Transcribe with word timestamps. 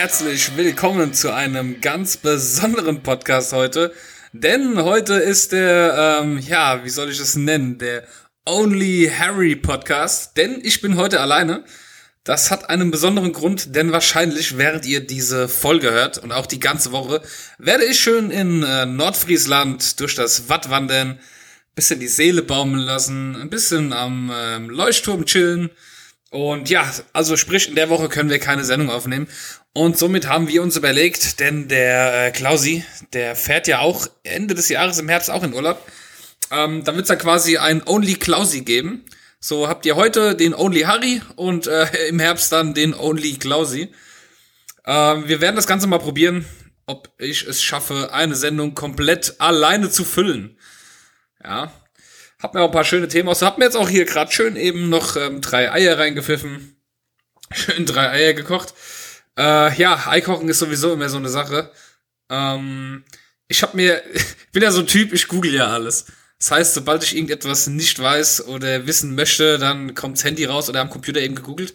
herzlich 0.00 0.56
willkommen 0.56 1.12
zu 1.12 1.34
einem 1.34 1.80
ganz 1.80 2.18
besonderen 2.18 3.02
Podcast 3.02 3.52
heute. 3.52 3.92
Denn 4.32 4.80
heute 4.80 5.14
ist 5.14 5.50
der, 5.50 6.20
ähm, 6.22 6.38
ja, 6.38 6.84
wie 6.84 6.88
soll 6.88 7.10
ich 7.10 7.18
es 7.18 7.34
nennen, 7.34 7.78
der 7.78 8.04
Only 8.46 9.10
Harry 9.18 9.56
Podcast. 9.56 10.36
Denn 10.36 10.60
ich 10.62 10.80
bin 10.80 10.96
heute 10.96 11.18
alleine. 11.18 11.64
Das 12.22 12.52
hat 12.52 12.70
einen 12.70 12.92
besonderen 12.92 13.32
Grund, 13.32 13.74
denn 13.74 13.90
wahrscheinlich, 13.90 14.56
während 14.56 14.86
ihr 14.86 15.04
diese 15.04 15.48
Folge 15.48 15.90
hört 15.90 16.18
und 16.18 16.30
auch 16.30 16.46
die 16.46 16.60
ganze 16.60 16.92
Woche, 16.92 17.20
werde 17.58 17.84
ich 17.84 17.98
schön 17.98 18.30
in 18.30 18.62
äh, 18.62 18.86
Nordfriesland 18.86 19.98
durch 19.98 20.14
das 20.14 20.48
Watt 20.48 20.70
wandern, 20.70 21.18
bisschen 21.74 21.98
die 21.98 22.06
Seele 22.06 22.42
baumeln 22.42 22.84
lassen, 22.84 23.34
ein 23.34 23.50
bisschen 23.50 23.92
am 23.92 24.30
ähm, 24.32 24.70
Leuchtturm 24.70 25.24
chillen. 25.24 25.70
Und 26.30 26.68
ja, 26.68 26.90
also 27.14 27.36
sprich, 27.36 27.68
in 27.68 27.74
der 27.74 27.88
Woche 27.88 28.08
können 28.08 28.28
wir 28.28 28.38
keine 28.38 28.64
Sendung 28.64 28.90
aufnehmen. 28.90 29.28
Und 29.74 29.96
somit 29.96 30.26
haben 30.26 30.48
wir 30.48 30.62
uns 30.62 30.76
überlegt, 30.76 31.40
denn 31.40 31.68
der 31.68 32.26
äh, 32.26 32.30
Klausi, 32.32 32.84
der 33.12 33.36
fährt 33.36 33.68
ja 33.68 33.80
auch 33.80 34.08
Ende 34.24 34.54
des 34.54 34.68
Jahres 34.68 34.98
im 34.98 35.08
Herbst 35.08 35.30
auch 35.30 35.42
in 35.42 35.54
Urlaub. 35.54 35.80
Ähm, 36.50 36.86
wird 36.86 37.00
es 37.00 37.08
ja 37.08 37.16
quasi 37.16 37.58
ein 37.58 37.82
Only 37.86 38.14
Klausi 38.14 38.62
geben. 38.62 39.04
So 39.40 39.68
habt 39.68 39.86
ihr 39.86 39.94
heute 39.94 40.34
den 40.34 40.54
Only 40.54 40.80
Harry 40.80 41.22
und 41.36 41.66
äh, 41.66 41.86
im 42.08 42.18
Herbst 42.18 42.50
dann 42.50 42.74
den 42.74 42.94
Only 42.94 43.34
Klausi. 43.34 43.92
Ähm, 44.84 45.28
wir 45.28 45.40
werden 45.40 45.56
das 45.56 45.66
Ganze 45.66 45.86
mal 45.86 45.98
probieren, 45.98 46.46
ob 46.86 47.10
ich 47.18 47.46
es 47.46 47.62
schaffe, 47.62 48.12
eine 48.12 48.34
Sendung 48.34 48.74
komplett 48.74 49.36
alleine 49.38 49.90
zu 49.90 50.04
füllen. 50.04 50.58
Ja. 51.44 51.70
Hab 52.40 52.54
mir 52.54 52.62
auch 52.62 52.68
ein 52.68 52.72
paar 52.72 52.84
schöne 52.84 53.08
Themen 53.08 53.28
aus. 53.28 53.42
Hab 53.42 53.58
mir 53.58 53.64
jetzt 53.64 53.76
auch 53.76 53.88
hier 53.88 54.04
gerade 54.04 54.32
schön 54.32 54.56
eben 54.56 54.88
noch 54.88 55.16
ähm, 55.16 55.40
drei 55.40 55.72
Eier 55.72 55.98
reingepfiffen. 55.98 56.76
Schön 57.52 57.84
drei 57.86 58.10
Eier 58.10 58.32
gekocht. 58.32 58.74
Äh, 59.38 59.74
ja, 59.76 60.08
Eikochen 60.08 60.48
ist 60.48 60.58
sowieso 60.58 60.92
immer 60.92 61.08
so 61.08 61.16
eine 61.16 61.28
Sache. 61.28 61.70
Ähm, 62.28 63.04
ich 63.46 63.62
hab 63.62 63.74
mir, 63.74 64.02
ich 64.12 64.24
bin 64.52 64.62
ja 64.62 64.72
so 64.72 64.80
ein 64.80 64.86
Typ, 64.86 65.12
ich 65.12 65.28
google 65.28 65.54
ja 65.54 65.68
alles. 65.68 66.06
Das 66.40 66.50
heißt, 66.50 66.74
sobald 66.74 67.04
ich 67.04 67.14
irgendetwas 67.14 67.68
nicht 67.68 67.98
weiß 67.98 68.46
oder 68.46 68.86
wissen 68.86 69.14
möchte, 69.14 69.58
dann 69.58 69.94
kommt's 69.94 70.24
Handy 70.24 70.44
raus 70.44 70.68
oder 70.68 70.80
am 70.80 70.90
Computer 70.90 71.20
eben 71.20 71.36
gegoogelt. 71.36 71.74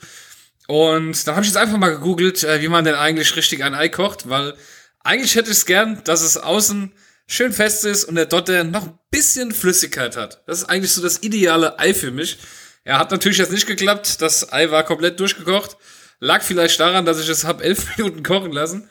Und 0.68 1.28
dann 1.28 1.36
habe 1.36 1.46
ich 1.46 1.52
jetzt 1.52 1.58
einfach 1.58 1.78
mal 1.78 1.90
gegoogelt, 1.90 2.44
äh, 2.44 2.62
wie 2.62 2.68
man 2.68 2.86
denn 2.86 2.96
eigentlich 2.96 3.36
richtig 3.36 3.64
ein 3.64 3.74
Ei 3.74 3.90
kocht, 3.90 4.30
weil 4.30 4.56
eigentlich 5.00 5.36
hätte 5.36 5.52
ich 5.52 5.58
es 5.58 5.66
gern, 5.66 6.02
dass 6.04 6.22
es 6.22 6.38
außen 6.38 6.94
schön 7.28 7.54
fest 7.54 7.86
ist 7.86 8.06
und 8.06 8.16
der 8.16 8.26
Dotter 8.26 8.64
noch 8.64 8.84
ein 8.84 9.00
bisschen 9.10 9.52
Flüssigkeit 9.52 10.18
hat. 10.18 10.44
Das 10.48 10.60
ist 10.60 10.66
eigentlich 10.66 10.92
so 10.92 11.02
das 11.02 11.24
ideale 11.24 11.80
Ei 11.80 11.94
für 11.94 12.12
mich. 12.12 12.40
Ja, 12.86 13.00
hat 13.00 13.12
natürlich 13.12 13.38
jetzt 13.38 13.52
nicht 13.52 13.68
geklappt. 13.68 14.22
Das 14.22 14.52
Ei 14.52 14.70
war 14.72 14.84
komplett 14.84 15.20
durchgekocht. 15.20 15.78
Lag 16.24 16.42
vielleicht 16.42 16.80
daran, 16.80 17.06
dass 17.06 17.20
ich 17.20 17.28
es 17.28 17.44
hab 17.44 17.62
elf 17.62 17.86
Minuten 17.98 18.24
kochen 18.24 18.54
lassen. 18.54 18.90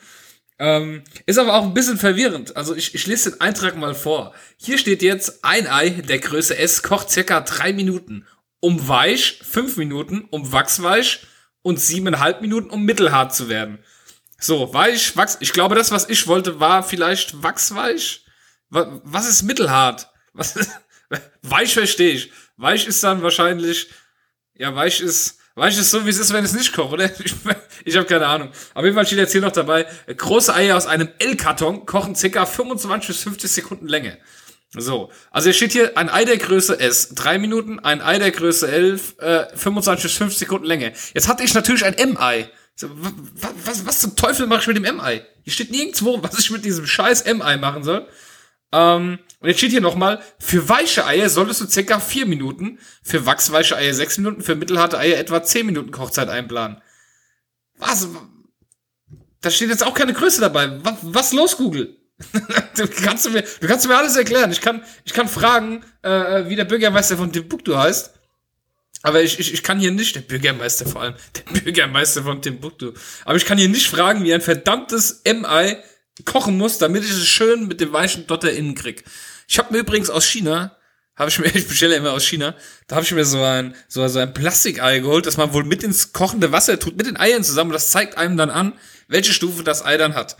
Ähm, 0.59 1.03
ist 1.25 1.39
aber 1.39 1.55
auch 1.55 1.63
ein 1.63 1.73
bisschen 1.73 1.97
verwirrend. 1.97 2.55
Also 2.55 2.75
ich, 2.75 2.93
ich 2.93 3.07
lese 3.07 3.31
den 3.31 3.41
Eintrag 3.41 3.75
mal 3.75 3.95
vor. 3.95 4.35
Hier 4.55 4.77
steht 4.77 5.01
jetzt 5.01 5.43
ein 5.43 5.67
Ei 5.67 5.89
der 5.89 6.19
Größe 6.19 6.55
S 6.55 6.83
kocht 6.83 7.09
circa 7.09 7.41
drei 7.41 7.73
Minuten. 7.73 8.27
Um 8.59 8.87
weich 8.87 9.39
fünf 9.41 9.77
Minuten, 9.77 10.27
um 10.29 10.51
wachsweich 10.51 11.25
und 11.63 11.79
siebeneinhalb 11.79 12.41
Minuten, 12.41 12.69
um 12.69 12.83
mittelhart 12.83 13.33
zu 13.33 13.49
werden. 13.49 13.79
So, 14.39 14.71
weich, 14.73 15.17
wachs. 15.17 15.37
Ich 15.39 15.53
glaube, 15.53 15.73
das, 15.73 15.91
was 15.91 16.07
ich 16.07 16.27
wollte, 16.27 16.59
war 16.59 16.83
vielleicht 16.83 17.41
wachsweich. 17.41 18.25
Was 18.69 19.27
ist 19.27 19.41
mittelhart? 19.41 20.07
Was 20.33 20.55
ist, 20.55 20.69
weich 21.41 21.73
verstehe 21.73 22.13
ich. 22.13 22.31
Weich 22.57 22.85
ist 22.85 23.03
dann 23.03 23.23
wahrscheinlich, 23.23 23.89
ja, 24.53 24.73
weich 24.75 25.01
ist, 25.01 25.39
Weißt 25.55 25.77
du 25.77 25.83
so, 25.83 26.05
wie 26.05 26.09
es 26.09 26.17
ist, 26.17 26.33
wenn 26.33 26.43
es 26.43 26.53
nicht 26.53 26.73
kocht, 26.73 26.93
oder? 26.93 27.09
Ich, 27.23 27.35
ich 27.85 27.95
habe 27.97 28.05
keine 28.05 28.25
Ahnung. 28.25 28.49
Auf 28.73 28.83
jeden 28.83 28.95
Fall 28.95 29.05
steht 29.05 29.19
jetzt 29.19 29.33
hier 29.33 29.41
noch 29.41 29.51
dabei, 29.51 29.85
große 30.07 30.53
Eier 30.53 30.77
aus 30.77 30.87
einem 30.87 31.09
L-Karton 31.19 31.85
kochen 31.85 32.15
circa 32.15 32.45
25 32.45 33.07
bis 33.07 33.23
50 33.23 33.51
Sekunden 33.51 33.87
Länge. 33.87 34.17
So, 34.75 35.11
also 35.29 35.45
hier 35.45 35.53
steht 35.53 35.71
hier 35.73 35.97
ein 35.97 36.09
Ei 36.09 36.25
der 36.25 36.37
Größe 36.37 36.79
S, 36.79 37.09
drei 37.09 37.37
Minuten, 37.37 37.79
ein 37.79 38.01
Ei 38.01 38.17
der 38.17 38.31
Größe 38.31 38.67
11, 38.67 39.19
äh, 39.19 39.55
25 39.55 40.03
bis 40.03 40.13
50 40.13 40.39
Sekunden 40.39 40.65
Länge. 40.65 40.93
Jetzt 41.13 41.27
hatte 41.27 41.43
ich 41.43 41.53
natürlich 41.53 41.85
ein 41.85 41.93
M-Ei. 41.93 42.49
So, 42.75 42.89
was, 42.93 43.51
was, 43.65 43.85
was 43.85 43.99
zum 43.99 44.15
Teufel 44.15 44.47
mache 44.47 44.61
ich 44.61 44.67
mit 44.67 44.77
dem 44.77 44.85
M-Ei? 44.85 45.23
Hier 45.43 45.53
steht 45.53 45.69
nirgendwo, 45.69 46.23
was 46.23 46.39
ich 46.39 46.49
mit 46.49 46.65
diesem 46.65 46.87
scheiß 46.87 47.21
M-Ei 47.21 47.57
machen 47.57 47.83
soll. 47.83 48.07
Ähm, 48.73 49.19
und 49.39 49.47
jetzt 49.47 49.59
steht 49.59 49.71
hier 49.71 49.81
nochmal, 49.81 50.21
für 50.39 50.67
weiche 50.67 51.05
Eier 51.05 51.29
solltest 51.29 51.61
du 51.61 51.67
circa 51.67 51.99
vier 51.99 52.25
Minuten, 52.25 52.79
für 53.03 53.25
wachsweiche 53.25 53.77
Eier 53.77 53.93
sechs 53.93 54.17
Minuten, 54.17 54.41
für 54.41 54.55
mittelharte 54.55 54.97
Eier 54.97 55.19
etwa 55.19 55.43
zehn 55.43 55.65
Minuten 55.65 55.91
Kochzeit 55.91 56.27
einplanen. 56.27 56.81
Was? 57.77 58.07
Da 59.41 59.51
steht 59.51 59.69
jetzt 59.69 59.85
auch 59.85 59.93
keine 59.93 60.13
Größe 60.13 60.41
dabei. 60.41 60.83
Was, 60.83 60.95
was 61.01 61.33
los, 61.33 61.57
Google? 61.57 61.97
du, 62.77 62.87
kannst 62.87 63.29
mir, 63.31 63.43
du 63.59 63.67
kannst 63.67 63.87
mir 63.87 63.97
alles 63.97 64.15
erklären. 64.15 64.51
Ich 64.51 64.61
kann, 64.61 64.83
ich 65.03 65.13
kann 65.13 65.27
fragen, 65.27 65.83
äh, 66.01 66.47
wie 66.47 66.55
der 66.55 66.65
Bürgermeister 66.65 67.17
von 67.17 67.31
Timbuktu 67.31 67.75
heißt. 67.75 68.13
Aber 69.03 69.21
ich, 69.21 69.37
ich, 69.37 69.53
ich 69.53 69.63
kann 69.63 69.79
hier 69.79 69.91
nicht, 69.91 70.15
der 70.15 70.21
Bürgermeister 70.21 70.85
vor 70.85 71.01
allem, 71.01 71.15
der 71.35 71.59
Bürgermeister 71.59 72.23
von 72.23 72.41
Timbuktu. 72.41 72.93
Aber 73.25 73.35
ich 73.35 73.45
kann 73.45 73.57
hier 73.57 73.67
nicht 73.67 73.89
fragen, 73.89 74.23
wie 74.23 74.33
ein 74.33 74.41
verdammtes 74.41 75.21
MI 75.25 75.77
kochen 76.25 76.57
muss, 76.57 76.77
damit 76.77 77.03
ich 77.03 77.11
es 77.11 77.27
schön 77.27 77.67
mit 77.67 77.81
dem 77.81 77.91
weichen 77.91 78.27
Dotter 78.27 78.51
innen 78.51 78.75
krieg. 78.75 79.03
Ich 79.47 79.57
habe 79.57 79.73
mir 79.73 79.79
übrigens 79.79 80.09
aus 80.09 80.25
China, 80.25 80.77
habe 81.15 81.29
ich 81.29 81.39
mir, 81.39 81.45
ich 81.55 81.67
bestelle 81.67 81.95
immer 81.95 82.11
aus 82.11 82.23
China, 82.23 82.55
da 82.87 82.95
habe 82.95 83.05
ich 83.05 83.11
mir 83.11 83.25
so 83.25 83.41
ein 83.41 83.75
so, 83.87 84.07
so 84.07 84.19
ein 84.19 84.33
Plastikei 84.33 84.99
geholt, 84.99 85.25
das 85.25 85.37
man 85.37 85.53
wohl 85.53 85.63
mit 85.63 85.83
ins 85.83 86.13
kochende 86.13 86.51
Wasser 86.51 86.79
tut, 86.79 86.97
mit 86.97 87.07
den 87.07 87.17
Eiern 87.17 87.43
zusammen. 87.43 87.71
Und 87.71 87.75
das 87.75 87.89
zeigt 87.89 88.17
einem 88.17 88.37
dann 88.37 88.49
an, 88.49 88.73
welche 89.07 89.33
Stufe 89.33 89.63
das 89.63 89.83
Ei 89.83 89.97
dann 89.97 90.15
hat. 90.15 90.37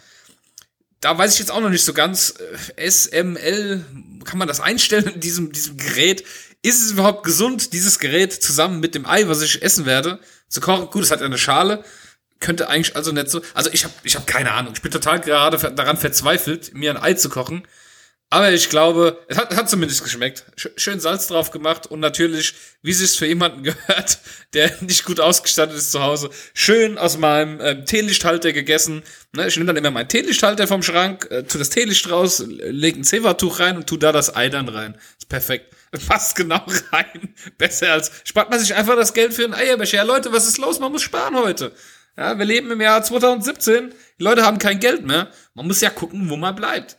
Da 1.02 1.18
weiß 1.18 1.34
ich 1.34 1.40
jetzt 1.40 1.52
auch 1.52 1.60
noch 1.60 1.70
nicht 1.70 1.84
so 1.84 1.94
ganz. 1.94 2.36
Äh, 2.78 2.90
SML, 2.90 3.84
kann 4.24 4.38
man 4.38 4.48
das 4.48 4.62
einstellen 4.62 5.08
in 5.08 5.20
diesem, 5.20 5.52
diesem 5.52 5.78
Gerät? 5.78 6.24
Ist 6.62 6.82
es 6.82 6.92
überhaupt 6.92 7.26
gesund, 7.26 7.74
dieses 7.74 8.00
Gerät 8.00 8.32
zusammen 8.32 8.80
mit 8.80 8.96
dem 8.96 9.06
Ei, 9.06 9.28
was 9.28 9.42
ich 9.42 9.62
essen 9.62 9.86
werde, 9.86 10.20
zu 10.48 10.62
kochen? 10.62 10.90
Gut, 10.92 11.04
es 11.04 11.12
hat 11.12 11.22
eine 11.22 11.38
Schale 11.38 11.84
könnte 12.44 12.70
eigentlich 12.70 12.96
also 12.96 13.12
nicht 13.12 13.30
so. 13.30 13.42
Also 13.54 13.72
ich 13.74 13.84
habe 13.86 13.94
ich 14.04 14.16
hab 14.16 14.28
keine 14.28 14.52
Ahnung. 14.52 14.74
Ich 14.76 14.82
bin 14.82 14.92
total 14.92 15.20
gerade 15.20 15.58
daran 15.72 15.98
verzweifelt, 15.98 16.74
mir 16.76 16.92
ein 16.92 17.02
Ei 17.02 17.14
zu 17.14 17.30
kochen. 17.30 17.64
Aber 18.34 18.52
ich 18.52 18.70
glaube, 18.70 19.24
es 19.28 19.38
hat, 19.38 19.56
hat 19.56 19.70
zumindest 19.70 20.04
geschmeckt. 20.04 20.44
Schön 20.56 21.00
Salz 21.00 21.28
drauf 21.28 21.52
gemacht 21.52 21.86
und 21.86 22.00
natürlich, 22.00 22.56
wie 22.82 22.90
es 22.90 22.98
sich 22.98 23.12
für 23.12 23.28
jemanden 23.28 23.62
gehört, 23.64 24.18
der 24.54 24.72
nicht 24.82 25.06
gut 25.06 25.20
ausgestattet 25.20 25.78
ist 25.78 25.92
zu 25.92 26.02
Hause, 26.02 26.32
schön 26.56 26.98
aus 26.98 27.20
meinem 27.20 27.62
ähm, 27.62 27.86
Teelichthalter 27.86 28.52
gegessen. 28.52 29.04
Ne, 29.34 29.48
ich 29.48 29.56
nehme 29.56 29.68
dann 29.68 29.76
immer 29.76 29.92
meinen 29.92 30.10
Teelichthalter 30.10 30.66
vom 30.66 30.82
Schrank, 30.82 31.28
äh, 31.30 31.44
tu 31.44 31.60
das 31.60 31.70
Teelicht 31.70 32.10
raus, 32.10 32.44
leg 32.48 32.96
ein 32.96 33.04
Zewa-Tuch 33.04 33.60
rein 33.60 33.78
und 33.78 33.86
tu 33.86 33.98
da 33.98 34.12
das 34.12 34.36
Ei 34.36 34.50
dann 34.50 34.68
rein. 34.68 34.98
Ist 35.20 35.30
perfekt. 35.30 35.76
Passt 36.08 36.36
genau 36.36 36.66
rein. 36.92 37.36
Besser 37.60 37.92
als, 37.92 38.12
spart 38.24 38.50
man 38.50 38.60
sich 38.60 38.74
einfach 38.74 38.96
das 38.96 39.14
Geld 39.14 39.36
für 39.36 39.44
einen 39.44 39.54
Eierbecher. 39.54 39.98
Ja, 39.98 40.04
Leute, 40.04 40.34
was 40.34 40.48
ist 40.48 40.58
los? 40.58 40.80
Man 40.80 40.92
muss 40.92 41.04
sparen 41.04 41.36
heute. 41.36 41.72
Ja, 42.18 42.38
wir 42.38 42.46
leben 42.46 42.72
im 42.72 42.82
Jahr 42.82 43.04
2017. 43.04 43.94
Die 44.20 44.24
Leute 44.24 44.44
haben 44.44 44.60
kein 44.60 44.80
Geld 44.80 45.06
mehr. 45.06 45.30
Man 45.54 45.68
muss 45.68 45.82
ja 45.82 45.90
gucken, 45.90 46.30
wo 46.30 46.36
man 46.36 46.56
bleibt. 46.56 46.98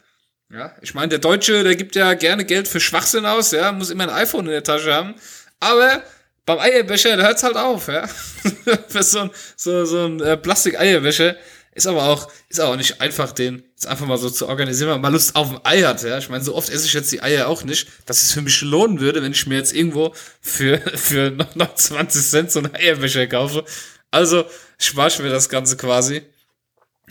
Ja, 0.50 0.74
ich 0.82 0.94
meine, 0.94 1.08
der 1.08 1.18
Deutsche, 1.18 1.64
der 1.64 1.76
gibt 1.76 1.96
ja 1.96 2.14
gerne 2.14 2.44
Geld 2.44 2.68
für 2.68 2.80
Schwachsinn 2.80 3.26
aus, 3.26 3.50
ja, 3.50 3.72
muss 3.72 3.90
immer 3.90 4.04
ein 4.04 4.10
iPhone 4.10 4.46
in 4.46 4.52
der 4.52 4.62
Tasche 4.62 4.92
haben. 4.92 5.14
Aber 5.58 6.02
beim 6.46 6.58
Eierbecher, 6.58 7.16
da 7.16 7.24
hört's 7.24 7.42
halt 7.42 7.56
auf, 7.56 7.88
ja. 7.88 8.06
für 8.88 9.02
so 9.02 9.20
ein, 9.20 9.30
so, 9.56 9.84
so 9.84 10.06
ein 10.06 10.20
äh, 10.20 10.36
Plastik-Eierbecher 10.36 11.36
ist 11.74 11.88
aber 11.88 12.04
auch, 12.04 12.30
ist 12.48 12.60
auch 12.60 12.76
nicht 12.76 13.00
einfach, 13.00 13.32
den 13.32 13.64
jetzt 13.70 13.86
einfach 13.86 14.06
mal 14.06 14.18
so 14.18 14.30
zu 14.30 14.46
organisieren, 14.46 14.90
wenn 14.90 15.00
man 15.00 15.10
mal 15.10 15.12
Lust 15.12 15.34
auf 15.34 15.50
ein 15.50 15.60
Ei 15.64 15.82
hat, 15.82 16.02
ja. 16.04 16.18
Ich 16.18 16.28
meine, 16.28 16.44
so 16.44 16.54
oft 16.54 16.68
esse 16.68 16.86
ich 16.86 16.92
jetzt 16.92 17.10
die 17.10 17.22
Eier 17.22 17.48
auch 17.48 17.64
nicht, 17.64 17.88
dass 18.06 18.22
es 18.22 18.32
für 18.32 18.42
mich 18.42 18.60
lohnen 18.60 19.00
würde, 19.00 19.22
wenn 19.22 19.32
ich 19.32 19.46
mir 19.46 19.56
jetzt 19.56 19.74
irgendwo 19.74 20.14
für, 20.40 20.78
für 20.94 21.30
noch, 21.30 21.54
noch 21.56 21.74
20 21.74 22.22
Cent 22.22 22.52
so 22.52 22.60
einen 22.60 22.74
Eierbecher 22.74 23.26
kaufe. 23.26 23.64
Also 24.10 24.44
ich 24.88 25.18
mir 25.18 25.30
das 25.30 25.48
Ganze 25.48 25.76
quasi. 25.76 26.22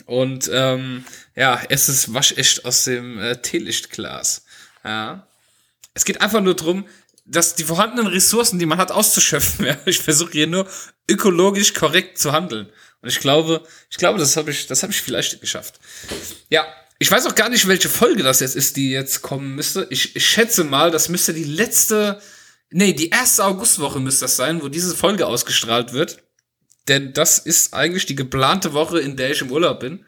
Und 0.05 0.49
ähm, 0.51 1.05
ja, 1.35 1.61
es 1.69 1.89
ist 1.89 2.13
waschecht 2.13 2.65
aus 2.65 2.83
dem 2.85 3.19
äh, 3.19 3.41
Teelichtglas. 3.41 4.45
Ja. 4.83 5.27
Es 5.93 6.05
geht 6.05 6.21
einfach 6.21 6.41
nur 6.41 6.55
drum, 6.55 6.85
dass 7.25 7.55
die 7.55 7.63
vorhandenen 7.63 8.07
Ressourcen, 8.07 8.59
die 8.59 8.65
man 8.65 8.79
hat, 8.79 8.91
auszuschöpfen. 8.91 9.65
Ja. 9.65 9.77
Ich 9.85 9.99
versuche 9.99 10.31
hier 10.31 10.47
nur 10.47 10.67
ökologisch 11.09 11.73
korrekt 11.73 12.17
zu 12.17 12.31
handeln. 12.31 12.69
Und 13.01 13.09
ich 13.09 13.19
glaube, 13.19 13.63
ich 13.89 13.97
glaube, 13.97 14.19
das 14.19 14.37
habe 14.37 14.51
ich, 14.51 14.67
das 14.67 14.83
habe 14.83 14.91
ich 14.91 15.01
vielleicht 15.01 15.39
geschafft. 15.41 15.79
Ja, 16.49 16.65
ich 16.99 17.11
weiß 17.11 17.25
auch 17.25 17.35
gar 17.35 17.49
nicht, 17.49 17.67
welche 17.67 17.89
Folge 17.89 18.23
das 18.23 18.39
jetzt 18.39 18.55
ist, 18.55 18.77
die 18.77 18.91
jetzt 18.91 19.21
kommen 19.21 19.55
müsste. 19.55 19.87
Ich, 19.89 20.15
ich 20.15 20.25
schätze 20.25 20.63
mal, 20.63 20.89
das 20.89 21.09
müsste 21.09 21.33
die 21.33 21.43
letzte, 21.43 22.21
nee, 22.69 22.93
die 22.93 23.09
erste 23.09 23.43
Augustwoche 23.43 23.99
müsste 23.99 24.25
das 24.25 24.37
sein, 24.37 24.61
wo 24.61 24.69
diese 24.69 24.95
Folge 24.95 25.27
ausgestrahlt 25.27 25.91
wird 25.91 26.23
denn 26.87 27.13
das 27.13 27.39
ist 27.39 27.73
eigentlich 27.73 28.05
die 28.05 28.15
geplante 28.15 28.73
Woche, 28.73 28.99
in 28.99 29.15
der 29.15 29.31
ich 29.31 29.41
im 29.41 29.51
Urlaub 29.51 29.79
bin. 29.79 30.05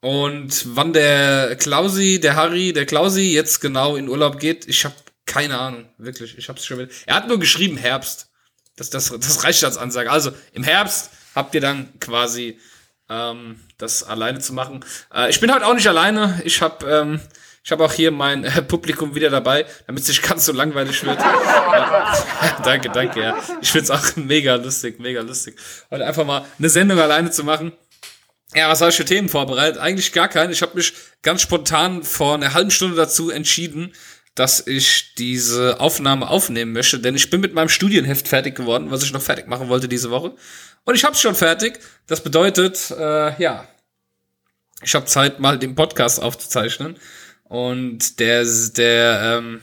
Und 0.00 0.76
wann 0.76 0.92
der 0.92 1.56
Klausi, 1.56 2.20
der 2.20 2.36
Harry, 2.36 2.72
der 2.72 2.86
Klausi 2.86 3.32
jetzt 3.32 3.60
genau 3.60 3.96
in 3.96 4.08
Urlaub 4.08 4.38
geht, 4.38 4.68
ich 4.68 4.84
habe 4.84 4.94
keine 5.26 5.58
Ahnung, 5.58 5.88
wirklich. 5.98 6.38
Ich 6.38 6.48
hab's 6.48 6.64
schon 6.64 6.78
wieder. 6.78 6.92
Er 7.04 7.16
hat 7.16 7.28
nur 7.28 7.38
geschrieben 7.38 7.76
Herbst. 7.76 8.30
Das, 8.76 8.90
das, 8.90 9.10
das 9.10 9.44
reicht 9.44 9.64
als 9.64 9.76
Ansage. 9.76 10.10
Also 10.10 10.32
im 10.52 10.62
Herbst 10.62 11.10
habt 11.34 11.54
ihr 11.54 11.60
dann 11.60 11.98
quasi 11.98 12.60
ähm, 13.08 13.60
das 13.78 14.04
alleine 14.04 14.38
zu 14.38 14.52
machen. 14.52 14.84
Äh, 15.12 15.30
ich 15.30 15.40
bin 15.40 15.52
halt 15.52 15.62
auch 15.62 15.74
nicht 15.74 15.88
alleine. 15.88 16.40
Ich 16.44 16.62
habe 16.62 16.86
ähm, 16.86 17.20
ich 17.66 17.72
habe 17.72 17.84
auch 17.84 17.92
hier 17.92 18.12
mein 18.12 18.44
äh, 18.44 18.62
Publikum 18.62 19.16
wieder 19.16 19.28
dabei, 19.28 19.66
damit 19.88 20.04
es 20.04 20.08
nicht 20.08 20.22
ganz 20.22 20.44
so 20.44 20.52
langweilig 20.52 21.02
wird. 21.02 21.18
ja, 21.18 22.60
danke, 22.64 22.90
danke, 22.90 23.20
ja. 23.20 23.36
Ich 23.60 23.72
find's 23.72 23.90
auch 23.90 24.14
mega 24.14 24.54
lustig, 24.54 25.00
mega 25.00 25.20
lustig. 25.20 25.56
Heute 25.90 26.06
einfach 26.06 26.24
mal 26.24 26.46
eine 26.60 26.68
Sendung 26.68 27.00
alleine 27.00 27.32
zu 27.32 27.42
machen. 27.42 27.72
Ja, 28.54 28.68
was 28.68 28.82
habe 28.82 28.92
ich 28.92 28.96
für 28.96 29.04
Themen 29.04 29.28
vorbereitet? 29.28 29.78
Eigentlich 29.78 30.12
gar 30.12 30.28
keinen. 30.28 30.52
Ich 30.52 30.62
habe 30.62 30.76
mich 30.76 30.92
ganz 31.22 31.42
spontan 31.42 32.04
vor 32.04 32.34
einer 32.34 32.54
halben 32.54 32.70
Stunde 32.70 32.94
dazu 32.94 33.30
entschieden, 33.30 33.92
dass 34.36 34.64
ich 34.64 35.14
diese 35.16 35.80
Aufnahme 35.80 36.28
aufnehmen 36.28 36.72
möchte, 36.72 37.00
denn 37.00 37.16
ich 37.16 37.30
bin 37.30 37.40
mit 37.40 37.52
meinem 37.52 37.68
Studienheft 37.68 38.28
fertig 38.28 38.54
geworden, 38.54 38.92
was 38.92 39.02
ich 39.02 39.12
noch 39.12 39.22
fertig 39.22 39.48
machen 39.48 39.68
wollte 39.68 39.88
diese 39.88 40.12
Woche. 40.12 40.36
Und 40.84 40.94
ich 40.94 41.02
habe 41.02 41.14
es 41.14 41.20
schon 41.20 41.34
fertig. 41.34 41.80
Das 42.06 42.22
bedeutet, 42.22 42.92
äh, 42.96 43.42
ja, 43.42 43.66
ich 44.82 44.94
habe 44.94 45.06
Zeit, 45.06 45.40
mal 45.40 45.58
den 45.58 45.74
Podcast 45.74 46.22
aufzuzeichnen. 46.22 46.96
Und 47.48 48.18
der, 48.18 48.44
der, 48.76 49.38
ähm, 49.38 49.60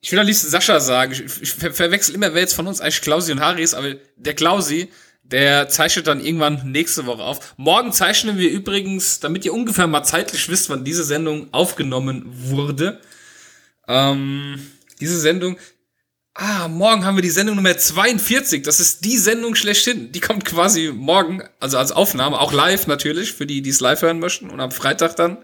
ich 0.00 0.12
will 0.12 0.18
am 0.18 0.26
liebsten 0.26 0.48
Sascha 0.48 0.80
sagen. 0.80 1.12
Ich, 1.12 1.42
ich 1.42 1.52
verwechsel 1.52 2.14
immer, 2.14 2.34
wer 2.34 2.42
jetzt 2.42 2.54
von 2.54 2.66
uns 2.66 2.80
eigentlich 2.80 3.00
Klausi 3.00 3.32
und 3.32 3.40
Harry 3.40 3.62
ist, 3.62 3.74
aber 3.74 3.94
der 4.16 4.34
Klausi, 4.34 4.88
der 5.22 5.68
zeichnet 5.68 6.06
dann 6.06 6.24
irgendwann 6.24 6.70
nächste 6.70 7.06
Woche 7.06 7.22
auf. 7.22 7.54
Morgen 7.56 7.92
zeichnen 7.92 8.38
wir 8.38 8.50
übrigens, 8.50 9.20
damit 9.20 9.44
ihr 9.44 9.52
ungefähr 9.52 9.86
mal 9.86 10.02
zeitlich 10.02 10.48
wisst, 10.48 10.70
wann 10.70 10.84
diese 10.84 11.04
Sendung 11.04 11.52
aufgenommen 11.52 12.24
wurde. 12.26 13.00
Ähm, 13.86 14.58
diese 15.00 15.18
Sendung. 15.18 15.58
Ah, 16.34 16.68
morgen 16.68 17.04
haben 17.04 17.16
wir 17.16 17.22
die 17.22 17.30
Sendung 17.30 17.56
Nummer 17.56 17.76
42. 17.76 18.62
Das 18.62 18.80
ist 18.80 19.04
die 19.04 19.18
Sendung 19.18 19.54
schlechthin. 19.54 20.12
Die 20.12 20.20
kommt 20.20 20.44
quasi 20.44 20.92
morgen, 20.94 21.42
also 21.58 21.78
als 21.78 21.90
Aufnahme, 21.90 22.38
auch 22.38 22.52
live 22.52 22.86
natürlich, 22.86 23.32
für 23.32 23.44
die, 23.44 23.60
die 23.60 23.70
es 23.70 23.80
live 23.80 24.02
hören 24.02 24.20
möchten. 24.20 24.48
Und 24.48 24.60
am 24.60 24.70
Freitag 24.70 25.16
dann 25.16 25.38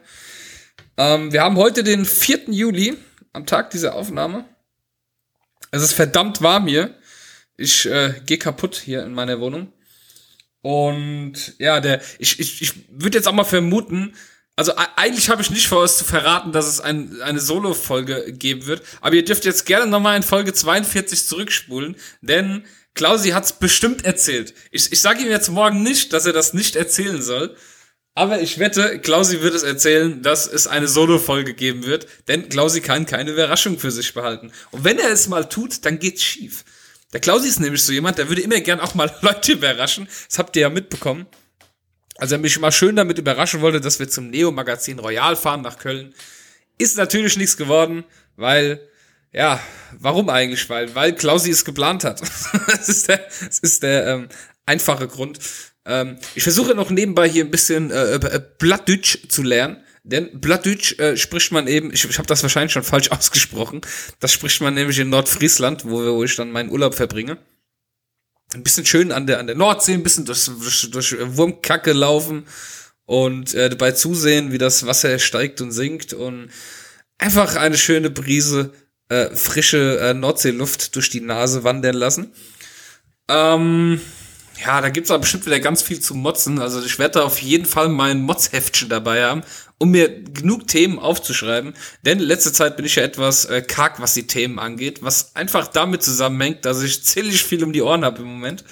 ähm, 0.96 1.32
wir 1.32 1.42
haben 1.42 1.56
heute 1.56 1.84
den 1.84 2.04
4. 2.04 2.50
Juli, 2.50 2.96
am 3.32 3.46
Tag 3.46 3.70
dieser 3.70 3.94
Aufnahme. 3.94 4.44
Es 5.70 5.82
ist 5.82 5.92
verdammt 5.92 6.42
warm 6.42 6.66
hier. 6.66 6.94
Ich 7.56 7.86
äh, 7.86 8.14
gehe 8.26 8.38
kaputt 8.38 8.76
hier 8.76 9.04
in 9.04 9.14
meiner 9.14 9.40
Wohnung. 9.40 9.72
Und 10.62 11.54
ja, 11.58 11.80
der, 11.80 12.00
ich, 12.18 12.40
ich, 12.40 12.62
ich 12.62 12.72
würde 12.88 13.18
jetzt 13.18 13.28
auch 13.28 13.32
mal 13.32 13.44
vermuten, 13.44 14.14
also 14.56 14.72
eigentlich 14.96 15.28
habe 15.28 15.42
ich 15.42 15.50
nicht 15.50 15.66
vor, 15.66 15.82
es 15.82 15.98
zu 15.98 16.04
verraten, 16.04 16.52
dass 16.52 16.66
es 16.66 16.80
ein, 16.80 17.20
eine 17.22 17.40
Solo-Folge 17.40 18.32
geben 18.32 18.66
wird. 18.66 18.82
Aber 19.00 19.16
ihr 19.16 19.24
dürft 19.24 19.44
jetzt 19.44 19.66
gerne 19.66 19.86
nochmal 19.86 20.16
in 20.16 20.22
Folge 20.22 20.52
42 20.52 21.26
zurückspulen, 21.26 21.96
denn 22.20 22.64
Klausi 22.94 23.30
hat's 23.30 23.58
bestimmt 23.58 24.04
erzählt. 24.04 24.54
Ich, 24.70 24.92
ich 24.92 25.00
sage 25.00 25.22
ihm 25.22 25.30
jetzt 25.30 25.50
morgen 25.50 25.82
nicht, 25.82 26.12
dass 26.12 26.26
er 26.26 26.32
das 26.32 26.54
nicht 26.54 26.76
erzählen 26.76 27.20
soll. 27.20 27.56
Aber 28.16 28.40
ich 28.40 28.60
wette, 28.60 29.00
Klausi 29.00 29.40
wird 29.40 29.54
es 29.54 29.64
erzählen, 29.64 30.22
dass 30.22 30.46
es 30.46 30.68
eine 30.68 30.86
Solo-Folge 30.86 31.52
geben 31.54 31.84
wird, 31.84 32.06
denn 32.28 32.48
Klausi 32.48 32.80
kann 32.80 33.06
keine 33.06 33.32
Überraschung 33.32 33.78
für 33.78 33.90
sich 33.90 34.14
behalten. 34.14 34.52
Und 34.70 34.84
wenn 34.84 34.98
er 34.98 35.10
es 35.10 35.26
mal 35.26 35.48
tut, 35.48 35.84
dann 35.84 35.98
geht's 35.98 36.22
schief. 36.22 36.64
Der 37.12 37.20
Klausi 37.20 37.48
ist 37.48 37.60
nämlich 37.60 37.82
so 37.82 37.92
jemand, 37.92 38.18
der 38.18 38.28
würde 38.28 38.42
immer 38.42 38.60
gern 38.60 38.80
auch 38.80 38.94
mal 38.94 39.12
Leute 39.20 39.52
überraschen. 39.52 40.08
Das 40.28 40.38
habt 40.38 40.54
ihr 40.54 40.62
ja 40.62 40.70
mitbekommen. 40.70 41.26
Also 42.16 42.36
er 42.36 42.38
mich 42.38 42.58
mal 42.60 42.70
schön 42.70 42.94
damit 42.94 43.18
überraschen 43.18 43.60
wollte, 43.60 43.80
dass 43.80 43.98
wir 43.98 44.08
zum 44.08 44.30
Neo-Magazin 44.30 45.00
Royal 45.00 45.34
fahren 45.34 45.62
nach 45.62 45.78
Köln. 45.78 46.14
Ist 46.78 46.96
natürlich 46.96 47.36
nichts 47.36 47.56
geworden, 47.56 48.04
weil, 48.36 48.80
ja, 49.34 49.60
warum 49.98 50.30
eigentlich? 50.30 50.68
Weil, 50.70 50.94
weil 50.94 51.14
Klausi 51.14 51.50
es 51.50 51.64
geplant 51.64 52.04
hat. 52.04 52.20
das 52.68 52.88
ist 52.88 53.08
der, 53.08 53.26
das 53.40 53.58
ist 53.58 53.82
der 53.82 54.06
ähm, 54.06 54.28
einfache 54.64 55.08
Grund. 55.08 55.38
Ähm, 55.84 56.18
ich 56.34 56.44
versuche 56.44 56.74
noch 56.74 56.90
nebenbei 56.90 57.28
hier 57.28 57.44
ein 57.44 57.50
bisschen 57.50 57.90
äh, 57.90 58.14
äh, 58.14 58.42
Blattdeutsch 58.58 59.28
zu 59.28 59.42
lernen. 59.42 59.82
Denn 60.04 60.38
Blattdeutsch 60.38 60.98
äh, 60.98 61.16
spricht 61.16 61.50
man 61.50 61.66
eben, 61.66 61.92
ich, 61.92 62.08
ich 62.08 62.18
habe 62.18 62.28
das 62.28 62.42
wahrscheinlich 62.42 62.72
schon 62.72 62.84
falsch 62.84 63.10
ausgesprochen, 63.10 63.80
das 64.20 64.32
spricht 64.32 64.60
man 64.60 64.74
nämlich 64.74 64.98
in 64.98 65.08
Nordfriesland, 65.08 65.84
wo, 65.84 65.98
wo 66.16 66.24
ich 66.24 66.36
dann 66.36 66.52
meinen 66.52 66.70
Urlaub 66.70 66.94
verbringe. 66.94 67.38
Ein 68.52 68.62
bisschen 68.62 68.86
schön 68.86 69.10
an 69.10 69.26
der, 69.26 69.40
an 69.40 69.46
der 69.46 69.56
Nordsee, 69.56 69.94
ein 69.94 70.02
bisschen 70.02 70.26
durch, 70.26 70.44
durch, 70.44 70.90
durch 70.90 71.16
Wurmkacke 71.36 71.92
laufen 71.92 72.44
und 73.06 73.54
äh, 73.54 73.70
dabei 73.70 73.92
zusehen, 73.92 74.52
wie 74.52 74.58
das 74.58 74.86
Wasser 74.86 75.18
steigt 75.18 75.60
und 75.60 75.72
sinkt 75.72 76.12
und 76.12 76.50
einfach 77.18 77.56
eine 77.56 77.78
schöne 77.78 78.10
Brise 78.10 78.72
äh, 79.08 79.34
frische 79.34 79.98
äh, 80.00 80.14
Nordseeluft 80.14 80.94
durch 80.96 81.10
die 81.10 81.20
Nase 81.20 81.64
wandern 81.64 81.94
lassen. 81.94 82.32
Ähm, 83.28 84.00
ja, 84.64 84.80
da 84.80 84.88
gibt's 84.88 85.10
aber 85.10 85.20
bestimmt 85.20 85.46
wieder 85.46 85.60
ganz 85.60 85.82
viel 85.82 86.00
zu 86.00 86.14
motzen. 86.14 86.58
Also 86.60 86.82
ich 86.82 86.98
werde 86.98 87.18
da 87.18 87.24
auf 87.24 87.40
jeden 87.42 87.66
Fall 87.66 87.88
mein 87.88 88.22
Motzheftchen 88.22 88.88
dabei 88.88 89.24
haben, 89.24 89.42
um 89.78 89.90
mir 89.90 90.22
genug 90.22 90.68
Themen 90.68 90.98
aufzuschreiben. 90.98 91.74
Denn 92.02 92.18
letzte 92.18 92.52
Zeit 92.52 92.76
bin 92.76 92.86
ich 92.86 92.96
ja 92.96 93.02
etwas 93.02 93.46
äh, 93.46 93.62
karg, 93.62 94.00
was 94.00 94.14
die 94.14 94.26
Themen 94.26 94.58
angeht, 94.58 95.02
was 95.02 95.34
einfach 95.34 95.66
damit 95.66 96.02
zusammenhängt, 96.02 96.64
dass 96.64 96.82
ich 96.82 97.02
ziemlich 97.04 97.42
viel 97.42 97.64
um 97.64 97.72
die 97.72 97.82
Ohren 97.82 98.04
habe 98.04 98.22
im 98.22 98.28
Moment. 98.28 98.64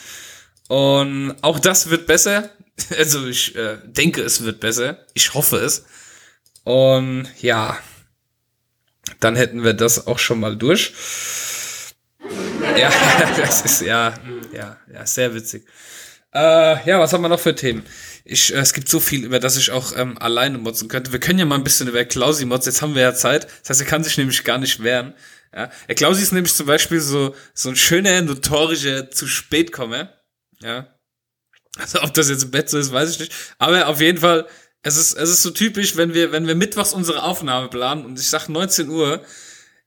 Und 0.69 1.35
auch 1.43 1.59
das 1.59 1.91
wird 1.91 2.07
besser. 2.07 2.51
Also 2.97 3.27
ich 3.27 3.55
äh, 3.55 3.77
denke, 3.85 4.23
es 4.23 4.43
wird 4.45 4.59
besser. 4.59 5.05
Ich 5.13 5.35
hoffe 5.35 5.59
es. 5.59 5.85
Und 6.65 7.29
ja, 7.41 7.79
dann 9.21 9.37
hätten 9.37 9.65
wir 9.65 9.75
das 9.75 10.07
auch 10.07 10.19
schon 10.19 10.41
mal 10.41 10.57
durch. 10.57 10.93
Ja, 12.77 12.91
das 13.37 13.63
ist 13.63 13.83
ja, 13.83 14.15
ja, 14.53 14.77
ja, 14.93 15.07
sehr 15.07 15.35
witzig. 15.35 15.67
Äh, 16.35 16.89
ja, 16.89 16.99
was 16.99 17.13
haben 17.13 17.23
wir 17.23 17.29
noch 17.29 17.41
für 17.41 17.55
Themen? 17.55 17.85
Ich, 18.25 18.55
äh, 18.55 18.59
es 18.59 18.73
gibt 18.73 18.89
so 18.89 19.01
viel, 19.01 19.25
über 19.25 19.39
das 19.39 19.57
ich 19.57 19.71
auch 19.71 19.93
ähm, 19.97 20.17
alleine 20.19 20.59
motzen 20.59 20.89
könnte. 20.89 21.13
Wir 21.13 21.21
können 21.21 21.39
ja 21.39 21.45
mal 21.45 21.57
ein 21.57 21.65
bisschen 21.65 21.89
über 21.89 22.05
Klausi 22.05 22.47
motzen. 22.47 22.71
Jetzt 22.71 22.81
haben 22.81 22.95
wir 22.95 23.03
ja 23.03 23.15
Zeit. 23.15 23.47
Das 23.61 23.71
heißt, 23.71 23.81
er 23.83 23.87
kann 23.87 24.05
sich 24.05 24.17
nämlich 24.17 24.43
gar 24.45 24.59
nicht 24.59 24.83
wehren. 24.83 25.15
Ja, 25.55 25.71
der 25.89 25.95
Klausi 25.95 26.23
ist 26.23 26.33
nämlich 26.33 26.55
zum 26.55 26.67
Beispiel 26.67 27.01
so 27.01 27.35
so 27.53 27.69
ein 27.69 27.77
schöner, 27.77 28.23
notorischer 28.23 29.11
zu 29.11 29.27
spät 29.27 29.73
komme. 29.73 30.11
Ja, 30.63 30.89
also 31.79 32.03
ob 32.03 32.15
das 32.15 32.29
jetzt 32.29 32.45
im 32.45 32.51
Bett 32.51 32.71
so 32.71 32.79
ist, 32.79 32.93
weiß 32.93 33.11
ich 33.11 33.19
nicht. 33.21 33.33
Aber 33.59 33.87
auf 33.89 34.01
jeden 34.01 34.19
Fall, 34.19 34.47
es 34.83 34.97
ist 34.97 35.15
es 35.15 35.31
ist 35.31 35.43
so 35.43 35.51
typisch, 35.51 35.97
wenn 35.97 36.15
wir 36.15 36.33
wenn 36.33 36.47
wir 36.47 36.55
mittwochs 36.55 36.93
unsere 36.93 37.23
Aufnahme 37.23 37.69
planen 37.69 38.05
und 38.05 38.19
ich 38.19 38.29
sag 38.29 38.49
19 38.49 38.89
Uhr, 38.89 39.25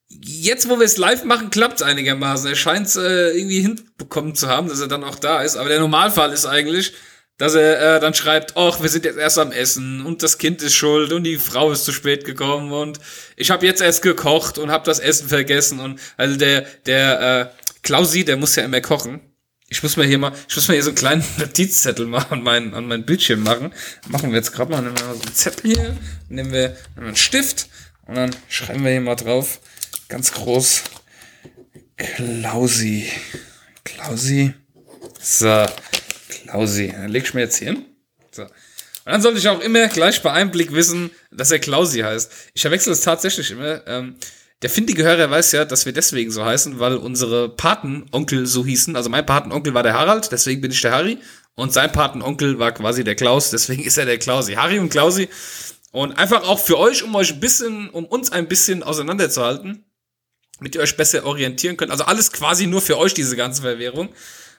jetzt, 0.10 0.70
wo 0.70 0.78
wir 0.80 0.86
es 0.86 0.98
live 0.98 1.24
machen, 1.24 1.50
klappt 1.50 1.76
es 1.76 1.82
einigermaßen. 1.82 2.50
Er 2.50 2.56
scheint 2.56 2.88
es 2.88 2.96
äh, 2.96 3.38
irgendwie 3.38 3.62
hinbekommen 3.62 4.36
zu 4.36 4.48
haben, 4.48 4.70
dass 4.70 4.80
er 4.80 4.88
dann 4.88 5.04
auch 5.04 5.16
da 5.16 5.42
ist. 5.42 5.58
Aber 5.58 5.70
der 5.70 5.80
Normalfall 5.80 6.32
ist 6.32 6.46
eigentlich, 6.46 6.94
dass 7.38 7.56
er 7.56 7.98
äh, 7.98 8.00
dann 8.00 8.14
schreibt, 8.14 8.56
ach, 8.56 8.82
wir 8.82 8.90
sind 8.90 9.06
jetzt 9.06 9.18
erst 9.18 9.40
am 9.40 9.52
Essen 9.52 10.06
und 10.06 10.24
das 10.24 10.38
Kind 10.38 10.62
ist 10.62 10.74
schuld 10.74 11.12
und 11.12 11.24
die 11.24 11.38
Frau 11.38 11.72
ist 11.72 11.84
zu 11.84 11.92
spät 11.92 12.24
gekommen 12.24 12.72
und 12.72 13.00
ich 13.36 13.52
habe 13.52 13.66
jetzt 13.66 13.82
erst 13.82 14.02
gekocht 14.02 14.58
und 14.58 14.72
habe 14.72 14.86
das 14.86 15.00
Essen 15.00 15.28
vergessen 15.28 15.80
und 15.82 16.00
also 16.16 16.38
der 16.38 16.62
der 16.86 17.52
äh, 17.52 17.66
Klausi, 17.84 18.24
der 18.24 18.38
muss 18.38 18.56
ja 18.56 18.64
immer 18.64 18.82
kochen. 18.82 19.35
Ich 19.68 19.82
muss 19.82 19.98
mir 19.98 20.06
hier 20.06 20.20
mal, 20.20 20.32
ich 20.48 20.56
muss 20.56 20.68
mir 20.68 20.76
hier 20.76 20.84
so 20.84 20.90
einen 20.90 20.98
kleinen 20.98 21.24
Notizzettel 21.38 22.06
mal 22.06 22.26
an 22.30 22.44
mein, 22.44 22.74
an 22.74 22.88
mein 22.88 23.06
Bildschirm 23.06 23.44
machen. 23.44 23.74
Machen 24.08 24.32
wir 24.32 24.38
jetzt 24.38 24.52
gerade 24.52 24.72
mal, 24.72 24.82
nehmen 24.82 24.98
wir 24.98 25.06
mal 25.06 25.16
so 25.16 25.24
einen 25.24 25.34
Zettel 25.34 25.72
hier, 25.72 25.98
nehmen 26.30 26.52
wir, 26.52 26.78
einen 26.96 27.16
Stift 27.16 27.68
und 28.06 28.16
dann 28.16 28.36
schreiben 28.48 28.84
wir 28.84 28.92
hier 28.92 29.02
mal 29.02 29.16
drauf 29.16 29.60
ganz 30.08 30.32
groß. 30.32 30.84
Klausi. 31.98 33.10
Klausi. 33.84 34.54
So, 35.22 35.66
Klausi. 36.30 36.92
Dann 36.92 37.10
leg 37.10 37.24
ich 37.26 37.34
mir 37.34 37.42
jetzt 37.42 37.58
hier 37.58 37.70
hin. 37.70 37.86
So. 38.32 38.44
Und 38.44 38.52
dann 39.12 39.22
sollte 39.22 39.40
ich 39.40 39.48
auch 39.48 39.62
immer 39.62 39.88
gleich 39.88 40.22
bei 40.22 40.32
einem 40.32 40.52
Blick 40.52 40.72
wissen, 40.74 41.12
dass 41.32 41.52
er 41.52 41.60
Klausi 41.60 42.00
heißt. 42.00 42.32
Ich 42.54 42.62
verwechsel 42.62 42.94
es 42.94 43.02
tatsächlich 43.02 43.52
immer. 43.52 43.86
Ähm, 43.88 44.16
der 44.62 44.70
findige 44.70 45.04
Hörer 45.04 45.30
weiß 45.30 45.52
ja, 45.52 45.66
dass 45.66 45.86
wir 45.86 45.94
deswegen 45.94 46.32
so 46.32 46.46
heißen, 46.46 46.80
weil 46.80 46.96
unsere 46.96 47.50
Patenonkel 47.50 48.46
so 48.46 48.66
hießen. 48.66 48.96
Also 48.96 49.10
mein 49.10 49.26
Patenonkel 49.26 49.74
war 49.74 49.84
der 49.84 49.94
Harald, 49.94 50.32
deswegen 50.32 50.62
bin 50.62 50.72
ich 50.72 50.82
der 50.82 50.92
Harry. 50.92 51.20
Und 51.56 51.74
sein 51.74 51.92
Patenonkel 51.92 52.60
war 52.60 52.72
quasi 52.72 53.04
der 53.04 53.16
Klaus, 53.16 53.50
deswegen 53.50 53.84
ist 53.84 53.98
er 53.98 54.06
der 54.06 54.18
Klausi. 54.18 54.54
Harry 54.54 54.80
und 54.80 54.90
Klausi. 54.90 55.30
Und 55.92 56.18
einfach 56.18 56.44
auch 56.44 56.60
für 56.60 56.78
euch, 56.78 57.04
um 57.04 57.16
euch 57.16 57.32
ein 57.34 57.40
bisschen, 57.40 57.90
um 57.90 58.06
uns 58.06 58.32
ein 58.32 58.48
bisschen 58.48 58.84
auseinanderzuhalten 58.84 59.86
mit 60.60 60.76
ihr 60.76 60.82
euch 60.82 60.96
besser 60.96 61.26
orientieren 61.26 61.78
könnt. 61.78 61.92
Also 61.92 62.06
alles 62.06 62.32
quasi 62.32 62.68
nur 62.68 62.82
für 62.82 62.98
euch, 62.98 63.14
diese 63.14 63.36
ganze 63.36 63.62
Verwährung. 63.62 64.10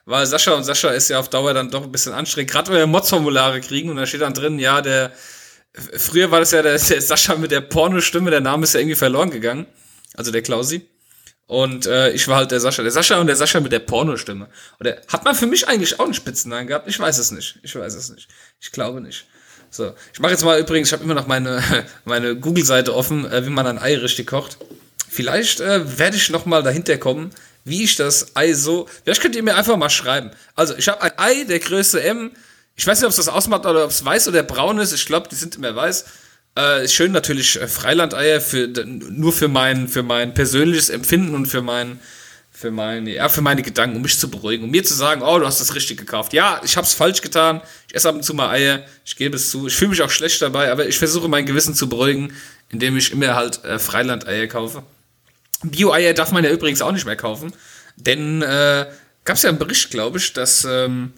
Weil 0.05 0.27
Sascha 0.27 0.53
und 0.53 0.65
Sascha 0.65 0.91
ist 0.91 1.09
ja 1.09 1.19
auf 1.19 1.29
Dauer 1.29 1.53
dann 1.53 1.71
doch 1.71 1.83
ein 1.83 1.93
bisschen 1.93 2.13
anstrengend. 2.13 2.51
Gerade 2.51 2.71
wenn 2.71 2.79
wir 2.79 2.87
Mods-Formulare 2.87 3.61
kriegen 3.61 3.91
und 3.91 3.97
da 3.97 4.07
steht 4.07 4.21
dann 4.21 4.35
drin, 4.35 4.59
ja, 4.59 4.81
der, 4.81 5.13
früher 5.73 6.31
war 6.31 6.41
das 6.41 6.53
ja 6.53 6.63
der, 6.63 6.79
der 6.79 7.03
Sascha 7.03 7.35
mit 7.37 7.51
der 7.51 7.61
Pornostimme, 7.61 8.31
der 8.31 8.41
Name 8.41 8.65
ist 8.65 8.75
ja 8.75 8.81
irgendwie 8.81 8.97
verloren 8.97 9.31
gegangen. 9.31 9.67
Also 10.17 10.33
der 10.33 10.43
Klausi. 10.43 10.89
Und 11.47 11.87
äh, 11.87 12.11
ich 12.11 12.27
war 12.27 12.39
halt 12.39 12.51
der 12.51 12.61
Sascha. 12.61 12.83
Der 12.83 12.91
Sascha 12.91 13.21
und 13.21 13.29
der 13.29 13.37
Sascha 13.37 13.61
mit 13.61 13.71
der 13.71 13.79
Pornostimme. 13.79 14.49
Oder 14.81 15.01
hat 15.09 15.25
man 15.25 15.35
für 15.35 15.47
mich 15.47 15.69
eigentlich 15.69 15.99
auch 16.01 16.05
einen 16.05 16.15
Spitzennamen 16.15 16.67
gehabt? 16.67 16.89
Ich 16.89 16.99
weiß 16.99 17.19
es 17.19 17.31
nicht. 17.31 17.59
Ich 17.63 17.75
weiß 17.77 17.95
es 17.95 18.11
nicht. 18.11 18.29
Ich 18.61 18.73
glaube 18.73 19.01
nicht. 19.01 19.27
So, 19.71 19.95
ich 20.13 20.21
mache 20.21 20.33
jetzt 20.33 20.45
mal 20.45 20.59
übrigens, 20.59 20.89
ich 20.89 20.93
habe 20.93 21.05
immer 21.05 21.15
noch 21.15 21.27
meine, 21.27 21.63
meine 22.05 22.37
Google-Seite 22.37 22.95
offen, 22.95 23.31
äh, 23.31 23.45
wie 23.47 23.51
man 23.51 23.67
ein 23.67 23.79
Ei 23.79 23.97
richtig 23.97 24.27
kocht. 24.27 24.59
Vielleicht 25.09 25.61
äh, 25.61 25.99
werde 25.99 26.17
ich 26.17 26.31
noch 26.31 26.47
mal 26.47 26.63
dahinter 26.63 26.99
kommen, 26.99 27.31
wie 27.65 27.85
ich 27.85 27.97
das 27.97 28.35
Ei 28.35 28.53
so. 28.53 28.89
Vielleicht 29.05 29.23
könnt 29.23 29.37
ihr 29.37 29.43
mir 29.43 29.57
einfach 29.57 29.77
mal 29.77 29.91
schreiben. 29.91 30.31
Also, 30.55 30.75
ich 30.77 30.89
habe 30.89 31.03
ein 31.03 31.13
Ei 31.17 31.45
der 31.45 31.61
Größe 31.61 32.03
M 32.03 32.33
Ich 32.75 32.87
weiß 32.87 32.99
nicht, 32.99 33.07
ob 33.07 33.11
es 33.11 33.17
das 33.17 33.29
ausmacht 33.29 33.67
oder 33.67 33.85
ob 33.85 33.91
es 33.91 34.05
weiß 34.05 34.29
oder 34.29 34.43
braun 34.43 34.79
ist. 34.79 34.93
Ich 34.93 35.07
glaube, 35.07 35.29
die 35.29 35.37
sind 35.37 35.57
immer 35.57 35.75
weiß. 35.75 36.05
Äh, 36.57 36.89
schön 36.89 37.13
natürlich 37.13 37.61
äh, 37.61 37.69
Freilandeier 37.69 38.41
für 38.41 38.67
nur 38.87 39.33
für 39.35 39.47
mein 39.47 39.89
für 39.89 40.03
mein 40.03 40.33
persönliches 40.33 40.89
Empfinden 40.89 41.35
und 41.35 41.45
für 41.47 41.61
mein 41.61 42.01
für 42.51 42.71
meine 42.71 43.11
ja 43.13 43.29
für 43.29 43.43
meine 43.43 43.61
Gedanken, 43.61 43.97
um 43.97 44.03
mich 44.03 44.19
zu 44.19 44.31
beruhigen, 44.31 44.65
um 44.65 44.71
mir 44.71 44.83
zu 44.83 44.95
sagen, 44.95 45.21
oh, 45.21 45.39
du 45.39 45.47
hast 45.47 45.61
das 45.61 45.75
richtig 45.75 45.99
gekauft. 45.99 46.33
Ja, 46.33 46.63
ich 46.65 46.79
habe 46.79 46.87
es 46.87 46.95
falsch 46.95 47.21
getan. 47.21 47.61
Ich 47.89 47.95
esse 47.95 48.09
ab 48.09 48.15
und 48.15 48.23
zu 48.23 48.33
mal 48.33 48.49
Eier. 48.49 48.85
Ich 49.05 49.17
gebe 49.17 49.37
es 49.37 49.51
zu. 49.51 49.67
Ich 49.67 49.77
fühle 49.77 49.91
mich 49.91 50.01
auch 50.01 50.09
schlecht 50.09 50.41
dabei, 50.41 50.73
aber 50.73 50.89
ich 50.89 50.97
versuche 50.97 51.29
mein 51.29 51.45
Gewissen 51.45 51.75
zu 51.75 51.91
beruhigen, 51.91 52.33
indem 52.71 52.97
ich 52.97 53.13
immer 53.13 53.35
halt 53.35 53.63
äh, 53.63 53.79
Freilandeier 53.79 54.47
kaufe. 54.47 54.83
Bio-Eier 55.63 56.15
darf 56.15 56.33
man 56.33 56.43
ja 56.43 56.51
übrigens 56.51 56.81
auch 56.81 56.93
nicht 56.93 57.05
mehr 57.05 57.17
kaufen, 57.17 57.53
denn 57.97 58.41
äh, 58.41 58.87
gab 59.25 59.37
es 59.37 59.43
ja 59.43 59.51
einen 59.51 59.59
Bericht, 59.59 59.91
glaube 59.91 60.17
ich, 60.17 60.33
dass 60.33 60.65
ähm, 60.65 61.13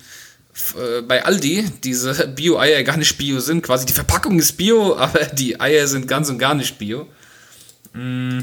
äh, 0.77 1.03
bei 1.03 1.25
Aldi 1.25 1.71
diese 1.85 2.29
Bio-Eier 2.29 2.83
gar 2.83 2.97
nicht 2.97 3.17
Bio 3.19 3.41
sind. 3.41 3.63
Quasi 3.63 3.87
die 3.87 3.93
Verpackung 3.93 4.39
ist 4.39 4.53
Bio, 4.53 4.97
aber 4.97 5.25
die 5.27 5.61
Eier 5.61 5.87
sind 5.87 6.09
ganz 6.09 6.29
und 6.29 6.39
gar 6.39 6.55
nicht 6.55 6.79
Bio. 6.79 7.09
Mm, 7.93 8.41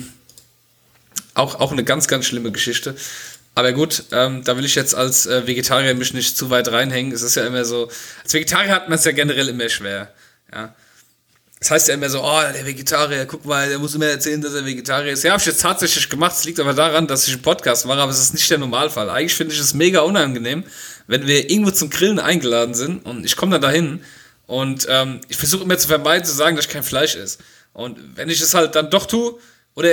auch, 1.34 1.60
auch 1.60 1.72
eine 1.72 1.84
ganz, 1.84 2.08
ganz 2.08 2.26
schlimme 2.26 2.52
Geschichte. 2.52 2.96
Aber 3.54 3.72
gut, 3.72 4.04
ähm, 4.12 4.44
da 4.44 4.58
will 4.58 4.66
ich 4.66 4.76
jetzt 4.76 4.96
als 4.96 5.26
äh, 5.26 5.48
Vegetarier 5.48 5.96
mich 5.96 6.14
nicht 6.14 6.38
zu 6.38 6.50
weit 6.50 6.68
reinhängen. 6.70 7.14
Es 7.14 7.22
ist 7.22 7.36
ja 7.36 7.46
immer 7.46 7.64
so, 7.64 7.90
als 8.24 8.34
Vegetarier 8.34 8.72
hat 8.72 8.90
man 8.90 8.98
es 8.98 9.06
ja 9.06 9.12
generell 9.12 9.48
immer 9.48 9.70
schwer. 9.70 10.14
Ja. 10.54 10.76
Das 11.66 11.72
heißt 11.72 11.88
ja 11.88 11.96
immer 11.96 12.12
so, 12.12 12.24
oh, 12.24 12.42
der 12.54 12.64
Vegetarier, 12.64 13.26
guck 13.26 13.44
mal, 13.44 13.68
der 13.68 13.80
muss 13.80 13.96
immer 13.96 14.06
erzählen, 14.06 14.40
dass 14.40 14.54
er 14.54 14.64
Vegetarier 14.64 15.14
ist. 15.14 15.24
Ja, 15.24 15.32
habe 15.32 15.42
ich 15.42 15.48
jetzt 15.48 15.64
tatsächlich 15.64 16.08
gemacht. 16.08 16.36
Es 16.38 16.44
liegt 16.44 16.60
aber 16.60 16.76
daran, 16.76 17.08
dass 17.08 17.28
ich 17.28 17.34
einen 17.34 17.42
Podcast 17.42 17.88
mache, 17.88 18.02
aber 18.02 18.12
es 18.12 18.20
ist 18.20 18.36
nicht 18.36 18.48
der 18.52 18.60
Normalfall. 18.60 19.10
Eigentlich 19.10 19.34
finde 19.34 19.52
ich 19.52 19.60
es 19.60 19.74
mega 19.74 20.02
unangenehm, 20.02 20.64
wenn 21.08 21.26
wir 21.26 21.50
irgendwo 21.50 21.72
zum 21.72 21.90
Grillen 21.90 22.20
eingeladen 22.20 22.76
sind 22.76 23.04
und 23.04 23.26
ich 23.26 23.36
komme 23.36 23.54
dann 23.54 23.62
dahin 23.62 24.04
und 24.46 24.86
ähm, 24.92 25.22
ich 25.28 25.38
versuche 25.38 25.64
immer 25.64 25.76
zu 25.80 25.88
vermeiden, 25.88 26.24
zu 26.24 26.36
sagen, 26.36 26.56
dass 26.56 26.66
ich 26.66 26.72
kein 26.72 26.84
Fleisch 26.84 27.16
esse. 27.16 27.40
Und 27.74 27.98
wenn 28.16 28.30
ich 28.30 28.42
es 28.42 28.54
halt 28.54 28.76
dann 28.76 28.92
doch 28.92 29.08
tue, 29.08 29.40
oder 29.74 29.90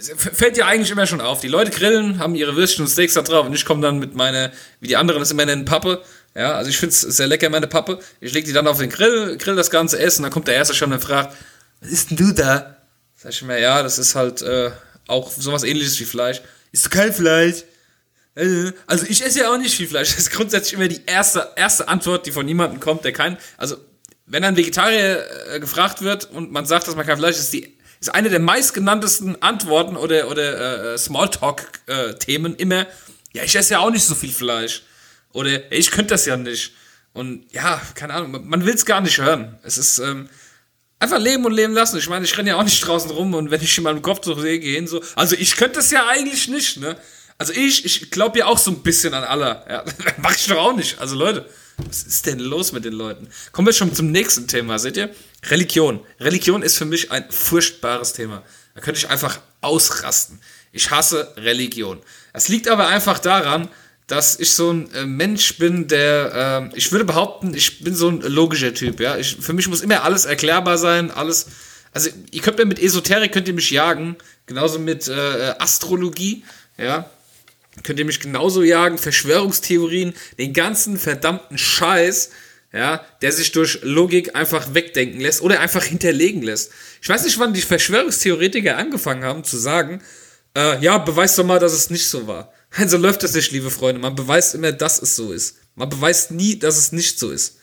fällt 0.00 0.56
ja 0.56 0.66
eigentlich 0.66 0.92
immer 0.92 1.08
schon 1.08 1.20
auf, 1.20 1.40
die 1.40 1.48
Leute 1.48 1.72
grillen, 1.72 2.20
haben 2.20 2.36
ihre 2.36 2.54
Würstchen 2.54 2.84
und 2.84 2.88
Steaks 2.88 3.14
da 3.14 3.22
drauf 3.22 3.46
und 3.46 3.52
ich 3.52 3.64
komme 3.64 3.82
dann 3.82 3.98
mit 3.98 4.14
meiner, 4.14 4.52
wie 4.78 4.86
die 4.86 4.96
anderen 4.96 5.22
es 5.22 5.32
immer 5.32 5.44
nennen, 5.44 5.64
Pappe. 5.64 6.04
Ja, 6.36 6.52
also 6.52 6.68
ich 6.68 6.76
finde 6.76 6.92
es 6.92 7.00
sehr 7.00 7.26
lecker, 7.26 7.48
meine 7.48 7.66
Pappe. 7.66 7.98
Ich 8.20 8.34
lege 8.34 8.46
die 8.46 8.52
dann 8.52 8.66
auf 8.66 8.78
den 8.78 8.90
Grill, 8.90 9.38
grill 9.38 9.56
das 9.56 9.70
ganze 9.70 9.98
Essen, 9.98 10.22
dann 10.22 10.30
kommt 10.30 10.48
der 10.48 10.54
Erste 10.54 10.74
schon 10.74 10.92
und 10.92 11.00
fragt, 11.00 11.34
was 11.80 11.90
ist 11.90 12.10
denn 12.10 12.18
du 12.18 12.32
da? 12.32 12.76
Sag 13.16 13.32
ich 13.32 13.42
mir, 13.42 13.58
ja, 13.58 13.82
das 13.82 13.98
ist 13.98 14.14
halt 14.14 14.42
äh, 14.42 14.70
auch 15.06 15.30
sowas 15.30 15.62
ähnliches 15.62 15.98
wie 15.98 16.04
Fleisch. 16.04 16.42
Ist 16.72 16.84
du 16.84 16.90
kein 16.90 17.12
Fleisch? 17.12 17.64
Äh, 18.34 18.72
also 18.86 19.06
ich 19.08 19.24
esse 19.24 19.40
ja 19.40 19.50
auch 19.50 19.56
nicht 19.56 19.74
viel 19.74 19.88
Fleisch. 19.88 20.10
Das 20.10 20.18
ist 20.18 20.30
grundsätzlich 20.30 20.74
immer 20.74 20.88
die 20.88 21.00
erste, 21.06 21.48
erste 21.56 21.88
Antwort, 21.88 22.26
die 22.26 22.32
von 22.32 22.46
jemandem 22.46 22.80
kommt, 22.80 23.04
der 23.04 23.12
kein. 23.12 23.38
Also, 23.56 23.78
wenn 24.26 24.44
ein 24.44 24.56
Vegetarier 24.56 25.24
äh, 25.54 25.60
gefragt 25.60 26.02
wird 26.02 26.30
und 26.30 26.52
man 26.52 26.66
sagt, 26.66 26.86
dass 26.86 26.96
man 26.96 27.06
kein 27.06 27.16
Fleisch 27.16 27.36
ist, 27.36 27.54
die 27.54 27.78
ist 27.98 28.14
eine 28.14 28.28
der 28.28 28.40
meistgenanntesten 28.40 29.40
Antworten 29.40 29.96
oder, 29.96 30.30
oder 30.30 30.92
äh, 30.92 30.98
Smalltalk-Themen 30.98 32.56
äh, 32.58 32.62
immer, 32.62 32.86
ja, 33.32 33.42
ich 33.42 33.56
esse 33.56 33.74
ja 33.74 33.78
auch 33.78 33.90
nicht 33.90 34.04
so 34.04 34.14
viel 34.14 34.32
Fleisch. 34.32 34.82
Oder 35.36 35.70
ich 35.70 35.90
könnte 35.90 36.14
das 36.14 36.24
ja 36.24 36.36
nicht. 36.36 36.72
Und 37.12 37.44
ja, 37.52 37.80
keine 37.94 38.14
Ahnung, 38.14 38.48
man 38.48 38.64
will 38.64 38.74
es 38.74 38.86
gar 38.86 39.02
nicht 39.02 39.18
hören. 39.18 39.58
Es 39.62 39.76
ist 39.76 39.98
ähm, 39.98 40.30
einfach 40.98 41.18
leben 41.18 41.44
und 41.44 41.52
leben 41.52 41.74
lassen. 41.74 41.98
Ich 41.98 42.08
meine, 42.08 42.24
ich 42.24 42.36
renne 42.38 42.50
ja 42.50 42.56
auch 42.56 42.64
nicht 42.64 42.80
draußen 42.86 43.10
rum 43.10 43.34
und 43.34 43.50
wenn 43.50 43.60
ich 43.60 43.76
in 43.76 43.84
meinem 43.84 44.00
Kopf 44.00 44.24
so 44.24 44.34
sehe, 44.34 44.58
gehen 44.58 44.86
so. 44.86 45.02
Also 45.14 45.36
ich 45.36 45.56
könnte 45.56 45.76
das 45.76 45.90
ja 45.90 46.06
eigentlich 46.08 46.48
nicht, 46.48 46.78
ne? 46.78 46.96
Also 47.36 47.52
ich, 47.52 47.84
ich 47.84 48.10
glaube 48.10 48.38
ja 48.38 48.46
auch 48.46 48.56
so 48.56 48.70
ein 48.70 48.82
bisschen 48.82 49.12
an 49.12 49.24
Allah. 49.24 49.62
Ja, 49.68 49.84
mach 50.22 50.34
ich 50.34 50.46
doch 50.46 50.56
auch 50.56 50.74
nicht. 50.74 50.98
Also 50.98 51.14
Leute, 51.14 51.46
was 51.76 52.04
ist 52.04 52.24
denn 52.24 52.38
los 52.38 52.72
mit 52.72 52.86
den 52.86 52.94
Leuten? 52.94 53.28
Kommen 53.52 53.66
wir 53.66 53.74
schon 53.74 53.94
zum 53.94 54.10
nächsten 54.10 54.48
Thema, 54.48 54.78
seht 54.78 54.96
ihr? 54.96 55.14
Religion. 55.50 56.00
Religion 56.18 56.62
ist 56.62 56.78
für 56.78 56.86
mich 56.86 57.10
ein 57.12 57.30
furchtbares 57.30 58.14
Thema. 58.14 58.42
Da 58.74 58.80
könnte 58.80 58.98
ich 58.98 59.10
einfach 59.10 59.38
ausrasten. 59.60 60.40
Ich 60.72 60.90
hasse 60.90 61.34
Religion. 61.36 62.00
Das 62.32 62.48
liegt 62.48 62.68
aber 62.68 62.88
einfach 62.88 63.18
daran, 63.18 63.68
dass 64.06 64.38
ich 64.38 64.52
so 64.52 64.72
ein 64.72 64.92
äh, 64.94 65.04
Mensch 65.04 65.58
bin, 65.58 65.88
der, 65.88 66.70
äh, 66.72 66.76
ich 66.76 66.92
würde 66.92 67.04
behaupten, 67.04 67.54
ich 67.54 67.82
bin 67.82 67.94
so 67.94 68.08
ein 68.08 68.20
logischer 68.20 68.72
Typ, 68.72 69.00
ja. 69.00 69.16
Ich, 69.16 69.36
für 69.40 69.52
mich 69.52 69.68
muss 69.68 69.80
immer 69.80 70.04
alles 70.04 70.24
erklärbar 70.24 70.78
sein, 70.78 71.10
alles. 71.10 71.46
Also, 71.92 72.10
ihr 72.30 72.42
könnt 72.42 72.58
mir 72.58 72.66
mit 72.66 72.78
Esoterik 72.78 73.32
könnt 73.32 73.48
ihr 73.48 73.54
mich 73.54 73.70
jagen, 73.70 74.16
genauso 74.46 74.78
mit 74.78 75.08
äh, 75.08 75.54
Astrologie, 75.58 76.44
ja 76.78 77.10
könnt 77.82 77.98
ihr 77.98 78.04
mich 78.04 78.20
genauso 78.20 78.62
jagen, 78.62 78.98
Verschwörungstheorien, 78.98 80.14
den 80.38 80.52
ganzen 80.52 80.98
verdammten 80.98 81.58
Scheiß, 81.58 82.30
ja, 82.72 83.04
der 83.22 83.32
sich 83.32 83.52
durch 83.52 83.80
Logik 83.82 84.34
einfach 84.34 84.74
wegdenken 84.74 85.20
lässt 85.20 85.40
oder 85.40 85.60
einfach 85.60 85.84
hinterlegen 85.84 86.42
lässt. 86.42 86.72
Ich 87.00 87.08
weiß 87.08 87.24
nicht, 87.24 87.38
wann 87.38 87.54
die 87.54 87.62
Verschwörungstheoretiker 87.62 88.76
angefangen 88.76 89.24
haben 89.24 89.44
zu 89.44 89.56
sagen, 89.56 90.02
äh, 90.56 90.78
ja, 90.82 90.98
beweist 90.98 91.38
doch 91.38 91.44
mal, 91.44 91.58
dass 91.58 91.72
es 91.72 91.90
nicht 91.90 92.08
so 92.08 92.26
war. 92.26 92.52
Also 92.78 92.98
läuft 92.98 93.22
das 93.22 93.34
nicht, 93.34 93.52
liebe 93.52 93.70
Freunde. 93.70 94.00
Man 94.00 94.14
beweist 94.14 94.54
immer, 94.54 94.72
dass 94.72 95.00
es 95.00 95.16
so 95.16 95.32
ist. 95.32 95.56
Man 95.76 95.88
beweist 95.88 96.30
nie, 96.30 96.58
dass 96.58 96.76
es 96.76 96.92
nicht 96.92 97.18
so 97.18 97.30
ist. 97.30 97.56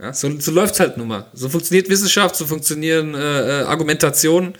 Ja, 0.00 0.12
so, 0.12 0.38
so 0.40 0.50
läuft 0.50 0.78
halt 0.80 0.96
nun 0.96 1.08
mal. 1.08 1.30
So 1.32 1.48
funktioniert 1.48 1.88
Wissenschaft, 1.88 2.36
so 2.36 2.46
funktionieren 2.46 3.14
äh, 3.14 3.60
äh, 3.60 3.64
Argumentationen, 3.64 4.54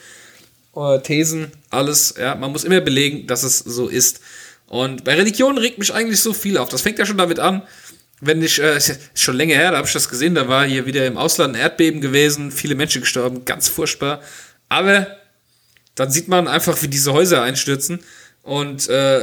äh, 0.75 1.01
Thesen, 1.01 1.53
alles. 1.71 2.15
Ja, 2.19 2.35
man 2.35 2.53
muss 2.53 2.65
immer 2.65 2.81
belegen, 2.81 3.27
dass 3.27 3.43
es 3.43 3.59
so 3.59 3.89
ist. 3.89 4.21
Und 4.67 5.05
bei 5.05 5.15
Religion 5.15 5.59
regt 5.59 5.79
mich 5.79 5.93
eigentlich 5.93 6.21
so 6.21 6.33
viel 6.33 6.57
auf. 6.57 6.69
Das 6.69 6.83
fängt 6.83 6.99
ja 6.99 7.07
schon 7.07 7.19
damit 7.19 7.39
an, 7.39 7.63
wenn 8.21 8.43
ich, 8.43 8.61
äh, 8.61 8.81
schon 9.15 9.37
länger 9.37 9.57
her, 9.57 9.73
da 9.73 9.79
habe 9.79 9.87
ich 9.87 9.93
das 9.93 10.09
gesehen, 10.09 10.35
da 10.35 10.49
war 10.49 10.65
hier 10.65 10.87
wieder 10.87 11.07
im 11.07 11.19
Ausland 11.19 11.55
ein 11.55 11.61
Erdbeben 11.61 12.01
gewesen, 12.01 12.51
viele 12.51 12.75
Menschen 12.75 13.03
gestorben, 13.03 13.45
ganz 13.45 13.69
furchtbar. 13.69 14.21
Aber 14.69 15.07
dann 15.95 16.11
sieht 16.11 16.29
man 16.29 16.49
einfach, 16.49 16.81
wie 16.83 16.89
diese 16.89 17.13
Häuser 17.13 17.43
einstürzen. 17.43 18.01
Und 18.47 18.89
äh, 18.89 19.23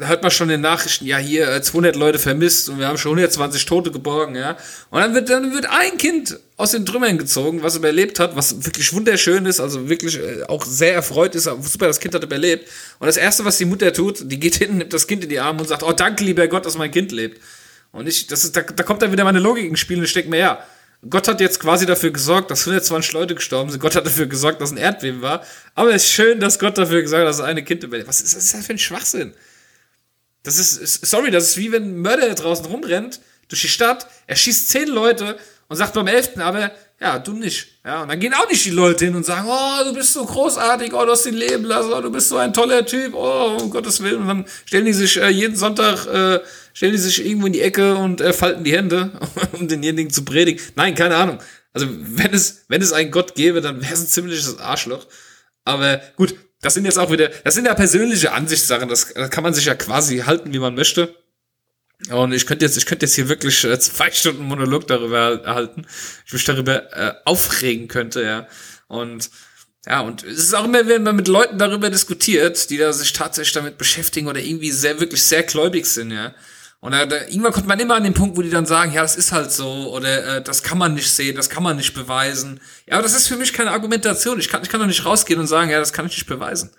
hört 0.00 0.22
man 0.22 0.32
schon 0.32 0.48
in 0.48 0.54
den 0.54 0.62
Nachrichten, 0.62 1.06
ja, 1.06 1.16
hier 1.16 1.62
200 1.62 1.94
äh, 1.94 1.98
Leute 1.98 2.18
vermisst 2.18 2.68
und 2.68 2.80
wir 2.80 2.88
haben 2.88 2.98
schon 2.98 3.12
120 3.12 3.64
Tote 3.66 3.92
geborgen, 3.92 4.34
ja. 4.34 4.56
Und 4.90 5.00
dann 5.00 5.14
wird, 5.14 5.30
dann 5.30 5.54
wird 5.54 5.66
ein 5.66 5.96
Kind 5.96 6.40
aus 6.56 6.72
den 6.72 6.84
Trümmern 6.84 7.16
gezogen, 7.16 7.62
was 7.62 7.76
überlebt 7.76 8.18
hat, 8.18 8.34
was 8.34 8.66
wirklich 8.66 8.92
wunderschön 8.92 9.46
ist, 9.46 9.60
also 9.60 9.88
wirklich 9.88 10.18
äh, 10.18 10.42
auch 10.48 10.64
sehr 10.64 10.92
erfreut 10.92 11.36
ist, 11.36 11.44
super, 11.44 11.86
das 11.86 12.00
Kind 12.00 12.16
hat 12.16 12.24
überlebt. 12.24 12.68
Und 12.98 13.06
das 13.06 13.16
Erste, 13.16 13.44
was 13.44 13.58
die 13.58 13.64
Mutter 13.64 13.92
tut, 13.92 14.28
die 14.28 14.40
geht 14.40 14.54
hin, 14.56 14.78
nimmt 14.78 14.92
das 14.92 15.06
Kind 15.06 15.22
in 15.22 15.30
die 15.30 15.38
Arme 15.38 15.60
und 15.60 15.68
sagt, 15.68 15.84
oh, 15.84 15.92
danke, 15.92 16.24
lieber 16.24 16.48
Gott, 16.48 16.66
dass 16.66 16.76
mein 16.76 16.90
Kind 16.90 17.12
lebt. 17.12 17.40
Und 17.92 18.08
ich, 18.08 18.26
das 18.26 18.42
ist, 18.42 18.56
da, 18.56 18.62
da 18.62 18.82
kommt 18.82 19.02
dann 19.02 19.12
wieder 19.12 19.22
meine 19.22 19.38
Logik 19.38 19.66
ins 19.66 19.78
Spiel 19.78 19.98
und 19.98 20.04
ich 20.04 20.12
denke 20.14 20.30
mir, 20.30 20.38
ja, 20.38 20.66
Gott 21.08 21.28
hat 21.28 21.40
jetzt 21.40 21.60
quasi 21.60 21.86
dafür 21.86 22.10
gesorgt, 22.10 22.50
dass 22.50 22.60
120 22.60 23.12
Leute 23.12 23.34
gestorben 23.34 23.70
sind. 23.70 23.80
Gott 23.80 23.96
hat 23.96 24.06
dafür 24.06 24.26
gesorgt, 24.26 24.60
dass 24.60 24.72
ein 24.72 24.76
Erdbeben 24.76 25.22
war. 25.22 25.44
Aber 25.74 25.94
es 25.94 26.04
ist 26.04 26.12
schön, 26.12 26.40
dass 26.40 26.58
Gott 26.58 26.78
dafür 26.78 27.02
gesorgt 27.02 27.22
hat, 27.22 27.28
dass 27.28 27.40
eine 27.40 27.62
Kind 27.62 27.82
überlebt. 27.84 28.08
Was 28.08 28.20
ist 28.20 28.36
das 28.36 28.64
für 28.64 28.72
ein 28.72 28.78
Schwachsinn? 28.78 29.34
Das 30.42 30.58
ist, 30.58 31.06
sorry, 31.06 31.30
das 31.30 31.48
ist 31.48 31.56
wie 31.56 31.72
wenn 31.72 31.84
ein 31.84 31.98
Mörder 31.98 32.34
draußen 32.34 32.66
rumrennt 32.66 33.20
durch 33.48 33.62
die 33.62 33.68
Stadt, 33.68 34.06
er 34.26 34.36
schießt 34.36 34.68
zehn 34.68 34.88
Leute 34.88 35.38
und 35.68 35.76
sagt 35.76 35.94
beim 35.94 36.06
elften 36.06 36.40
aber, 36.40 36.70
ja, 37.00 37.18
du 37.18 37.32
nicht. 37.32 37.66
Ja, 37.84 38.02
und 38.02 38.08
dann 38.08 38.20
gehen 38.20 38.32
auch 38.34 38.48
nicht 38.48 38.64
die 38.64 38.70
Leute 38.70 39.04
hin 39.04 39.14
und 39.14 39.26
sagen, 39.26 39.48
oh, 39.50 39.84
du 39.84 39.92
bist 39.92 40.12
so 40.12 40.24
großartig, 40.24 40.92
oh, 40.94 41.04
du 41.04 41.10
hast 41.10 41.26
ihn 41.26 41.34
leben 41.34 41.64
lassen, 41.64 41.92
oh, 41.92 42.00
du 42.00 42.10
bist 42.10 42.28
so 42.28 42.36
ein 42.36 42.52
toller 42.52 42.86
Typ, 42.86 43.14
oh, 43.14 43.58
um 43.60 43.70
Gottes 43.70 44.02
Willen. 44.02 44.22
Und 44.22 44.28
dann 44.28 44.44
stellen 44.64 44.86
die 44.86 44.92
sich 44.92 45.20
äh, 45.20 45.28
jeden 45.28 45.56
Sonntag, 45.56 46.06
äh, 46.06 46.40
stellen 46.72 46.92
die 46.92 46.98
sich 46.98 47.24
irgendwo 47.26 47.46
in 47.46 47.52
die 47.52 47.60
Ecke 47.60 47.96
und 47.96 48.20
äh, 48.20 48.32
falten 48.32 48.64
die 48.64 48.72
Hände, 48.72 49.12
um 49.52 49.68
denjenigen 49.68 50.12
zu 50.12 50.24
predigen. 50.24 50.62
Nein, 50.76 50.94
keine 50.94 51.16
Ahnung. 51.16 51.38
Also, 51.72 51.88
wenn 51.90 52.32
es, 52.32 52.64
wenn 52.68 52.80
es 52.80 52.92
einen 52.92 53.10
Gott 53.10 53.34
gäbe, 53.34 53.60
dann 53.60 53.82
wäre 53.82 53.92
es 53.92 54.00
ein 54.00 54.06
ziemliches 54.06 54.58
Arschloch. 54.60 55.06
Aber 55.64 56.00
gut, 56.16 56.36
das 56.62 56.74
sind 56.74 56.84
jetzt 56.84 56.98
auch 56.98 57.10
wieder, 57.10 57.28
das 57.42 57.54
sind 57.54 57.66
ja 57.66 57.74
persönliche 57.74 58.32
Ansichtssachen, 58.32 58.88
das, 58.88 59.12
das 59.12 59.30
kann 59.30 59.42
man 59.42 59.52
sich 59.52 59.66
ja 59.66 59.74
quasi 59.74 60.18
halten, 60.18 60.52
wie 60.52 60.58
man 60.58 60.74
möchte. 60.74 61.14
Und 62.10 62.32
ich 62.32 62.46
könnte 62.46 62.64
jetzt, 62.64 62.76
ich 62.76 62.86
könnte 62.86 63.06
jetzt 63.06 63.14
hier 63.14 63.28
wirklich 63.28 63.64
äh, 63.64 63.78
zwei 63.78 64.10
Stunden 64.10 64.44
Monolog 64.44 64.86
darüber 64.86 65.40
erhalten. 65.42 65.86
Ich 66.26 66.32
mich 66.32 66.44
darüber 66.44 66.92
äh, 66.92 67.14
aufregen 67.24 67.88
könnte, 67.88 68.22
ja. 68.22 68.46
Und 68.88 69.30
ja, 69.86 70.00
und 70.00 70.22
es 70.22 70.38
ist 70.38 70.54
auch 70.54 70.64
immer, 70.64 70.86
wenn 70.88 71.02
man 71.02 71.16
mit 71.16 71.28
Leuten 71.28 71.58
darüber 71.58 71.90
diskutiert, 71.90 72.70
die 72.70 72.78
da 72.78 72.92
sich 72.92 73.12
tatsächlich 73.12 73.52
damit 73.52 73.76
beschäftigen 73.76 74.28
oder 74.28 74.40
irgendwie 74.40 74.70
sehr, 74.70 74.98
wirklich 74.98 75.22
sehr 75.22 75.42
gläubig 75.42 75.86
sind, 75.86 76.10
ja. 76.10 76.34
Und 76.80 76.92
da, 76.92 77.06
da, 77.06 77.16
irgendwann 77.22 77.52
kommt 77.52 77.66
man 77.66 77.80
immer 77.80 77.94
an 77.94 78.04
den 78.04 78.12
Punkt, 78.12 78.36
wo 78.36 78.42
die 78.42 78.50
dann 78.50 78.66
sagen, 78.66 78.92
ja, 78.92 79.00
das 79.00 79.16
ist 79.16 79.32
halt 79.32 79.50
so, 79.50 79.90
oder 79.94 80.36
äh, 80.36 80.42
das 80.42 80.62
kann 80.62 80.76
man 80.76 80.92
nicht 80.92 81.10
sehen, 81.10 81.34
das 81.34 81.48
kann 81.48 81.62
man 81.62 81.76
nicht 81.76 81.94
beweisen. 81.94 82.60
Ja, 82.86 82.94
aber 82.94 83.02
das 83.02 83.16
ist 83.16 83.26
für 83.26 83.36
mich 83.36 83.54
keine 83.54 83.70
Argumentation. 83.70 84.38
Ich 84.38 84.50
kann, 84.50 84.62
ich 84.62 84.68
kann 84.68 84.80
doch 84.80 84.86
nicht 84.86 85.04
rausgehen 85.06 85.40
und 85.40 85.46
sagen, 85.46 85.70
ja, 85.70 85.78
das 85.78 85.94
kann 85.94 86.04
ich 86.04 86.12
nicht 86.12 86.26
beweisen. 86.26 86.70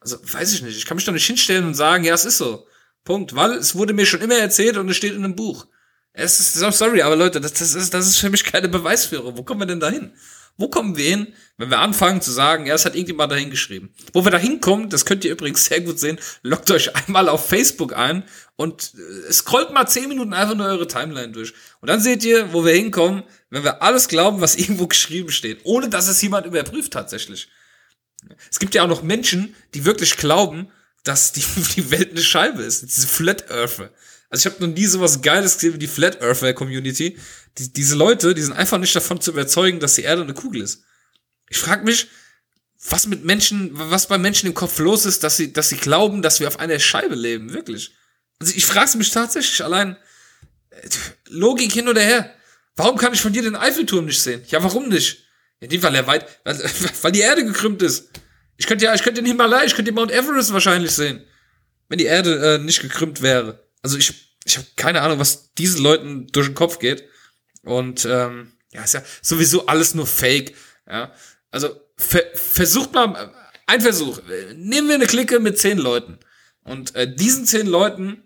Also, 0.00 0.18
weiß 0.20 0.52
ich 0.54 0.62
nicht. 0.62 0.76
Ich 0.76 0.84
kann 0.84 0.96
mich 0.96 1.04
doch 1.04 1.12
nicht 1.12 1.26
hinstellen 1.26 1.64
und 1.64 1.74
sagen, 1.74 2.02
ja, 2.02 2.12
es 2.12 2.24
ist 2.24 2.38
so. 2.38 2.66
Punkt. 3.04 3.34
Weil 3.34 3.52
es 3.52 3.74
wurde 3.74 3.92
mir 3.92 4.06
schon 4.06 4.20
immer 4.20 4.36
erzählt 4.36 4.76
und 4.76 4.88
es 4.88 4.96
steht 4.96 5.12
in 5.12 5.24
einem 5.24 5.36
Buch. 5.36 5.66
Es 6.12 6.38
ist, 6.38 6.54
sorry, 6.78 7.02
aber 7.02 7.16
Leute, 7.16 7.40
das, 7.40 7.54
das, 7.54 7.74
ist, 7.74 7.92
das 7.92 8.06
ist 8.06 8.18
für 8.18 8.30
mich 8.30 8.44
keine 8.44 8.68
Beweisführung. 8.68 9.36
Wo 9.36 9.42
kommen 9.42 9.60
wir 9.60 9.66
denn 9.66 9.80
da 9.80 9.90
hin? 9.90 10.12
Wo 10.56 10.68
kommen 10.68 10.96
wir 10.96 11.04
hin, 11.04 11.34
wenn 11.56 11.70
wir 11.70 11.80
anfangen 11.80 12.20
zu 12.20 12.30
sagen, 12.30 12.66
ja, 12.66 12.74
es 12.74 12.84
hat 12.84 12.94
irgendjemand 12.94 13.32
dahin 13.32 13.50
geschrieben? 13.50 13.92
Wo 14.12 14.24
wir 14.24 14.30
da 14.30 14.38
hinkommen, 14.38 14.88
das 14.88 15.04
könnt 15.04 15.24
ihr 15.24 15.32
übrigens 15.32 15.64
sehr 15.64 15.80
gut 15.80 15.98
sehen, 15.98 16.20
loggt 16.42 16.70
euch 16.70 16.94
einmal 16.94 17.28
auf 17.28 17.48
Facebook 17.48 17.96
ein 17.96 18.22
und 18.54 18.92
äh, 18.94 19.32
scrollt 19.32 19.72
mal 19.72 19.88
zehn 19.88 20.08
Minuten 20.08 20.32
einfach 20.32 20.54
nur 20.54 20.66
eure 20.66 20.86
Timeline 20.86 21.32
durch. 21.32 21.54
Und 21.80 21.90
dann 21.90 22.00
seht 22.00 22.24
ihr, 22.24 22.52
wo 22.52 22.64
wir 22.64 22.72
hinkommen, 22.72 23.24
wenn 23.50 23.64
wir 23.64 23.82
alles 23.82 24.06
glauben, 24.06 24.40
was 24.40 24.54
irgendwo 24.56 24.86
geschrieben 24.86 25.30
steht, 25.30 25.62
ohne 25.64 25.88
dass 25.88 26.06
es 26.06 26.22
jemand 26.22 26.46
überprüft 26.46 26.92
tatsächlich. 26.92 27.48
Es 28.50 28.60
gibt 28.60 28.76
ja 28.76 28.84
auch 28.84 28.88
noch 28.88 29.02
Menschen, 29.02 29.56
die 29.74 29.84
wirklich 29.84 30.16
glauben, 30.16 30.70
dass 31.04 31.32
die, 31.32 31.44
die 31.76 31.90
Welt 31.90 32.10
eine 32.10 32.22
Scheibe 32.22 32.62
ist. 32.62 32.82
Diese 32.82 33.06
Flat 33.06 33.50
Earther. 33.50 33.90
Also 34.30 34.48
ich 34.48 34.52
habe 34.52 34.66
noch 34.66 34.74
nie 34.74 34.86
so 34.86 35.00
was 35.00 35.22
Geiles 35.22 35.54
gesehen 35.54 35.74
wie 35.74 35.78
die 35.78 35.86
Flat 35.86 36.20
Earther 36.20 36.52
Community. 36.54 37.16
Die, 37.58 37.72
diese 37.72 37.94
Leute, 37.94 38.34
die 38.34 38.42
sind 38.42 38.54
einfach 38.54 38.78
nicht 38.78 38.96
davon 38.96 39.20
zu 39.20 39.30
überzeugen, 39.30 39.78
dass 39.78 39.94
die 39.94 40.02
Erde 40.02 40.22
eine 40.22 40.34
Kugel 40.34 40.62
ist. 40.62 40.82
Ich 41.48 41.58
frage 41.58 41.84
mich, 41.84 42.08
was 42.88 43.06
mit 43.06 43.24
Menschen, 43.24 43.70
was 43.72 44.08
bei 44.08 44.18
Menschen 44.18 44.48
im 44.48 44.54
Kopf 44.54 44.78
los 44.78 45.06
ist, 45.06 45.22
dass 45.22 45.36
sie, 45.36 45.52
dass 45.52 45.68
sie 45.68 45.76
glauben, 45.76 46.20
dass 46.20 46.40
wir 46.40 46.48
auf 46.48 46.58
einer 46.58 46.78
Scheibe 46.78 47.14
leben, 47.14 47.52
wirklich. 47.52 47.92
Also 48.40 48.52
ich 48.56 48.66
frage 48.66 48.98
mich 48.98 49.10
tatsächlich 49.10 49.62
allein, 49.64 49.96
äh, 50.70 50.88
Logik 51.28 51.72
hin 51.72 51.88
oder 51.88 52.02
her. 52.02 52.34
Warum 52.76 52.98
kann 52.98 53.14
ich 53.14 53.20
von 53.20 53.32
dir 53.32 53.42
den 53.42 53.56
Eiffelturm 53.56 54.06
nicht 54.06 54.20
sehen? 54.20 54.42
Ja, 54.48 54.62
warum 54.62 54.88
nicht? 54.88 55.24
In 55.60 55.70
dem 55.70 55.80
Fall 55.80 55.94
er 55.94 56.06
weit, 56.06 56.26
weil, 56.44 56.58
weil 57.02 57.12
die 57.12 57.20
Erde 57.20 57.44
gekrümmt 57.44 57.82
ist. 57.82 58.10
Ich 58.56 58.66
könnte 58.66 58.84
ja, 58.84 58.94
ich 58.94 59.02
könnte 59.02 59.20
den 59.20 59.26
Himalaya, 59.26 59.64
ich 59.64 59.74
könnte 59.74 59.90
den 59.90 59.96
Mount 59.96 60.12
Everest 60.12 60.52
wahrscheinlich 60.52 60.92
sehen, 60.92 61.24
wenn 61.88 61.98
die 61.98 62.04
Erde 62.04 62.54
äh, 62.54 62.58
nicht 62.58 62.80
gekrümmt 62.80 63.22
wäre. 63.22 63.66
Also 63.82 63.98
ich, 63.98 64.36
ich 64.44 64.56
habe 64.56 64.66
keine 64.76 65.02
Ahnung, 65.02 65.18
was 65.18 65.52
diesen 65.54 65.82
Leuten 65.82 66.26
durch 66.28 66.46
den 66.46 66.54
Kopf 66.54 66.78
geht. 66.78 67.04
Und 67.62 68.04
ähm, 68.04 68.52
ja, 68.72 68.84
ist 68.84 68.94
ja 68.94 69.02
sowieso 69.22 69.66
alles 69.66 69.94
nur 69.94 70.06
Fake. 70.06 70.54
Ja, 70.88 71.12
also 71.50 71.80
ver 71.96 72.22
versucht 72.34 72.92
mal 72.92 73.32
ein 73.66 73.80
Versuch. 73.80 74.20
Nehmen 74.54 74.88
wir 74.88 74.96
eine 74.96 75.06
Clique 75.06 75.40
mit 75.40 75.58
zehn 75.58 75.78
Leuten 75.78 76.18
und 76.64 76.94
äh, 76.94 77.12
diesen 77.12 77.46
zehn 77.46 77.66
Leuten 77.66 78.22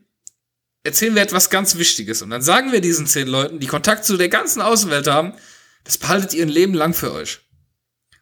erzählen 0.85 1.15
wir 1.15 1.23
etwas 1.23 1.51
ganz 1.51 1.77
Wichtiges 1.77 2.23
und 2.23 2.31
dann 2.31 2.43
sagen 2.43 2.73
wir 2.73 2.81
diesen 2.81 3.07
zehn 3.07 3.29
Leuten, 3.29 3.59
die 3.61 3.67
Kontakt 3.67 4.05
zu 4.05 4.17
der 4.17 4.29
ganzen 4.29 4.63
Außenwelt 4.63 5.07
haben, 5.07 5.35
das 5.85 5.99
behaltet 5.99 6.35
ihr 6.35 6.47
ein 6.47 6.49
Leben 6.49 6.75
lang 6.75 6.95
für 6.95 7.13
euch. 7.13 7.41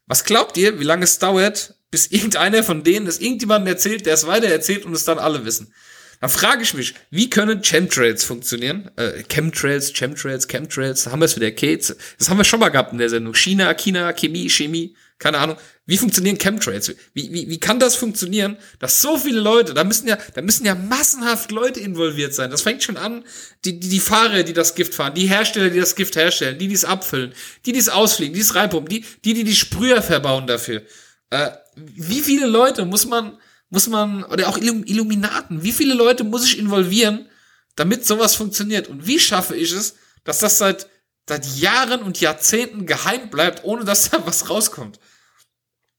Was 0.07 0.25
glaubt 0.25 0.57
ihr, 0.57 0.81
wie 0.81 0.85
lange 0.85 1.05
es 1.05 1.19
dauert, 1.19 1.75
bis 1.90 2.09
irgendeiner 2.09 2.62
von 2.62 2.83
denen 2.83 3.07
es 3.07 3.21
irgendjemandem 3.21 3.75
erzählt, 3.75 4.07
der 4.07 4.14
es 4.14 4.26
weiter 4.26 4.49
erzählt 4.49 4.85
und 4.85 4.95
es 4.95 5.05
dann 5.05 5.19
alle 5.19 5.45
wissen? 5.45 5.73
Dann 6.21 6.31
frage 6.31 6.62
ich 6.62 6.75
mich, 6.75 6.95
wie 7.11 7.28
können 7.28 7.62
Chemtrails 7.62 8.25
funktionieren? 8.25 8.90
Äh, 8.97 9.23
Chemtrails, 9.25 9.93
Chemtrails, 9.93 10.49
Chemtrails, 10.49 11.05
da 11.05 11.11
haben 11.11 11.21
wir 11.21 11.26
es 11.26 11.37
wieder, 11.37 11.50
Kates. 11.50 11.97
Das 12.19 12.31
haben 12.31 12.38
wir 12.38 12.45
schon 12.45 12.61
mal 12.61 12.71
gehabt 12.71 12.93
in 12.93 12.99
der 12.99 13.11
Sendung. 13.11 13.35
China, 13.35 13.75
China, 13.75 14.12
Chemie, 14.12 14.49
Chemie, 14.49 14.97
keine 15.19 15.38
Ahnung. 15.38 15.57
Wie 15.85 15.99
funktionieren 15.99 16.38
Chemtrails? 16.38 16.88
Wie, 17.12 17.33
wie, 17.33 17.49
wie 17.49 17.61
kann 17.61 17.78
das 17.78 17.97
funktionieren, 17.97 18.57
dass 18.78 19.02
so 19.02 19.19
viele 19.19 19.40
Leute, 19.40 19.75
da 19.75 19.85
müssen 19.85 20.09
ja, 20.09 20.19
da 20.35 20.43
müssen 20.43 20.64
ja 20.64 20.75
massenhaft 20.75 21.52
Leute 21.52 21.81
involviert 21.81 22.35
sein. 22.35 22.50
Das 22.50 22.62
fängt 22.62 22.83
schon 22.83 22.97
an, 22.97 23.25
die, 23.64 23.78
die, 23.78 23.88
die 23.88 24.00
Fahrer, 24.00 24.43
die 24.43 24.52
das 24.52 24.75
Gift 24.75 24.95
fahren, 24.95 25.14
die 25.14 25.28
Hersteller, 25.28 25.71
die 25.71 25.81
das 25.81 25.95
Gift 25.97 26.16
herstellen, 26.16 26.59
die, 26.59 26.69
die 26.69 26.75
es 26.75 26.85
abfüllen, 26.85 27.35
die, 27.66 27.73
die 27.73 27.78
es 27.78 27.88
ausfliegen, 27.88 28.35
die 28.35 28.40
es 28.40 28.55
reinpumpen, 28.55 28.88
die, 28.88 29.05
die, 29.25 29.35
die 29.35 29.45
die 29.45 29.55
Sprüher 29.55 30.02
verbauen 30.02 30.47
dafür. 30.47 30.83
Äh, 31.31 31.50
wie 31.76 32.21
viele 32.21 32.47
Leute 32.47 32.85
muss 32.85 33.06
man, 33.06 33.38
muss 33.68 33.87
man, 33.88 34.25
oder 34.25 34.49
auch 34.49 34.59
Illuminaten, 34.59 35.62
wie 35.62 35.73
viele 35.73 35.95
Leute 35.95 36.25
muss 36.25 36.45
ich 36.45 36.59
involvieren, 36.59 37.28
damit 37.76 38.06
sowas 38.06 38.35
funktioniert? 38.35 38.88
Und 38.88 39.06
wie 39.06 39.21
schaffe 39.21 39.54
ich 39.54 39.73
es, 39.73 39.97
dass 40.25 40.38
das 40.38 40.59
seit, 40.59 40.88
seit 41.28 41.47
Jahren 41.56 42.02
und 42.02 42.21
Jahrzehnten 42.21 42.87
geheim 42.87 43.30
bleibt, 43.30 43.64
ohne 43.64 43.85
dass 43.85 44.11
da 44.11 44.26
was 44.26 44.49
rauskommt? 44.49 44.99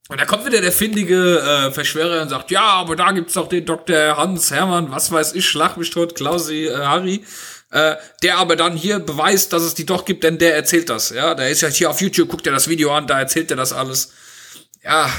Und 0.10 0.22
da 0.22 0.25
kommt 0.25 0.46
wieder 0.46 0.62
der 0.62 0.72
findige 0.72 1.39
äh, 1.39 1.71
Verschwörer 1.71 2.21
und 2.21 2.30
sagt, 2.30 2.49
ja, 2.49 2.63
aber 2.63 2.95
da 2.95 3.12
gibt's 3.12 3.34
doch 3.34 3.49
den 3.49 3.65
Dr. 3.65 4.15
Hans 4.15 4.52
Hermann, 4.52 4.89
was 4.89 5.12
weiß 5.12 5.34
ich, 5.34 5.47
Schlag 5.47 5.75
mich 5.75 5.89
tot, 5.89 6.15
Klausi, 6.15 6.67
äh, 6.67 6.78
Harry, 6.78 7.25
äh, 7.71 7.95
der 8.23 8.38
aber 8.38 8.56
dann 8.56 8.78
hier 8.78 8.99
beweist, 8.99 9.52
dass 9.52 9.63
es 9.63 9.73
die 9.73 9.86
doch 9.86 10.06
gibt, 10.06 10.23
denn 10.23 10.38
der 10.38 10.56
erzählt 10.56 10.89
das, 10.89 11.10
ja, 11.10 11.36
der 11.36 11.49
ist 11.49 11.60
ja 11.60 11.67
hier 11.67 11.89
auf 11.89 11.99
YouTube, 11.99 12.30
guckt 12.30 12.47
er 12.47 12.54
das 12.54 12.69
Video 12.69 12.95
an, 12.95 13.06
da 13.06 13.19
erzählt 13.19 13.52
er 13.52 13.58
das 13.58 13.73
alles. 13.73 14.13
Ja, 14.82 15.12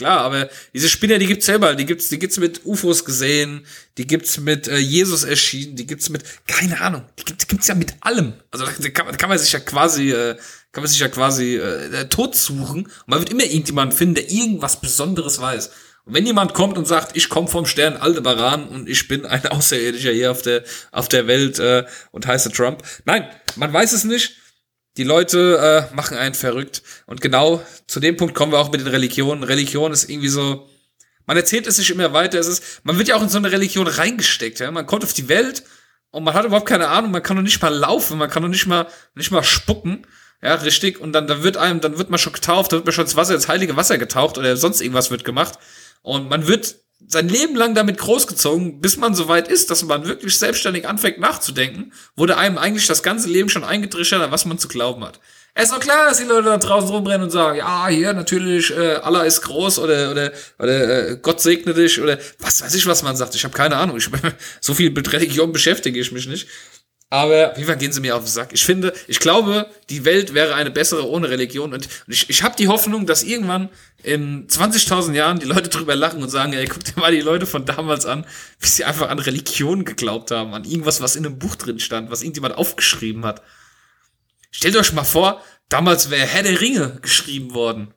klar, 0.00 0.22
aber 0.22 0.48
diese 0.72 0.88
Spinner, 0.88 1.18
die 1.18 1.26
gibt's 1.26 1.44
selber, 1.44 1.74
die 1.74 1.84
gibt's, 1.84 2.08
die 2.08 2.18
gibt's 2.18 2.38
mit 2.38 2.64
UFOs 2.64 3.04
gesehen, 3.04 3.66
die 3.98 4.06
gibt's 4.06 4.40
mit 4.40 4.66
äh, 4.66 4.78
Jesus 4.78 5.24
erschienen, 5.24 5.76
die 5.76 5.86
gibt's 5.86 6.08
mit, 6.08 6.24
keine 6.46 6.80
Ahnung, 6.80 7.04
die, 7.18 7.24
gibt, 7.24 7.42
die 7.42 7.46
gibt's 7.46 7.68
ja 7.68 7.74
mit 7.74 7.94
allem. 8.00 8.32
Also 8.50 8.64
da 8.64 8.88
kann, 8.88 9.14
kann 9.16 9.28
man 9.28 9.38
sich 9.38 9.52
ja 9.52 9.60
quasi, 9.60 10.10
äh, 10.10 10.36
kann 10.72 10.82
man 10.82 10.90
sich 10.90 11.00
ja 11.00 11.08
quasi 11.08 11.56
äh, 11.56 12.08
tot 12.08 12.34
suchen 12.34 12.86
und 12.86 13.08
man 13.08 13.18
wird 13.18 13.30
immer 13.30 13.44
irgendjemanden 13.44 13.96
finden, 13.96 14.14
der 14.14 14.30
irgendwas 14.30 14.80
Besonderes 14.80 15.38
weiß. 15.38 15.70
Und 16.06 16.14
wenn 16.14 16.24
jemand 16.24 16.54
kommt 16.54 16.78
und 16.78 16.88
sagt, 16.88 17.14
ich 17.14 17.28
komme 17.28 17.48
vom 17.48 17.66
Stern 17.66 17.98
Aldebaran 17.98 18.68
und 18.68 18.88
ich 18.88 19.06
bin 19.06 19.26
ein 19.26 19.46
Außerirdischer 19.46 20.12
hier 20.12 20.30
auf 20.30 20.40
der 20.40 20.64
auf 20.92 21.08
der 21.08 21.26
Welt 21.26 21.58
äh, 21.58 21.84
und 22.10 22.26
heiße 22.26 22.50
Trump, 22.52 22.82
nein, 23.04 23.28
man 23.56 23.70
weiß 23.70 23.92
es 23.92 24.04
nicht. 24.04 24.36
Die 24.96 25.04
Leute 25.04 25.88
äh, 25.90 25.94
machen 25.94 26.16
einen 26.16 26.34
verrückt. 26.34 26.82
Und 27.06 27.20
genau 27.20 27.62
zu 27.86 28.00
dem 28.00 28.16
Punkt 28.16 28.34
kommen 28.34 28.52
wir 28.52 28.58
auch 28.58 28.72
mit 28.72 28.80
den 28.80 28.88
Religionen. 28.88 29.44
Religion 29.44 29.92
ist 29.92 30.10
irgendwie 30.10 30.28
so, 30.28 30.68
man 31.26 31.36
erzählt 31.36 31.66
es 31.66 31.76
sich 31.76 31.90
immer 31.90 32.12
weiter. 32.12 32.38
Es 32.38 32.48
ist, 32.48 32.84
man 32.84 32.98
wird 32.98 33.08
ja 33.08 33.16
auch 33.16 33.22
in 33.22 33.28
so 33.28 33.38
eine 33.38 33.52
Religion 33.52 33.86
reingesteckt. 33.86 34.58
Ja? 34.58 34.70
Man 34.70 34.86
kommt 34.86 35.04
auf 35.04 35.12
die 35.12 35.28
Welt 35.28 35.62
und 36.10 36.24
man 36.24 36.34
hat 36.34 36.44
überhaupt 36.44 36.68
keine 36.68 36.88
Ahnung. 36.88 37.12
Man 37.12 37.22
kann 37.22 37.36
noch 37.36 37.42
nicht 37.42 37.62
mal 37.62 37.72
laufen, 37.74 38.18
man 38.18 38.28
kann 38.28 38.42
noch 38.42 38.48
nicht 38.48 38.66
mal 38.66 38.88
nicht 39.14 39.30
mal 39.30 39.44
spucken. 39.44 40.06
Ja, 40.42 40.54
richtig. 40.54 40.98
Und 41.00 41.12
dann, 41.12 41.26
dann 41.26 41.42
wird 41.42 41.56
einem, 41.56 41.80
dann 41.80 41.98
wird 41.98 42.10
man 42.10 42.18
schon 42.18 42.32
getauft, 42.32 42.72
da 42.72 42.76
wird 42.76 42.86
man 42.86 42.92
schon 42.92 43.04
ins 43.04 43.14
Wasser, 43.14 43.34
ins 43.34 43.48
heilige 43.48 43.76
Wasser 43.76 43.98
getaucht 43.98 44.38
oder 44.38 44.56
sonst 44.56 44.80
irgendwas 44.80 45.10
wird 45.10 45.24
gemacht. 45.24 45.58
Und 46.02 46.28
man 46.28 46.48
wird 46.48 46.76
sein 47.06 47.28
Leben 47.28 47.56
lang 47.56 47.74
damit 47.74 47.98
großgezogen, 47.98 48.80
bis 48.80 48.96
man 48.96 49.14
so 49.14 49.28
weit 49.28 49.48
ist, 49.48 49.70
dass 49.70 49.82
man 49.82 50.06
wirklich 50.06 50.38
selbstständig 50.38 50.86
anfängt 50.88 51.18
nachzudenken, 51.18 51.92
wurde 52.14 52.36
einem 52.36 52.58
eigentlich 52.58 52.86
das 52.86 53.02
ganze 53.02 53.28
Leben 53.28 53.48
schon 53.48 53.64
eingetrichtert, 53.64 54.22
an 54.22 54.30
was 54.30 54.44
man 54.44 54.58
zu 54.58 54.68
glauben 54.68 55.04
hat. 55.04 55.20
Es 55.52 55.64
ist 55.64 55.72
doch 55.72 55.80
klar, 55.80 56.08
dass 56.08 56.18
die 56.18 56.24
Leute 56.24 56.44
da 56.44 56.58
draußen 56.58 56.88
rumrennen 56.90 57.24
und 57.24 57.30
sagen, 57.30 57.58
ja, 57.58 57.88
hier 57.88 58.12
natürlich, 58.12 58.70
äh, 58.70 58.94
Allah 58.96 59.24
ist 59.24 59.42
groß 59.42 59.80
oder 59.80 60.10
oder 60.12 60.32
oder 60.58 61.08
äh, 61.08 61.18
Gott 61.20 61.40
segne 61.40 61.74
dich 61.74 62.00
oder 62.00 62.18
was 62.38 62.62
weiß 62.62 62.72
ich, 62.74 62.86
was 62.86 63.02
man 63.02 63.16
sagt. 63.16 63.34
Ich 63.34 63.42
habe 63.42 63.54
keine 63.54 63.76
Ahnung. 63.76 63.96
Ich, 63.96 64.08
so 64.60 64.74
viel 64.74 64.90
mit 64.90 65.12
Religion 65.12 65.52
beschäftige 65.52 65.98
ich 65.98 66.12
mich 66.12 66.28
nicht. 66.28 66.46
Aber 67.12 67.54
wie 67.56 67.64
gehen 67.76 67.92
sie 67.92 68.00
mir 68.00 68.14
auf 68.14 68.22
den 68.22 68.30
Sack. 68.30 68.52
Ich 68.52 68.64
finde, 68.64 68.94
ich 69.08 69.18
glaube, 69.18 69.68
die 69.88 70.04
Welt 70.04 70.32
wäre 70.32 70.54
eine 70.54 70.70
bessere 70.70 71.08
ohne 71.08 71.28
Religion. 71.28 71.74
Und 71.74 71.88
ich, 72.06 72.30
ich 72.30 72.44
habe 72.44 72.54
die 72.56 72.68
Hoffnung, 72.68 73.04
dass 73.04 73.24
irgendwann 73.24 73.68
in 74.04 74.46
20.000 74.46 75.12
Jahren 75.14 75.40
die 75.40 75.46
Leute 75.46 75.68
drüber 75.68 75.96
lachen 75.96 76.22
und 76.22 76.28
sagen, 76.28 76.52
ey, 76.52 76.66
guck 76.66 76.84
dir 76.84 76.98
mal 77.00 77.10
die 77.10 77.20
Leute 77.20 77.46
von 77.46 77.66
damals 77.66 78.06
an, 78.06 78.24
wie 78.60 78.68
sie 78.68 78.84
einfach 78.84 79.08
an 79.08 79.18
Religion 79.18 79.84
geglaubt 79.84 80.30
haben, 80.30 80.54
an 80.54 80.62
irgendwas, 80.62 81.00
was 81.00 81.16
in 81.16 81.26
einem 81.26 81.40
Buch 81.40 81.56
drin 81.56 81.80
stand, 81.80 82.12
was 82.12 82.22
irgendjemand 82.22 82.56
aufgeschrieben 82.56 83.24
hat. 83.24 83.42
Stellt 84.52 84.76
euch 84.76 84.92
mal 84.92 85.02
vor, 85.02 85.42
damals 85.68 86.10
wäre 86.10 86.28
Herr 86.28 86.44
der 86.44 86.60
Ringe 86.60 86.98
geschrieben 87.02 87.54
worden. 87.54 87.92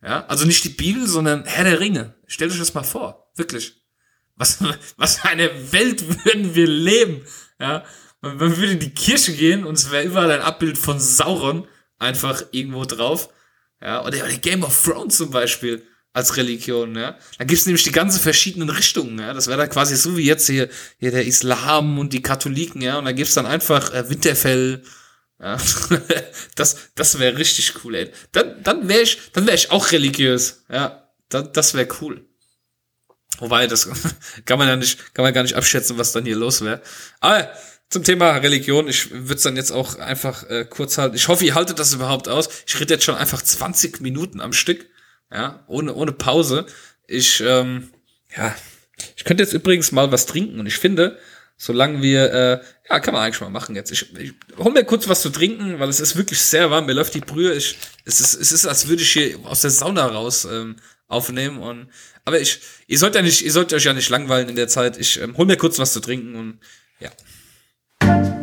Ja, 0.00 0.26
also 0.26 0.46
nicht 0.46 0.62
die 0.62 0.68
Bibel, 0.68 1.08
sondern 1.08 1.44
Herr 1.44 1.64
der 1.64 1.80
Ringe. 1.80 2.14
Stellt 2.28 2.52
euch 2.52 2.58
das 2.58 2.74
mal 2.74 2.84
vor. 2.84 3.32
Wirklich. 3.34 3.82
Was, 4.36 4.58
was 4.96 5.18
für 5.18 5.28
eine 5.28 5.72
Welt 5.72 6.24
würden 6.24 6.54
wir 6.54 6.68
leben? 6.68 7.26
Ja, 7.58 7.84
man, 8.24 8.36
man 8.36 8.56
würde 8.56 8.72
in 8.72 8.80
die 8.80 8.94
Kirche 8.94 9.32
gehen 9.32 9.64
und 9.64 9.74
es 9.74 9.90
wäre 9.90 10.04
überall 10.04 10.30
ein 10.30 10.40
Abbild 10.40 10.78
von 10.78 10.98
Sauron 10.98 11.68
einfach 11.98 12.44
irgendwo 12.50 12.84
drauf. 12.84 13.28
Ja, 13.80 14.04
oder, 14.04 14.24
oder 14.24 14.34
Game 14.36 14.64
of 14.64 14.82
Thrones 14.84 15.16
zum 15.16 15.30
Beispiel 15.30 15.86
als 16.12 16.36
Religion, 16.36 16.96
ja. 16.96 17.18
Da 17.38 17.44
gibt's 17.44 17.66
nämlich 17.66 17.82
die 17.82 17.92
ganzen 17.92 18.20
verschiedenen 18.20 18.70
Richtungen, 18.70 19.18
ja. 19.18 19.34
Das 19.34 19.48
wäre 19.48 19.58
dann 19.58 19.68
quasi 19.68 19.96
so 19.96 20.16
wie 20.16 20.24
jetzt 20.24 20.46
hier, 20.46 20.68
hier 20.98 21.10
der 21.10 21.26
Islam 21.26 21.98
und 21.98 22.12
die 22.12 22.22
Katholiken, 22.22 22.80
ja. 22.80 22.98
Und 22.98 23.04
da 23.04 23.12
gibt's 23.12 23.34
dann 23.34 23.46
einfach 23.46 23.92
äh, 23.92 24.08
Winterfell, 24.08 24.82
ja. 25.40 25.58
das 26.54 26.76
das 26.94 27.18
wäre 27.18 27.36
richtig 27.36 27.72
cool, 27.84 27.96
ey. 27.96 28.10
Dann, 28.32 28.62
dann 28.62 28.88
wäre 28.88 29.02
ich, 29.02 29.18
dann 29.32 29.46
wäre 29.46 29.56
ich 29.56 29.70
auch 29.70 29.92
religiös, 29.92 30.64
ja. 30.70 31.10
Das, 31.28 31.52
das 31.52 31.74
wäre 31.74 31.88
cool. 32.00 32.24
Wobei, 33.38 33.66
das 33.66 33.88
kann 34.44 34.58
man 34.58 34.68
ja 34.68 34.76
nicht, 34.76 35.14
kann 35.14 35.24
man 35.24 35.34
gar 35.34 35.42
nicht 35.42 35.56
abschätzen, 35.56 35.98
was 35.98 36.12
dann 36.12 36.24
hier 36.24 36.36
los 36.36 36.62
wäre. 36.62 36.80
Aber 37.20 37.50
zum 37.90 38.04
Thema 38.04 38.30
Religion. 38.36 38.88
Ich 38.88 39.10
würde 39.10 39.34
es 39.34 39.42
dann 39.42 39.56
jetzt 39.56 39.70
auch 39.70 39.98
einfach 39.98 40.48
äh, 40.48 40.64
kurz 40.68 40.98
halten. 40.98 41.16
Ich 41.16 41.28
hoffe, 41.28 41.44
ihr 41.44 41.54
haltet 41.54 41.78
das 41.78 41.92
überhaupt 41.92 42.28
aus. 42.28 42.48
Ich 42.66 42.78
rede 42.80 42.94
jetzt 42.94 43.04
schon 43.04 43.14
einfach 43.14 43.42
20 43.42 44.00
Minuten 44.00 44.40
am 44.40 44.52
Stück, 44.52 44.86
ja, 45.32 45.64
ohne 45.66 45.94
ohne 45.94 46.12
Pause. 46.12 46.66
Ich 47.06 47.40
ähm, 47.40 47.90
ja, 48.36 48.54
ich 49.16 49.24
könnte 49.24 49.42
jetzt 49.42 49.52
übrigens 49.52 49.92
mal 49.92 50.10
was 50.12 50.26
trinken 50.26 50.58
und 50.60 50.66
ich 50.66 50.78
finde, 50.78 51.18
solange 51.56 52.02
wir 52.02 52.32
äh, 52.32 52.60
ja, 52.90 53.00
kann 53.00 53.14
man 53.14 53.22
eigentlich 53.22 53.40
mal 53.40 53.50
machen 53.50 53.76
jetzt. 53.76 53.92
Ich, 53.92 54.14
ich 54.18 54.34
hol 54.58 54.72
mir 54.72 54.84
kurz 54.84 55.08
was 55.08 55.22
zu 55.22 55.30
trinken, 55.30 55.78
weil 55.78 55.88
es 55.88 56.00
ist 56.00 56.16
wirklich 56.16 56.40
sehr 56.40 56.70
warm. 56.70 56.86
Mir 56.86 56.94
läuft 56.94 57.14
die 57.14 57.20
Brühe. 57.20 57.54
Ich, 57.54 57.78
es 58.04 58.20
ist 58.20 58.34
es 58.34 58.52
ist, 58.52 58.66
als 58.66 58.88
würde 58.88 59.02
ich 59.02 59.12
hier 59.12 59.38
aus 59.44 59.60
der 59.60 59.70
Sauna 59.70 60.06
raus 60.06 60.46
ähm, 60.50 60.76
aufnehmen 61.06 61.58
und 61.58 61.88
aber 62.24 62.40
ich, 62.40 62.60
ihr 62.86 62.98
sollt 62.98 63.14
ja 63.14 63.22
nicht, 63.22 63.42
ihr 63.42 63.52
sollt 63.52 63.72
euch 63.72 63.84
ja 63.84 63.92
nicht 63.92 64.08
langweilen 64.08 64.48
in 64.48 64.56
der 64.56 64.68
Zeit. 64.68 64.96
Ich 64.98 65.20
ähm, 65.20 65.36
hol 65.36 65.46
mir 65.46 65.56
kurz 65.56 65.78
was 65.78 65.92
zu 65.92 66.00
trinken 66.00 66.34
und 66.34 66.58
ja. 66.98 67.10
Da 68.04 68.33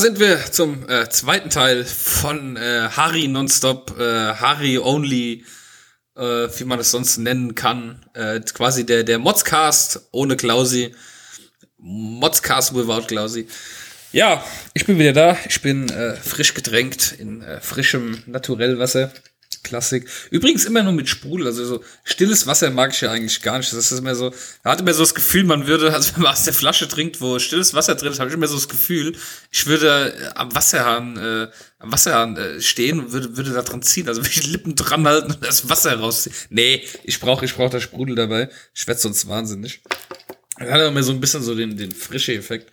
sind 0.00 0.18
wir 0.18 0.50
zum 0.50 0.88
äh, 0.88 1.10
zweiten 1.10 1.50
Teil 1.50 1.84
von 1.84 2.56
äh, 2.56 2.88
Harry 2.96 3.28
Nonstop, 3.28 3.98
äh, 4.00 4.34
Harry 4.34 4.78
Only, 4.78 5.44
äh, 6.16 6.22
wie 6.22 6.64
man 6.64 6.80
es 6.80 6.90
sonst 6.90 7.18
nennen 7.18 7.54
kann. 7.54 8.06
Äh, 8.14 8.40
quasi 8.40 8.86
der, 8.86 9.04
der 9.04 9.18
Modscast 9.18 10.08
ohne 10.10 10.36
Klausi. 10.36 10.94
Modscast 11.76 12.74
without 12.74 13.06
Klausi. 13.08 13.46
Ja, 14.12 14.42
ich 14.72 14.86
bin 14.86 14.98
wieder 14.98 15.12
da. 15.12 15.36
Ich 15.46 15.60
bin 15.60 15.90
äh, 15.90 16.16
frisch 16.16 16.54
getränkt 16.54 17.12
in 17.18 17.42
äh, 17.42 17.60
frischem 17.60 18.22
Naturellwasser. 18.26 19.12
Klassik. 19.62 20.08
Übrigens 20.30 20.64
immer 20.64 20.82
nur 20.82 20.92
mit 20.92 21.08
Sprudel, 21.08 21.46
also 21.46 21.64
so 21.64 21.84
stilles 22.04 22.46
Wasser 22.46 22.70
mag 22.70 22.92
ich 22.92 23.00
ja 23.00 23.10
eigentlich 23.10 23.42
gar 23.42 23.58
nicht. 23.58 23.72
Das 23.72 23.92
ist 23.92 23.98
immer 23.98 24.14
so, 24.14 24.32
man 24.64 24.72
hat 24.72 24.80
immer 24.80 24.92
so 24.94 25.02
das 25.02 25.14
Gefühl, 25.14 25.44
man 25.44 25.66
würde, 25.66 25.92
also 25.92 26.14
wenn 26.14 26.22
man 26.22 26.32
aus 26.32 26.44
der 26.44 26.54
Flasche 26.54 26.88
trinkt, 26.88 27.20
wo 27.20 27.38
stilles 27.38 27.74
Wasser 27.74 27.94
drin 27.94 28.12
ist, 28.12 28.20
habe 28.20 28.30
ich 28.30 28.36
immer 28.36 28.46
so 28.46 28.54
das 28.54 28.68
Gefühl, 28.68 29.14
ich 29.50 29.66
würde 29.66 30.14
äh, 30.16 30.38
am 30.38 30.54
Wasserhahn, 30.54 31.16
äh, 31.16 31.48
am 31.78 31.92
Wasserhahn 31.92 32.36
äh, 32.36 32.60
stehen 32.60 33.00
und 33.00 33.12
würde, 33.12 33.36
würde 33.36 33.52
da 33.52 33.62
dran 33.62 33.82
ziehen, 33.82 34.08
also 34.08 34.22
würde 34.22 34.30
ich 34.30 34.40
die 34.40 34.50
Lippen 34.50 34.76
dran 34.76 35.06
halten 35.06 35.32
und 35.32 35.44
das 35.44 35.68
Wasser 35.68 35.94
rausziehen. 35.98 36.34
Nee, 36.48 36.82
ich 37.04 37.20
brauche 37.20 37.44
ich 37.44 37.54
brauch 37.54 37.70
da 37.70 37.80
Sprudel 37.80 38.16
dabei. 38.16 38.48
Ich 38.74 38.86
werde 38.86 39.00
sonst 39.00 39.28
wahnsinnig. 39.28 39.82
Das 40.58 40.70
hat 40.70 40.80
immer 40.80 41.02
so 41.02 41.12
ein 41.12 41.20
bisschen 41.20 41.42
so 41.42 41.54
den, 41.54 41.76
den 41.76 41.92
frische 41.92 42.34
Effekt. 42.34 42.72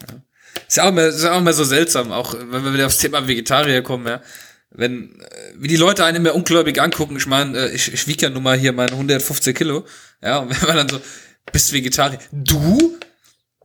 Ja. 0.00 0.22
Ist 0.66 0.76
ja 0.76 0.84
auch 0.84 0.88
immer, 0.88 1.04
ist 1.04 1.24
auch 1.24 1.38
immer 1.38 1.52
so 1.52 1.64
seltsam, 1.64 2.12
auch 2.12 2.34
wenn 2.34 2.64
wir 2.64 2.72
wieder 2.72 2.86
aufs 2.86 2.98
Thema 2.98 3.26
Vegetarier 3.26 3.82
kommen, 3.82 4.06
ja 4.06 4.22
wenn, 4.74 5.20
äh, 5.20 5.52
wie 5.56 5.68
die 5.68 5.76
Leute 5.76 6.04
einen 6.04 6.18
immer 6.18 6.34
ungläubig 6.34 6.80
angucken, 6.80 7.16
ich 7.16 7.26
meine, 7.26 7.58
äh, 7.58 7.74
ich, 7.74 7.92
ich 7.92 8.06
wiege 8.06 8.22
ja 8.22 8.30
nun 8.30 8.42
mal 8.42 8.56
hier 8.56 8.72
meine 8.72 8.92
115 8.92 9.54
Kilo, 9.54 9.84
ja, 10.22 10.38
und 10.40 10.50
wenn 10.50 10.68
man 10.68 10.76
dann 10.76 10.88
so, 10.88 11.00
bist 11.52 11.72
Vegetarier, 11.72 12.18
du? 12.30 12.98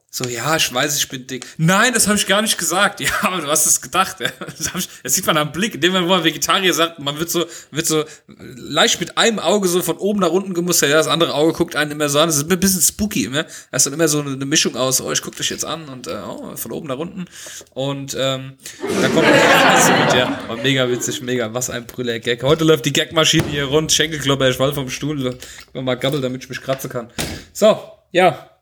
So, 0.09 0.23
ja, 0.23 0.55
ich 0.55 0.73
weiß, 0.73 0.97
ich 0.97 1.09
bin 1.09 1.27
dick. 1.27 1.45
Nein, 1.57 1.93
das 1.93 2.07
habe 2.07 2.17
ich 2.17 2.25
gar 2.25 2.41
nicht 2.41 2.57
gesagt. 2.57 3.01
Ja, 3.07 3.11
aber 3.21 3.41
du 3.41 3.47
hast 3.47 3.65
es 3.65 3.81
gedacht. 3.81 4.17
Das, 4.19 4.87
das, 5.03 5.13
sieht 5.13 5.25
man 5.27 5.37
am 5.37 5.51
Blick. 5.51 5.75
In 5.75 5.81
dem 5.81 5.91
Moment, 5.91 6.09
wo 6.09 6.15
man 6.15 6.23
Vegetarier 6.23 6.73
sagt, 6.73 6.99
man 6.99 7.19
wird 7.19 7.29
so, 7.29 7.45
wird 7.71 7.85
so 7.85 8.05
leicht 8.27 8.99
mit 8.99 9.17
einem 9.17 9.39
Auge 9.39 9.67
so 9.67 9.81
von 9.81 9.97
oben 9.97 10.19
nach 10.19 10.31
unten 10.31 10.53
gemustert. 10.53 10.89
Ja, 10.89 10.97
das 10.97 11.07
andere 11.07 11.33
Auge 11.33 11.53
guckt 11.53 11.75
einen 11.75 11.91
immer 11.91 12.09
so 12.09 12.19
an. 12.19 12.29
Das 12.29 12.37
ist 12.37 12.49
ein 12.49 12.59
bisschen 12.59 12.81
spooky 12.81 13.25
immer. 13.25 13.43
Das 13.43 13.81
ist 13.81 13.85
dann 13.85 13.93
immer 13.93 14.07
so 14.07 14.21
eine, 14.21 14.45
Mischung 14.45 14.75
aus, 14.75 15.01
oh, 15.01 15.11
ich 15.11 15.21
guck 15.21 15.35
dich 15.35 15.49
jetzt 15.49 15.65
an 15.65 15.89
und 15.89 16.07
äh, 16.07 16.15
oh, 16.25 16.55
von 16.55 16.71
oben 16.71 16.87
nach 16.87 16.97
unten. 16.97 17.25
Und 17.73 18.15
ähm, 18.19 18.53
da 19.01 19.09
kommt 19.09 19.27
alles 19.27 19.89
mit, 19.89 20.13
ja. 20.13 20.39
Und 20.47 20.63
mega 20.63 20.89
witzig, 20.89 21.21
mega. 21.21 21.53
Was 21.53 21.69
ein 21.69 21.85
Brüller-Gag. 21.85 22.43
Heute 22.43 22.63
läuft 22.63 22.85
die 22.85 22.93
Gagmaschine 22.93 23.47
hier 23.49 23.65
rund. 23.65 23.91
Schenkelklopper, 23.91 24.49
ich 24.49 24.57
fall 24.57 24.73
vom 24.73 24.89
Stuhl. 24.89 25.37
Mal 25.73 25.95
gabbel, 25.95 26.21
damit 26.21 26.43
ich 26.43 26.49
mich 26.49 26.61
kratzen 26.61 26.89
kann. 26.89 27.09
So, 27.53 27.79
ja. 28.11 28.56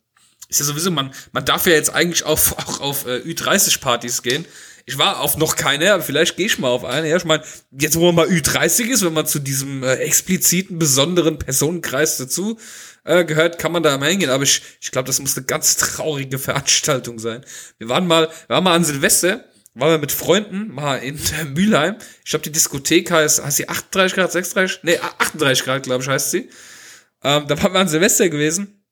Ist 0.50 0.60
ja 0.60 0.66
sowieso, 0.66 0.90
man, 0.90 1.14
man 1.32 1.46
darf 1.46 1.66
ja 1.66 1.72
jetzt 1.72 1.94
eigentlich 1.94 2.24
auf, 2.24 2.52
auch 2.58 2.80
auf 2.80 3.06
äh, 3.06 3.20
Ü30-Partys 3.20 4.22
gehen. 4.22 4.44
Ich 4.84 4.98
war 4.98 5.20
auf 5.20 5.38
noch 5.38 5.56
keine, 5.56 5.94
aber 5.94 6.02
vielleicht 6.02 6.36
gehe 6.36 6.44
ich 6.44 6.58
mal 6.58 6.68
auf 6.68 6.84
eine. 6.84 7.08
Ja, 7.08 7.16
ich 7.16 7.24
meine, 7.24 7.42
jetzt 7.70 7.96
wo 7.96 8.04
man 8.12 8.14
mal 8.14 8.26
Ü30 8.26 8.88
ist, 8.88 9.02
wenn 9.02 9.14
man 9.14 9.26
zu 9.26 9.38
diesem 9.38 9.82
äh, 9.82 9.94
expliziten, 9.94 10.78
besonderen 10.78 11.38
Personenkreis 11.38 12.18
dazu 12.18 12.58
äh, 13.04 13.24
gehört, 13.24 13.58
kann 13.58 13.72
man 13.72 13.82
da 13.82 13.96
mal 13.98 14.10
hingehen. 14.10 14.30
Aber 14.30 14.44
ich, 14.44 14.62
ich 14.80 14.90
glaube, 14.90 15.06
das 15.06 15.20
muss 15.20 15.36
eine 15.36 15.46
ganz 15.46 15.76
traurige 15.76 16.38
Veranstaltung 16.38 17.18
sein. 17.18 17.44
Wir 17.78 17.88
waren 17.88 18.06
mal, 18.06 18.28
wir 18.28 18.54
waren 18.54 18.64
mal 18.64 18.74
an 18.74 18.84
Silvester, 18.84 19.44
waren 19.74 19.90
wir 19.90 19.98
mit 19.98 20.12
Freunden 20.12 20.68
mal 20.68 20.96
in 20.96 21.18
Mülheim. 21.54 21.96
Ich 22.24 22.30
glaube, 22.30 22.44
die 22.44 22.52
Diskothek 22.52 23.10
heißt, 23.10 23.44
heißt 23.44 23.56
sie 23.56 23.68
38 23.68 24.14
Grad, 24.14 24.32
36? 24.32 24.80
Nee, 24.82 24.98
38 24.98 25.64
Grad, 25.64 25.82
glaube 25.82 26.02
ich, 26.02 26.08
heißt 26.08 26.30
sie. 26.30 26.50
Ähm, 27.24 27.46
da 27.46 27.62
waren 27.62 27.72
wir 27.72 27.80
an 27.80 27.88
Silvester 27.88 28.28
gewesen 28.28 28.82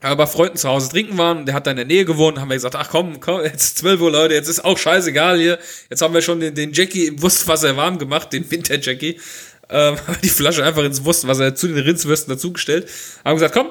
bei 0.00 0.26
Freunden 0.26 0.56
zu 0.56 0.68
Hause 0.68 0.90
trinken 0.90 1.16
waren, 1.18 1.46
der 1.46 1.54
hat 1.54 1.66
da 1.66 1.70
in 1.70 1.78
der 1.78 1.86
Nähe 1.86 2.04
gewohnt, 2.04 2.38
haben 2.38 2.48
wir 2.48 2.56
gesagt, 2.56 2.76
ach 2.76 2.88
komm, 2.90 3.18
komm, 3.20 3.42
jetzt 3.42 3.78
12 3.78 4.00
Uhr, 4.00 4.12
Leute, 4.12 4.34
jetzt 4.34 4.48
ist 4.48 4.64
auch 4.64 4.76
scheißegal 4.76 5.38
hier. 5.38 5.58
Jetzt 5.90 6.02
haben 6.02 6.14
wir 6.14 6.22
schon 6.22 6.38
den, 6.38 6.54
den 6.54 6.72
Jackie 6.72 7.06
im 7.06 7.20
Wurstwasser 7.22 7.76
warm 7.76 7.98
gemacht, 7.98 8.32
den 8.32 8.48
Winter-Jackie. 8.48 9.18
Ähm, 9.68 9.96
die 10.22 10.28
Flasche 10.28 10.64
einfach 10.64 10.84
ins 10.84 11.04
Wurstwasser 11.04 11.54
zu 11.54 11.68
den 11.68 11.78
Rindswürsten 11.78 12.32
dazugestellt. 12.34 12.88
Haben 13.24 13.36
gesagt, 13.36 13.54
komm, 13.54 13.70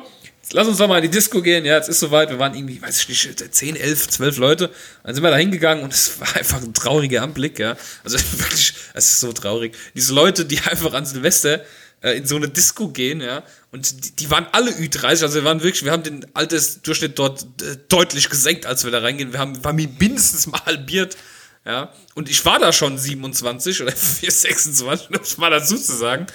lass 0.52 0.68
uns 0.68 0.78
doch 0.78 0.88
mal 0.88 0.98
in 0.98 1.04
die 1.04 1.10
Disco 1.10 1.42
gehen. 1.42 1.66
Ja, 1.66 1.76
jetzt 1.76 1.90
ist 1.90 2.00
soweit. 2.00 2.30
Wir 2.30 2.40
waren 2.40 2.54
irgendwie, 2.54 2.82
weiß 2.82 3.02
ich 3.02 3.10
nicht, 3.10 3.54
10, 3.56 3.76
11, 3.76 4.10
12 4.10 4.38
Leute. 4.38 4.70
Dann 5.04 5.16
sind 5.16 5.24
wir 5.24 5.32
da 5.32 5.38
hingegangen 5.38 5.84
und 5.84 5.94
es 5.94 6.20
war 6.20 6.36
einfach 6.36 6.62
ein 6.62 6.74
trauriger 6.74 7.22
Anblick, 7.22 7.60
ja. 7.60 7.78
Also 8.04 8.18
wirklich, 8.38 8.74
es 8.94 9.12
ist 9.12 9.20
so 9.20 9.32
traurig. 9.34 9.76
Diese 9.96 10.14
Leute, 10.14 10.46
die 10.46 10.60
einfach 10.60 10.94
an 10.94 11.06
Silvester 11.06 11.62
äh, 12.02 12.18
in 12.18 12.26
so 12.26 12.36
eine 12.36 12.50
Disco 12.50 12.90
gehen, 12.90 13.22
ja. 13.22 13.44
Und 13.72 14.06
die, 14.06 14.16
die 14.16 14.32
waren 14.32 14.48
alle 14.52 14.72
Ü30, 14.72 15.24
also 15.24 15.36
wir 15.36 15.44
waren 15.44 15.64
wirklich, 15.64 15.84
wir 15.84 15.92
haben 15.92 16.04
den 16.04 16.26
Altersdurchschnitt 16.34 17.18
dort 17.18 17.44
äh, 17.62 17.78
deutlich 17.90 18.30
gesenkt, 18.30 18.66
als 18.66 18.84
wir 18.84 18.92
da 18.92 19.00
reingehen. 19.00 19.34
Wir 19.34 19.40
haben, 19.40 19.64
wir 19.64 19.68
haben 19.68 19.96
mindestens 20.00 20.48
mal 20.48 20.62
halbiert, 20.66 21.18
ja. 21.66 21.92
Und 22.14 22.30
ich 22.30 22.44
war 22.46 22.60
da 22.60 22.72
schon 22.72 22.98
27 22.98 23.82
oder 23.82 23.92
26, 23.96 25.10
um 25.10 25.16
es 25.22 25.38
mal 25.38 25.50
dazu 25.50 25.76
zu 25.78 25.96
sagen. 25.96 26.28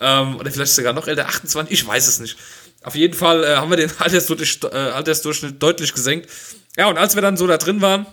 Ähm, 0.00 0.36
oder 0.36 0.50
vielleicht 0.50 0.72
sogar 0.72 0.92
noch 0.92 1.06
älter, 1.06 1.26
28, 1.26 1.72
ich 1.72 1.86
weiß 1.86 2.06
es 2.06 2.18
nicht. 2.20 2.36
Auf 2.82 2.94
jeden 2.94 3.14
Fall 3.14 3.44
äh, 3.44 3.56
haben 3.56 3.70
wir 3.70 3.76
den 3.76 3.90
Altersdurchschnitt, 3.98 4.72
äh, 4.72 4.76
Altersdurchschnitt 4.76 5.62
deutlich 5.62 5.92
gesenkt. 5.92 6.28
Ja, 6.76 6.88
und 6.88 6.98
als 6.98 7.14
wir 7.14 7.22
dann 7.22 7.36
so 7.36 7.46
da 7.46 7.56
drin 7.56 7.80
waren, 7.80 8.06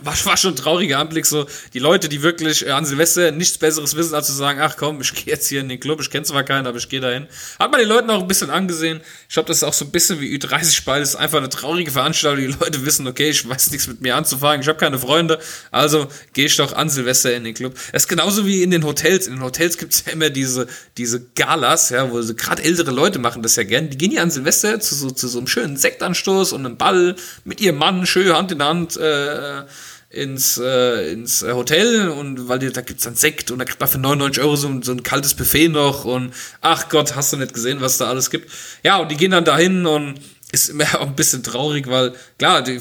war, 0.00 0.14
war 0.24 0.36
schon 0.38 0.54
ein 0.54 0.56
trauriger 0.56 0.98
Anblick, 0.98 1.26
so 1.26 1.46
die 1.74 1.78
Leute, 1.78 2.08
die 2.08 2.22
wirklich 2.22 2.66
äh, 2.66 2.70
an 2.70 2.86
Silvester 2.86 3.30
nichts 3.30 3.58
Besseres 3.58 3.94
wissen, 3.94 4.14
als 4.14 4.26
zu 4.26 4.32
sagen, 4.32 4.58
ach 4.60 4.76
komm, 4.78 5.02
ich 5.02 5.12
gehe 5.14 5.26
jetzt 5.26 5.48
hier 5.48 5.60
in 5.60 5.68
den 5.68 5.78
Club, 5.80 6.00
ich 6.00 6.10
kenne 6.10 6.24
zwar 6.24 6.44
keinen, 6.44 6.66
aber 6.66 6.78
ich 6.78 6.88
gehe 6.88 7.00
dahin. 7.00 7.26
Hat 7.58 7.70
man 7.70 7.78
den 7.78 7.88
Leuten 7.88 8.08
auch 8.08 8.22
ein 8.22 8.26
bisschen 8.26 8.48
angesehen. 8.48 9.02
Ich 9.28 9.34
glaube, 9.34 9.48
das 9.48 9.58
ist 9.58 9.64
auch 9.64 9.74
so 9.74 9.84
ein 9.84 9.90
bisschen 9.90 10.18
wie 10.20 10.34
Ü30 10.34 10.84
beides, 10.86 11.10
ist 11.10 11.16
einfach 11.16 11.38
eine 11.38 11.50
traurige 11.50 11.90
Veranstaltung. 11.90 12.46
Die 12.46 12.56
Leute 12.58 12.86
wissen, 12.86 13.06
okay, 13.06 13.30
ich 13.30 13.46
weiß 13.46 13.70
nichts 13.70 13.86
mit 13.86 14.00
mir 14.00 14.16
anzufangen, 14.16 14.62
ich 14.62 14.68
habe 14.68 14.78
keine 14.78 14.98
Freunde, 14.98 15.38
also 15.70 16.08
gehe 16.32 16.46
ich 16.46 16.56
doch 16.56 16.72
an 16.72 16.88
Silvester 16.88 17.34
in 17.34 17.44
den 17.44 17.52
Club. 17.52 17.74
Es 17.92 18.04
ist 18.04 18.08
genauso 18.08 18.46
wie 18.46 18.62
in 18.62 18.70
den 18.70 18.84
Hotels. 18.84 19.26
In 19.26 19.34
den 19.34 19.42
Hotels 19.42 19.76
gibt's 19.76 20.04
ja 20.06 20.12
immer 20.12 20.30
diese, 20.30 20.68
diese 20.96 21.20
Galas, 21.34 21.90
ja, 21.90 22.10
wo 22.10 22.22
gerade 22.34 22.62
ältere 22.62 22.92
Leute 22.92 23.18
machen 23.18 23.42
das 23.42 23.56
ja 23.56 23.62
gern. 23.64 23.90
Die 23.90 23.98
gehen 23.98 24.10
ja 24.10 24.22
an 24.22 24.30
Silvester 24.30 24.80
zu 24.80 24.94
so, 24.94 25.10
zu 25.10 25.28
so 25.28 25.38
einem 25.38 25.48
schönen 25.48 25.76
Sektanstoß 25.76 26.54
und 26.54 26.64
einem 26.64 26.78
Ball 26.78 27.14
mit 27.44 27.60
ihrem 27.60 27.76
Mann 27.76 28.06
schön 28.06 28.32
Hand 28.32 28.52
in 28.52 28.62
Hand, 28.62 28.96
äh, 28.96 29.64
ins, 30.12 30.58
äh, 30.58 31.12
ins 31.12 31.42
Hotel 31.42 32.10
und 32.10 32.48
weil 32.48 32.58
die, 32.58 32.70
da 32.70 32.82
gibt's 32.82 33.04
dann 33.04 33.14
Sekt 33.14 33.50
und 33.50 33.58
da 33.58 33.64
kriegt 33.64 33.80
man 33.80 33.88
für 33.88 33.98
99 33.98 34.42
Euro 34.42 34.56
so, 34.56 34.82
so 34.82 34.92
ein 34.92 35.02
kaltes 35.02 35.34
Buffet 35.34 35.68
noch 35.68 36.04
und 36.04 36.32
ach 36.60 36.90
Gott, 36.90 37.16
hast 37.16 37.32
du 37.32 37.38
nicht 37.38 37.54
gesehen, 37.54 37.80
was 37.80 37.96
da 37.98 38.08
alles 38.08 38.30
gibt. 38.30 38.50
Ja, 38.82 38.98
und 38.98 39.10
die 39.10 39.16
gehen 39.16 39.30
dann 39.30 39.44
dahin 39.44 39.86
und 39.86 40.20
ist 40.52 40.68
immer 40.68 40.84
auch 41.00 41.06
ein 41.06 41.16
bisschen 41.16 41.42
traurig, 41.42 41.86
weil 41.88 42.12
klar, 42.38 42.62
die, 42.62 42.78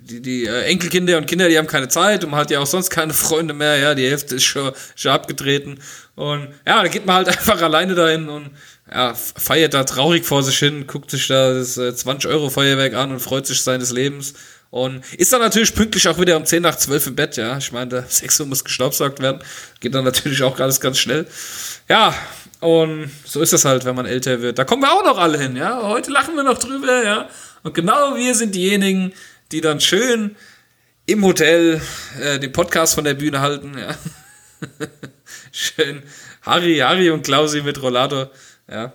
die, 0.00 0.22
die 0.22 0.46
äh, 0.46 0.62
Enkelkinder 0.62 1.18
und 1.18 1.26
Kinder, 1.26 1.48
die 1.48 1.58
haben 1.58 1.66
keine 1.66 1.88
Zeit 1.88 2.24
und 2.24 2.30
man 2.30 2.40
hat 2.40 2.50
ja 2.50 2.58
auch 2.58 2.66
sonst 2.66 2.88
keine 2.88 3.12
Freunde 3.12 3.52
mehr, 3.52 3.76
ja, 3.76 3.94
die 3.94 4.08
Hälfte 4.08 4.36
ist 4.36 4.44
schon, 4.44 4.72
schon 4.96 5.12
abgetreten 5.12 5.78
und 6.14 6.48
ja, 6.66 6.82
da 6.82 6.88
geht 6.88 7.04
man 7.04 7.16
halt 7.16 7.28
einfach 7.36 7.60
alleine 7.60 7.94
dahin 7.94 8.30
und 8.30 8.50
ja, 8.90 9.14
feiert 9.14 9.74
da 9.74 9.84
traurig 9.84 10.24
vor 10.24 10.42
sich 10.42 10.58
hin, 10.58 10.86
guckt 10.86 11.10
sich 11.10 11.28
da 11.28 11.52
das 11.52 11.76
äh, 11.76 11.94
20 11.94 12.30
Euro 12.30 12.48
Feuerwerk 12.48 12.94
an 12.94 13.12
und 13.12 13.20
freut 13.20 13.46
sich 13.46 13.62
seines 13.62 13.92
Lebens 13.92 14.32
und 14.72 15.04
ist 15.18 15.30
dann 15.34 15.42
natürlich 15.42 15.74
pünktlich 15.74 16.08
auch 16.08 16.18
wieder 16.18 16.34
um 16.34 16.46
10 16.46 16.62
nach 16.62 16.76
12 16.76 17.08
im 17.08 17.14
Bett, 17.14 17.36
ja. 17.36 17.58
Ich 17.58 17.72
meine, 17.72 17.88
der 17.90 18.04
6 18.08 18.40
Uhr 18.40 18.46
muss 18.46 18.64
gestaubsaugt 18.64 19.20
werden. 19.20 19.42
Geht 19.80 19.94
dann 19.94 20.02
natürlich 20.02 20.42
auch 20.42 20.58
alles 20.58 20.80
ganz 20.80 20.98
schnell. 20.98 21.26
Ja, 21.90 22.14
und 22.60 23.10
so 23.26 23.42
ist 23.42 23.52
das 23.52 23.66
halt, 23.66 23.84
wenn 23.84 23.94
man 23.94 24.06
älter 24.06 24.40
wird. 24.40 24.58
Da 24.58 24.64
kommen 24.64 24.80
wir 24.80 24.90
auch 24.90 25.04
noch 25.04 25.18
alle 25.18 25.38
hin, 25.38 25.56
ja. 25.56 25.82
Heute 25.82 26.10
lachen 26.10 26.36
wir 26.36 26.42
noch 26.42 26.56
drüber, 26.56 27.04
ja. 27.04 27.28
Und 27.62 27.74
genau 27.74 28.16
wir 28.16 28.34
sind 28.34 28.54
diejenigen, 28.54 29.12
die 29.52 29.60
dann 29.60 29.78
schön 29.78 30.36
im 31.04 31.22
Hotel 31.22 31.82
äh, 32.18 32.38
den 32.38 32.52
Podcast 32.52 32.94
von 32.94 33.04
der 33.04 33.12
Bühne 33.12 33.40
halten, 33.40 33.76
ja. 33.76 33.94
schön 35.52 36.02
Harry, 36.40 36.78
Harry 36.78 37.10
und 37.10 37.24
Klausi 37.24 37.60
mit 37.60 37.82
Rollator, 37.82 38.30
ja. 38.70 38.94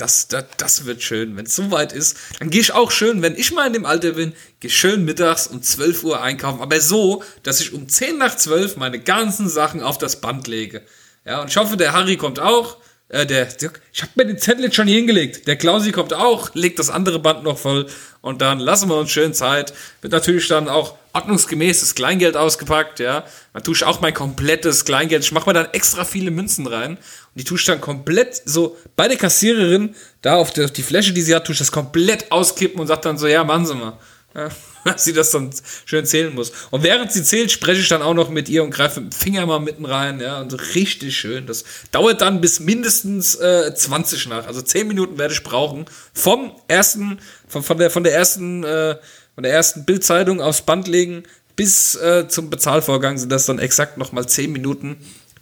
Das, 0.00 0.28
das, 0.28 0.44
das 0.56 0.86
wird 0.86 1.02
schön. 1.02 1.36
Wenn 1.36 1.46
es 1.46 1.54
soweit 1.54 1.92
ist, 1.92 2.16
dann 2.38 2.48
gehe 2.48 2.62
ich 2.62 2.72
auch 2.72 2.90
schön, 2.90 3.20
wenn 3.20 3.36
ich 3.36 3.52
mal 3.52 3.66
in 3.66 3.74
dem 3.74 3.84
Alter 3.84 4.12
bin, 4.12 4.32
gehe 4.60 4.70
schön 4.70 5.04
mittags 5.04 5.46
um 5.46 5.62
12 5.62 6.04
Uhr 6.04 6.22
einkaufen. 6.22 6.62
Aber 6.62 6.80
so, 6.80 7.22
dass 7.42 7.60
ich 7.60 7.74
um 7.74 7.88
10 7.88 8.16
nach 8.16 8.36
12 8.36 8.76
meine 8.76 8.98
ganzen 8.98 9.48
Sachen 9.48 9.82
auf 9.82 9.98
das 9.98 10.20
Band 10.20 10.46
lege. 10.46 10.82
Ja, 11.26 11.42
und 11.42 11.50
ich 11.50 11.56
hoffe, 11.58 11.76
der 11.76 11.92
Harry 11.92 12.16
kommt 12.16 12.40
auch. 12.40 12.78
Äh, 13.08 13.26
der, 13.26 13.46
der, 13.46 13.72
ich 13.92 14.02
habe 14.02 14.12
mir 14.14 14.26
den 14.26 14.38
Zettel 14.38 14.64
jetzt 14.64 14.76
schon 14.76 14.86
hier 14.86 14.96
hingelegt. 14.96 15.46
Der 15.46 15.56
Klausi 15.56 15.92
kommt 15.92 16.14
auch, 16.14 16.54
legt 16.54 16.78
das 16.78 16.88
andere 16.88 17.18
Band 17.18 17.42
noch 17.42 17.58
voll. 17.58 17.86
Und 18.22 18.42
dann 18.42 18.58
lassen 18.58 18.88
wir 18.88 18.96
uns 18.96 19.10
schön 19.10 19.32
Zeit. 19.32 19.72
Wird 20.02 20.12
natürlich 20.12 20.46
dann 20.48 20.68
auch 20.68 20.96
ordnungsgemäß 21.12 21.80
das 21.80 21.94
Kleingeld 21.94 22.36
ausgepackt, 22.36 23.00
ja. 23.00 23.24
Man 23.52 23.62
tue 23.62 23.74
ich 23.74 23.84
auch 23.84 24.00
mein 24.00 24.14
komplettes 24.14 24.84
Kleingeld. 24.84 25.24
Ich 25.24 25.32
mache 25.32 25.48
mir 25.48 25.54
dann 25.54 25.68
extra 25.72 26.04
viele 26.04 26.30
Münzen 26.30 26.66
rein. 26.66 26.92
Und 26.96 27.00
die 27.34 27.44
tue 27.44 27.58
ich 27.58 27.64
dann 27.64 27.80
komplett 27.80 28.42
so 28.44 28.76
bei 28.94 29.08
der 29.08 29.16
Kassiererin, 29.16 29.94
da 30.22 30.36
auf 30.36 30.52
die, 30.52 30.62
auf 30.62 30.70
die 30.70 30.82
Fläche, 30.82 31.12
die 31.12 31.22
sie 31.22 31.34
hat, 31.34 31.46
tue 31.46 31.54
ich 31.54 31.58
das 31.58 31.72
komplett 31.72 32.30
auskippen 32.30 32.80
und 32.80 32.86
sage 32.86 33.00
dann 33.02 33.18
so, 33.18 33.26
ja, 33.26 33.42
machen 33.42 33.66
Sie 33.66 33.74
mal. 33.74 33.98
Dass 34.84 35.04
sie 35.04 35.12
das 35.12 35.30
dann 35.30 35.50
schön 35.84 36.06
zählen 36.06 36.34
muss. 36.34 36.52
Und 36.70 36.82
während 36.82 37.12
sie 37.12 37.22
zählt, 37.22 37.50
spreche 37.50 37.80
ich 37.80 37.88
dann 37.88 38.00
auch 38.00 38.14
noch 38.14 38.30
mit 38.30 38.48
ihr 38.48 38.62
und 38.62 38.70
greife 38.70 39.00
mit 39.00 39.12
dem 39.12 39.16
Finger 39.16 39.44
mal 39.46 39.58
mitten 39.60 39.84
rein, 39.84 40.20
ja, 40.20 40.40
und 40.40 40.52
richtig 40.74 41.18
schön. 41.18 41.46
Das 41.46 41.64
dauert 41.92 42.20
dann 42.20 42.40
bis 42.40 42.60
mindestens 42.60 43.34
äh, 43.34 43.74
20 43.74 44.28
nach. 44.28 44.46
Also 44.46 44.62
10 44.62 44.88
Minuten 44.88 45.18
werde 45.18 45.34
ich 45.34 45.42
brauchen. 45.42 45.86
Vom 46.14 46.52
ersten, 46.68 47.18
von, 47.48 47.62
von 47.62 47.78
der, 47.78 47.90
von 47.90 48.04
der 48.04 48.14
ersten, 48.14 48.64
äh, 48.64 48.96
von 49.34 49.42
der 49.42 49.52
ersten 49.52 49.84
Bildzeitung 49.84 50.40
aufs 50.40 50.62
Band 50.62 50.88
legen 50.88 51.24
bis 51.60 51.94
äh, 51.96 52.26
zum 52.26 52.48
Bezahlvorgang 52.48 53.18
sind 53.18 53.30
das 53.30 53.44
dann 53.44 53.58
exakt 53.58 53.98
nochmal 53.98 54.26
10 54.26 54.50
Minuten, 54.50 54.96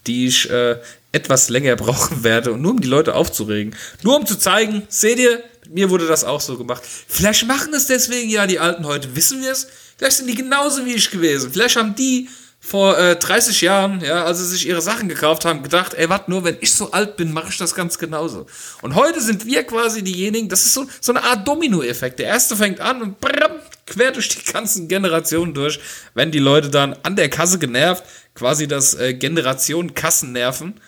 die 0.09 0.27
ich 0.27 0.51
äh, 0.51 0.77
etwas 1.13 1.49
länger 1.49 1.77
brauchen 1.77 2.25
werde. 2.25 2.53
Und 2.53 2.63
nur 2.63 2.73
um 2.73 2.81
die 2.81 2.89
Leute 2.89 3.15
aufzuregen. 3.15 3.77
Nur 4.03 4.17
um 4.17 4.27
zu 4.27 4.37
zeigen, 4.37 4.83
seht 4.89 5.21
ihr, 5.21 5.45
mir 5.69 5.91
wurde 5.91 6.07
das 6.07 6.25
auch 6.25 6.41
so 6.41 6.57
gemacht. 6.57 6.83
Vielleicht 6.85 7.47
machen 7.47 7.73
es 7.75 7.87
deswegen 7.87 8.31
ja 8.31 8.47
die 8.47 8.59
Alten 8.59 8.87
heute, 8.87 9.15
wissen 9.15 9.43
wir 9.43 9.53
es? 9.53 9.69
Vielleicht 9.97 10.19
sind 10.19 10.27
die 10.29 10.35
genauso 10.35 10.85
wie 10.87 10.95
ich 10.95 11.11
gewesen. 11.11 11.51
Vielleicht 11.53 11.77
haben 11.77 11.95
die 11.95 12.29
vor 12.61 12.99
äh, 12.99 13.17
30 13.17 13.61
Jahren, 13.61 14.01
ja, 14.01 14.25
als 14.25 14.39
sie 14.39 14.47
sich 14.47 14.67
ihre 14.67 14.83
Sachen 14.83 15.09
gekauft 15.09 15.45
haben, 15.45 15.63
gedacht, 15.63 15.95
ey, 15.95 16.09
warte 16.09 16.31
nur, 16.31 16.45
wenn 16.45 16.57
ich 16.61 16.73
so 16.73 16.91
alt 16.91 17.17
bin, 17.17 17.33
mache 17.33 17.51
ich 17.51 17.57
das 17.57 17.75
ganz 17.75 17.99
genauso. 17.99 18.47
Und 18.83 18.95
heute 18.95 19.21
sind 19.21 19.47
wir 19.47 19.63
quasi 19.65 20.03
diejenigen, 20.03 20.49
das 20.49 20.67
ist 20.67 20.75
so, 20.75 20.87
so 21.01 21.13
eine 21.13 21.23
Art 21.23 21.47
Domino-Effekt. 21.47 22.19
Der 22.19 22.27
erste 22.27 22.57
fängt 22.57 22.81
an 22.81 23.01
und 23.01 23.21
brrr, 23.21 23.63
quer 23.87 24.11
durch 24.11 24.29
die 24.29 24.53
ganzen 24.53 24.89
Generationen 24.89 25.55
durch, 25.55 25.79
wenn 26.15 26.33
die 26.33 26.41
Leute 26.41 26.69
dann 26.69 26.97
an 27.05 27.17
der 27.17 27.31
Kasse 27.31 27.59
genervt, 27.59 28.05
quasi 28.35 28.67
das 28.67 28.95
äh, 28.95 29.15
Generation 29.15 29.95
Kassen 29.95 30.33
nerven, 30.33 30.81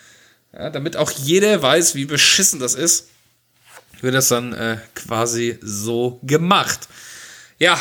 ja, 0.52 0.70
damit 0.70 0.96
auch 0.96 1.10
jeder 1.12 1.62
weiß, 1.62 1.94
wie 1.94 2.04
beschissen 2.04 2.58
das 2.58 2.74
ist 2.74 3.06
wird 4.02 4.14
das 4.14 4.28
dann 4.28 4.52
äh, 4.52 4.78
quasi 4.94 5.58
so 5.62 6.20
gemacht. 6.22 6.88
Ja, 7.58 7.78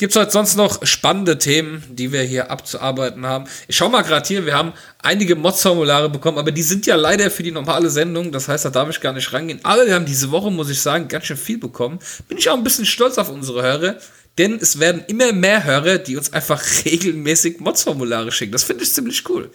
Gibt 0.00 0.14
es 0.14 0.18
heute 0.18 0.30
sonst 0.30 0.56
noch 0.56 0.86
spannende 0.86 1.36
Themen, 1.36 1.84
die 1.90 2.10
wir 2.10 2.22
hier 2.22 2.50
abzuarbeiten 2.50 3.26
haben? 3.26 3.44
Ich 3.68 3.76
schau 3.76 3.90
mal 3.90 4.00
gerade 4.00 4.26
hier, 4.26 4.46
wir 4.46 4.54
haben 4.54 4.72
einige 5.02 5.36
Mods-Formulare 5.36 6.08
bekommen, 6.08 6.38
aber 6.38 6.52
die 6.52 6.62
sind 6.62 6.86
ja 6.86 6.96
leider 6.96 7.30
für 7.30 7.42
die 7.42 7.50
normale 7.50 7.90
Sendung, 7.90 8.32
das 8.32 8.48
heißt, 8.48 8.64
da 8.64 8.70
darf 8.70 8.88
ich 8.88 9.02
gar 9.02 9.12
nicht 9.12 9.30
rangehen. 9.34 9.60
Aber 9.62 9.84
wir 9.84 9.94
haben 9.94 10.06
diese 10.06 10.30
Woche, 10.30 10.50
muss 10.50 10.70
ich 10.70 10.80
sagen, 10.80 11.06
ganz 11.06 11.26
schön 11.26 11.36
viel 11.36 11.58
bekommen. 11.58 11.98
Bin 12.28 12.38
ich 12.38 12.48
auch 12.48 12.56
ein 12.56 12.64
bisschen 12.64 12.86
stolz 12.86 13.18
auf 13.18 13.28
unsere 13.28 13.60
Hörer, 13.60 13.98
denn 14.38 14.54
es 14.58 14.80
werden 14.80 15.04
immer 15.06 15.34
mehr 15.34 15.64
Hörer, 15.64 15.98
die 15.98 16.16
uns 16.16 16.32
einfach 16.32 16.64
regelmäßig 16.86 17.60
Mods-Formulare 17.60 18.32
schicken. 18.32 18.52
Das 18.52 18.64
finde 18.64 18.84
ich 18.84 18.94
ziemlich 18.94 19.28
cool. 19.28 19.50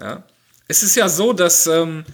Ja. 0.00 0.24
Es 0.66 0.82
ist 0.82 0.96
ja 0.96 1.10
so, 1.10 1.34
dass 1.34 1.66
ähm, 1.66 2.06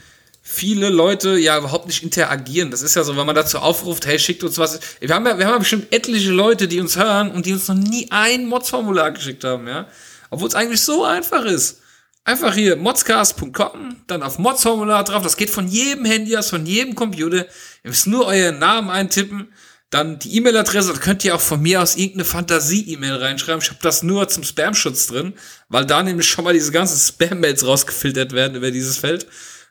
viele 0.47 0.91
Leute 0.91 1.39
ja 1.39 1.57
überhaupt 1.57 1.87
nicht 1.87 2.03
interagieren. 2.03 2.71
Das 2.71 2.83
ist 2.83 2.95
ja 2.95 3.03
so, 3.03 3.17
wenn 3.17 3.25
man 3.25 3.35
dazu 3.35 3.59
aufruft, 3.59 4.07
hey, 4.07 4.19
schickt 4.19 4.45
uns 4.45 4.59
was. 4.59 4.79
Wir 5.01 5.13
haben 5.15 5.27
ja, 5.27 5.39
wir 5.39 5.47
haben 5.47 5.55
ja 5.55 5.59
bestimmt 5.59 5.91
etliche 5.91 6.31
Leute, 6.31 6.69
die 6.69 6.81
uns 6.81 6.97
hören 6.99 7.31
und 7.31 7.47
die 7.47 7.55
uns 7.55 7.67
noch 7.67 7.75
nie 7.75 8.09
ein 8.11 8.47
Mods-Formular 8.47 9.13
geschickt 9.13 9.43
haben, 9.43 9.67
ja. 9.67 9.89
Obwohl 10.29 10.49
es 10.49 10.55
eigentlich 10.55 10.83
so 10.83 11.03
einfach 11.03 11.47
ist. 11.47 11.81
Einfach 12.25 12.55
hier 12.55 12.77
modscast.com, 12.77 14.03
dann 14.07 14.23
auf 14.23 14.39
Mods-Formular 14.39 15.05
drauf. 15.05 15.23
Das 15.23 15.39
geht 15.39 15.49
von 15.49 15.67
jedem 15.67 16.05
Handy 16.05 16.37
aus, 16.37 16.51
von 16.51 16.67
jedem 16.67 16.95
Computer. 16.95 17.47
Ihr 17.83 17.91
müsst 17.91 18.07
nur 18.07 18.27
euren 18.27 18.59
Namen 18.59 18.91
eintippen, 18.91 19.49
dann 19.89 20.19
die 20.19 20.37
E-Mail-Adresse. 20.37 20.93
Da 20.93 20.99
könnt 20.99 21.25
ihr 21.25 21.35
auch 21.35 21.41
von 21.41 21.63
mir 21.63 21.81
aus 21.81 21.97
irgendeine 21.97 22.27
Fantasie-E-Mail 22.27 23.15
reinschreiben. 23.15 23.63
Ich 23.63 23.71
habe 23.71 23.81
das 23.81 24.03
nur 24.03 24.29
zum 24.29 24.45
Spam-Schutz 24.45 25.07
drin, 25.07 25.33
weil 25.71 25.87
da 25.87 26.03
nämlich 26.03 26.29
schon 26.29 26.45
mal 26.45 26.53
diese 26.53 26.71
ganzen 26.71 26.99
Spam-Mails 26.99 27.67
rausgefiltert 27.67 28.33
werden 28.33 28.57
über 28.57 28.71
dieses 28.71 28.99
Feld. 28.99 29.27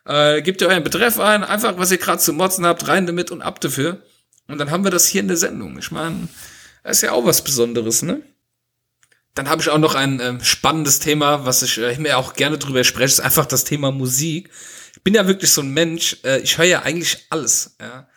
Äh, 0.05 0.41
gebt 0.41 0.61
ihr 0.61 0.67
euren 0.67 0.83
Betreff 0.83 1.19
ein, 1.19 1.43
einfach 1.43 1.77
was 1.77 1.91
ihr 1.91 1.97
gerade 1.97 2.19
zu 2.19 2.33
motzen 2.33 2.65
habt, 2.65 2.87
rein 2.87 3.05
damit 3.05 3.31
und 3.31 3.41
ab 3.41 3.61
dafür. 3.61 4.01
Und 4.47 4.57
dann 4.57 4.71
haben 4.71 4.83
wir 4.83 4.91
das 4.91 5.07
hier 5.07 5.21
in 5.21 5.29
der 5.29 5.37
Sendung. 5.37 5.77
Ich 5.79 5.91
meine, 5.91 6.27
das 6.83 6.97
ist 6.97 7.01
ja 7.03 7.13
auch 7.13 7.25
was 7.25 7.43
Besonderes, 7.43 8.01
ne? 8.01 8.21
Dann 9.35 9.49
habe 9.49 9.61
ich 9.61 9.69
auch 9.69 9.79
noch 9.79 9.95
ein 9.95 10.19
ähm, 10.19 10.43
spannendes 10.43 10.99
Thema, 10.99 11.45
was 11.45 11.63
ich 11.63 11.77
äh, 11.79 11.97
mir 11.97 12.17
auch 12.17 12.33
gerne 12.33 12.57
drüber 12.57 12.83
spreche, 12.83 13.05
ist 13.05 13.19
einfach 13.19 13.45
das 13.45 13.63
Thema 13.63 13.91
Musik. 13.91 14.49
Ich 14.95 15.01
bin 15.01 15.15
ja 15.15 15.25
wirklich 15.25 15.51
so 15.51 15.61
ein 15.61 15.71
Mensch, 15.71 16.17
äh, 16.23 16.39
ich 16.39 16.57
höre 16.57 16.65
ja 16.65 16.81
eigentlich 16.83 17.25
alles, 17.29 17.75
ja. 17.79 18.07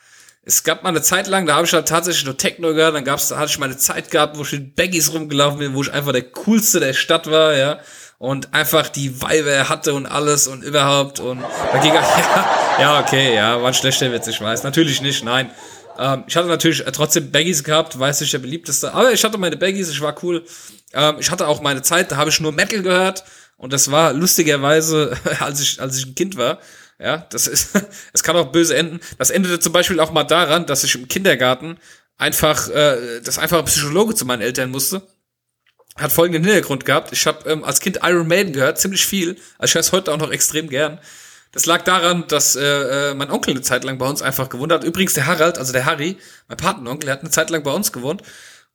Es 0.49 0.63
gab 0.63 0.85
mal 0.85 0.91
eine 0.91 1.03
Zeit 1.03 1.27
lang, 1.27 1.45
da 1.47 1.57
habe 1.57 1.67
ich 1.67 1.73
halt 1.73 1.89
tatsächlich 1.89 2.25
nur 2.25 2.37
Techno 2.37 2.73
gehört, 2.73 2.95
dann 2.95 3.05
gab's, 3.05 3.29
da 3.29 3.39
hatte 3.39 3.51
ich 3.51 3.59
meine 3.59 3.79
Zeit 3.79 4.13
gehabt, 4.13 4.39
wo 4.39 4.43
ich 4.43 4.53
mit 4.53 4.77
Baggies 4.77 5.13
rumgelaufen 5.13 5.59
bin, 5.59 5.75
wo 5.75 5.83
ich 5.83 5.93
einfach 5.93 6.13
der 6.13 6.23
coolste 6.23 6.79
der 6.79 6.93
Stadt 6.93 7.29
war, 7.29 7.57
ja 7.57 7.81
und 8.19 8.55
einfach 8.55 8.89
die 8.89 9.21
Weibe 9.21 9.69
hatte 9.69 9.95
und 9.95 10.07
alles 10.07 10.47
und 10.47 10.63
überhaupt 10.63 11.21
und 11.21 11.43
da 11.73 11.79
ging 11.79 11.93
er, 11.93 12.01
ja, 12.79 12.81
ja, 12.81 13.01
okay, 13.01 13.35
ja, 13.35 13.61
war 13.61 13.69
ein 13.69 13.75
schlechter 13.75 14.11
Witz, 14.13 14.27
ich 14.27 14.41
weiß. 14.41 14.63
Natürlich 14.63 15.03
nicht, 15.03 15.25
nein. 15.25 15.51
Ähm, 15.99 16.25
ich 16.27 16.37
hatte 16.37 16.49
natürlich 16.49 16.83
trotzdem 16.93 17.31
Baggies 17.31 17.63
gehabt, 17.63 17.99
weiß 17.99 18.21
ich, 18.23 18.31
der 18.31 18.39
beliebteste, 18.39 18.93
aber 18.93 19.13
ich 19.13 19.23
hatte 19.25 19.39
meine 19.39 19.57
Baggies, 19.57 19.91
ich 19.91 20.01
war 20.01 20.15
cool. 20.23 20.45
Ähm, 20.93 21.17
ich 21.19 21.31
hatte 21.31 21.47
auch 21.47 21.61
meine 21.61 21.83
Zeit, 21.83 22.11
da 22.11 22.17
habe 22.17 22.31
ich 22.31 22.41
nur 22.41 22.53
Metal 22.53 22.83
gehört 22.83 23.25
und 23.57 23.73
das 23.73 23.91
war 23.91 24.13
lustigerweise, 24.13 25.17
als 25.41 25.61
ich, 25.61 25.81
als 25.81 25.99
ich 25.99 26.07
ein 26.07 26.15
Kind 26.15 26.37
war. 26.37 26.59
Ja, 26.99 27.27
das 27.31 27.47
ist, 27.47 27.71
es 28.15 28.23
kann 28.23 28.37
auch 28.37 28.47
böse 28.47 28.75
enden. 28.77 29.01
Das 29.19 29.29
endete 29.31 29.61
zum 29.61 29.73
Beispiel 29.73 30.01
auch 30.01 30.13
mal 30.13 30.25
daran, 30.25 30.65
dass 30.65 30.85
ich 30.85 30.95
im 30.95 31.09
Kindergarten 31.09 31.79
einfach, 32.17 32.71
äh, 32.71 33.21
das 33.23 33.39
einfach 33.39 33.59
ein 33.59 33.67
Psychologe 33.67 34.15
zu 34.15 34.25
meinen 34.25 34.41
Eltern 34.41 34.71
musste 34.71 35.03
hat 35.99 36.13
folgenden 36.13 36.45
Hintergrund 36.45 36.85
gehabt. 36.85 37.13
Ich 37.13 37.27
habe 37.27 37.49
ähm, 37.51 37.65
als 37.65 37.81
Kind 37.81 38.01
Iron 38.03 38.29
Maiden 38.29 38.53
gehört, 38.53 38.79
ziemlich 38.79 39.07
viel. 39.07 39.37
Also 39.59 39.71
ich 39.71 39.75
höre 39.75 39.81
es 39.81 39.93
heute 39.93 40.13
auch 40.13 40.19
noch 40.19 40.31
extrem 40.31 40.69
gern. 40.69 40.99
Das 41.53 41.65
lag 41.65 41.85
daran, 41.85 42.25
dass 42.29 42.55
äh, 42.55 42.63
äh, 42.63 43.15
mein 43.15 43.31
Onkel 43.31 43.53
eine 43.53 43.63
Zeit 43.63 43.85
lang 43.85 43.97
bei 43.97 44.07
uns 44.07 44.21
einfach 44.21 44.49
gewohnt 44.49 44.73
hat. 44.73 44.85
Übrigens 44.85 45.15
der 45.15 45.27
Harald, 45.27 45.57
also 45.57 45.73
der 45.73 45.87
Harry, 45.87 46.19
mein 46.49 46.59
Patenonkel, 46.59 47.07
der 47.07 47.15
hat 47.15 47.21
eine 47.21 47.31
Zeit 47.31 47.49
lang 47.51 47.63
bei 47.63 47.71
uns 47.71 47.93
gewohnt. 47.93 48.23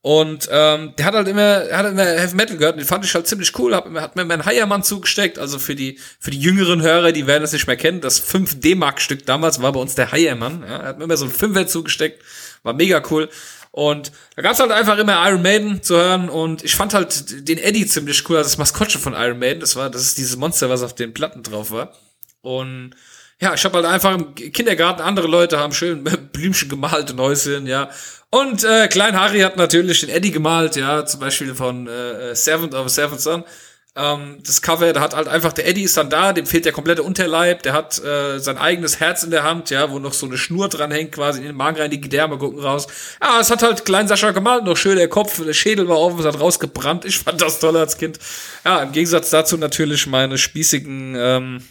Und 0.00 0.48
ähm, 0.50 0.94
der 0.98 1.06
hat 1.06 1.14
halt 1.14 1.28
immer, 1.28 1.40
er 1.40 1.78
hat 1.78 1.86
immer 1.86 2.04
Heavy 2.04 2.34
Metal 2.34 2.56
gehört, 2.56 2.74
und 2.74 2.80
den 2.80 2.88
fand 2.88 3.04
ich 3.04 3.14
halt 3.14 3.28
ziemlich 3.28 3.56
cool, 3.56 3.72
hab, 3.72 3.88
hat 3.94 4.16
mir 4.16 4.24
meinen 4.24 4.44
Heiermann 4.44 4.82
zugesteckt, 4.82 5.38
also 5.38 5.60
für 5.60 5.76
die 5.76 6.00
für 6.18 6.32
die 6.32 6.40
jüngeren 6.40 6.82
Hörer, 6.82 7.12
die 7.12 7.28
werden 7.28 7.42
das 7.42 7.52
nicht 7.52 7.68
mehr 7.68 7.76
kennen, 7.76 8.00
das 8.00 8.18
5 8.18 8.58
D-Mark-Stück 8.58 9.24
damals 9.26 9.62
war 9.62 9.70
bei 9.70 9.78
uns 9.78 9.94
der 9.94 10.10
Heiermann, 10.10 10.64
ja, 10.66 10.78
er 10.78 10.88
hat 10.88 10.98
mir 10.98 11.04
immer 11.04 11.16
so 11.16 11.26
ein 11.26 11.30
Fünfer 11.30 11.68
zugesteckt, 11.68 12.20
war 12.64 12.72
mega 12.72 13.00
cool. 13.12 13.28
Und 13.72 14.12
da 14.36 14.42
gab's 14.42 14.60
halt 14.60 14.70
einfach 14.70 14.98
immer 14.98 15.26
Iron 15.26 15.40
Maiden 15.40 15.82
zu 15.82 15.96
hören 15.96 16.28
und 16.28 16.62
ich 16.62 16.76
fand 16.76 16.92
halt 16.92 17.48
den 17.48 17.56
Eddie 17.56 17.86
ziemlich 17.86 18.28
cool, 18.28 18.36
also 18.36 18.48
das 18.48 18.58
Maskottchen 18.58 19.00
von 19.00 19.14
Iron 19.14 19.38
Maiden, 19.38 19.60
das 19.60 19.76
war, 19.76 19.88
das 19.88 20.02
ist 20.02 20.18
dieses 20.18 20.36
Monster, 20.36 20.68
was 20.68 20.82
auf 20.82 20.94
den 20.94 21.14
Platten 21.14 21.42
drauf 21.42 21.70
war. 21.70 21.94
Und 22.42 22.94
ja, 23.40 23.54
ich 23.54 23.64
habe 23.64 23.76
halt 23.76 23.86
einfach 23.86 24.14
im 24.14 24.34
Kindergarten, 24.34 25.00
andere 25.00 25.26
Leute 25.26 25.58
haben 25.58 25.72
schön 25.72 26.04
Blümchen 26.32 26.68
gemalt 26.68 27.10
und 27.12 27.20
Häuschen, 27.20 27.66
ja. 27.66 27.88
Und 28.28 28.62
äh, 28.62 28.88
Klein 28.88 29.18
Harry 29.18 29.40
hat 29.40 29.56
natürlich 29.56 30.00
den 30.00 30.10
Eddie 30.10 30.32
gemalt, 30.32 30.76
ja, 30.76 31.06
zum 31.06 31.20
Beispiel 31.20 31.54
von 31.54 31.86
äh, 31.86 32.34
Seventh 32.34 32.74
of 32.74 32.86
a 32.86 32.88
Seventh 32.90 33.20
Son. 33.22 33.42
Ähm, 33.94 34.38
das 34.46 34.62
Cover, 34.62 34.90
da 34.94 35.00
hat 35.00 35.14
halt 35.14 35.28
einfach, 35.28 35.52
der 35.52 35.68
Eddie 35.68 35.82
ist 35.82 35.98
dann 35.98 36.08
da, 36.08 36.32
dem 36.32 36.46
fehlt 36.46 36.64
der 36.64 36.72
komplette 36.72 37.02
Unterleib, 37.02 37.62
der 37.62 37.74
hat 37.74 38.02
äh, 38.02 38.38
sein 38.38 38.56
eigenes 38.56 39.00
Herz 39.00 39.22
in 39.22 39.30
der 39.30 39.42
Hand, 39.42 39.68
ja, 39.68 39.90
wo 39.90 39.98
noch 39.98 40.14
so 40.14 40.24
eine 40.24 40.38
Schnur 40.38 40.70
dran 40.70 40.90
hängt, 40.90 41.12
quasi 41.12 41.40
in 41.40 41.46
den 41.46 41.56
Magen 41.56 41.76
rein, 41.78 41.90
die 41.90 42.00
Gedärme 42.00 42.38
gucken 42.38 42.60
raus. 42.60 42.86
Ja, 43.20 43.38
es 43.38 43.50
hat 43.50 43.62
halt 43.62 43.84
Klein 43.84 44.08
Sascha 44.08 44.30
gemalt, 44.30 44.64
noch 44.64 44.78
schön 44.78 44.96
der 44.96 45.08
Kopf, 45.08 45.44
der 45.44 45.52
Schädel 45.52 45.88
war 45.88 45.98
offen, 45.98 46.20
es 46.20 46.24
hat 46.24 46.40
rausgebrannt. 46.40 47.04
Ich 47.04 47.18
fand 47.18 47.42
das 47.42 47.60
toll 47.60 47.76
als 47.76 47.98
Kind. 47.98 48.18
Ja, 48.64 48.82
im 48.82 48.92
Gegensatz 48.92 49.28
dazu 49.28 49.58
natürlich 49.58 50.06
meine 50.06 50.38
spießigen 50.38 51.14
ähm, 51.18 51.62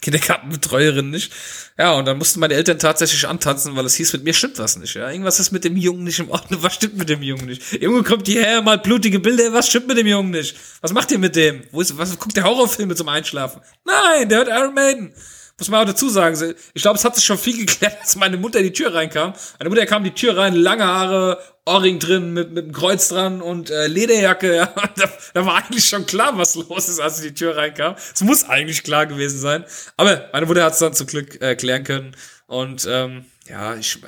Kindergartenbetreuerin 0.00 1.10
nicht. 1.10 1.32
Ja, 1.78 1.92
und 1.92 2.04
dann 2.04 2.18
mussten 2.18 2.38
meine 2.38 2.54
Eltern 2.54 2.78
tatsächlich 2.78 3.26
antanzen, 3.26 3.74
weil 3.74 3.86
es 3.86 3.94
hieß, 3.94 4.12
mit 4.12 4.24
mir 4.24 4.34
stimmt 4.34 4.58
was 4.58 4.76
nicht. 4.76 4.94
Ja, 4.94 5.10
irgendwas 5.10 5.40
ist 5.40 5.50
mit 5.50 5.64
dem 5.64 5.76
Jungen 5.76 6.04
nicht 6.04 6.18
im 6.18 6.30
Ordnung. 6.30 6.62
Was 6.62 6.74
stimmt 6.74 6.98
mit 6.98 7.08
dem 7.08 7.22
Jungen 7.22 7.46
nicht? 7.46 7.80
Junge 7.80 8.02
kommt 8.02 8.26
hierher, 8.26 8.60
mal 8.60 8.78
blutige 8.78 9.18
Bilder. 9.18 9.52
Was 9.52 9.68
stimmt 9.68 9.88
mit 9.88 9.96
dem 9.96 10.06
Jungen 10.06 10.30
nicht? 10.30 10.56
Was 10.82 10.92
macht 10.92 11.10
ihr 11.10 11.18
mit 11.18 11.36
dem? 11.36 11.64
Wo 11.72 11.80
ist, 11.80 11.96
was 11.96 12.18
guckt 12.18 12.36
der 12.36 12.44
Horrorfilme 12.44 12.94
zum 12.94 13.08
Einschlafen? 13.08 13.62
Nein, 13.84 14.28
der 14.28 14.38
hört 14.38 14.48
Iron 14.48 14.74
Maiden. 14.74 15.14
Muss 15.58 15.68
man 15.68 15.82
auch 15.82 15.86
dazu 15.86 16.08
sagen, 16.08 16.54
ich 16.74 16.82
glaube, 16.82 16.98
es 16.98 17.04
hat 17.04 17.14
sich 17.14 17.24
schon 17.24 17.38
viel 17.38 17.58
geklärt, 17.66 17.96
als 18.00 18.16
meine 18.16 18.36
Mutter 18.36 18.58
in 18.58 18.64
die 18.64 18.72
Tür 18.72 18.94
reinkam. 18.94 19.34
Meine 19.58 19.70
Mutter 19.70 19.86
kam 19.86 20.02
die 20.02 20.10
Tür 20.10 20.36
rein, 20.36 20.54
lange 20.54 20.84
Haare, 20.84 21.38
Ohrring 21.64 21.98
drin, 21.98 22.32
mit, 22.32 22.52
mit 22.52 22.64
einem 22.64 22.72
Kreuz 22.72 23.08
dran 23.08 23.40
und 23.40 23.70
äh, 23.70 23.86
Lederjacke. 23.86 24.54
Ja. 24.54 24.72
Da, 24.96 25.08
da 25.32 25.46
war 25.46 25.56
eigentlich 25.56 25.88
schon 25.88 26.06
klar, 26.06 26.36
was 26.36 26.54
los 26.54 26.88
ist, 26.88 27.00
als 27.00 27.18
sie 27.18 27.28
die 27.28 27.34
Tür 27.34 27.56
reinkam. 27.56 27.94
Es 28.14 28.22
muss 28.22 28.44
eigentlich 28.44 28.82
klar 28.82 29.06
gewesen 29.06 29.38
sein. 29.38 29.64
Aber 29.96 30.28
meine 30.32 30.46
Mutter 30.46 30.64
hat 30.64 30.74
es 30.74 30.78
dann 30.78 30.94
zum 30.94 31.06
Glück 31.06 31.40
äh, 31.40 31.54
klären 31.54 31.84
können. 31.84 32.16
Und 32.46 32.86
ähm, 32.88 33.24
ja, 33.48 33.74
ich, 33.74 33.98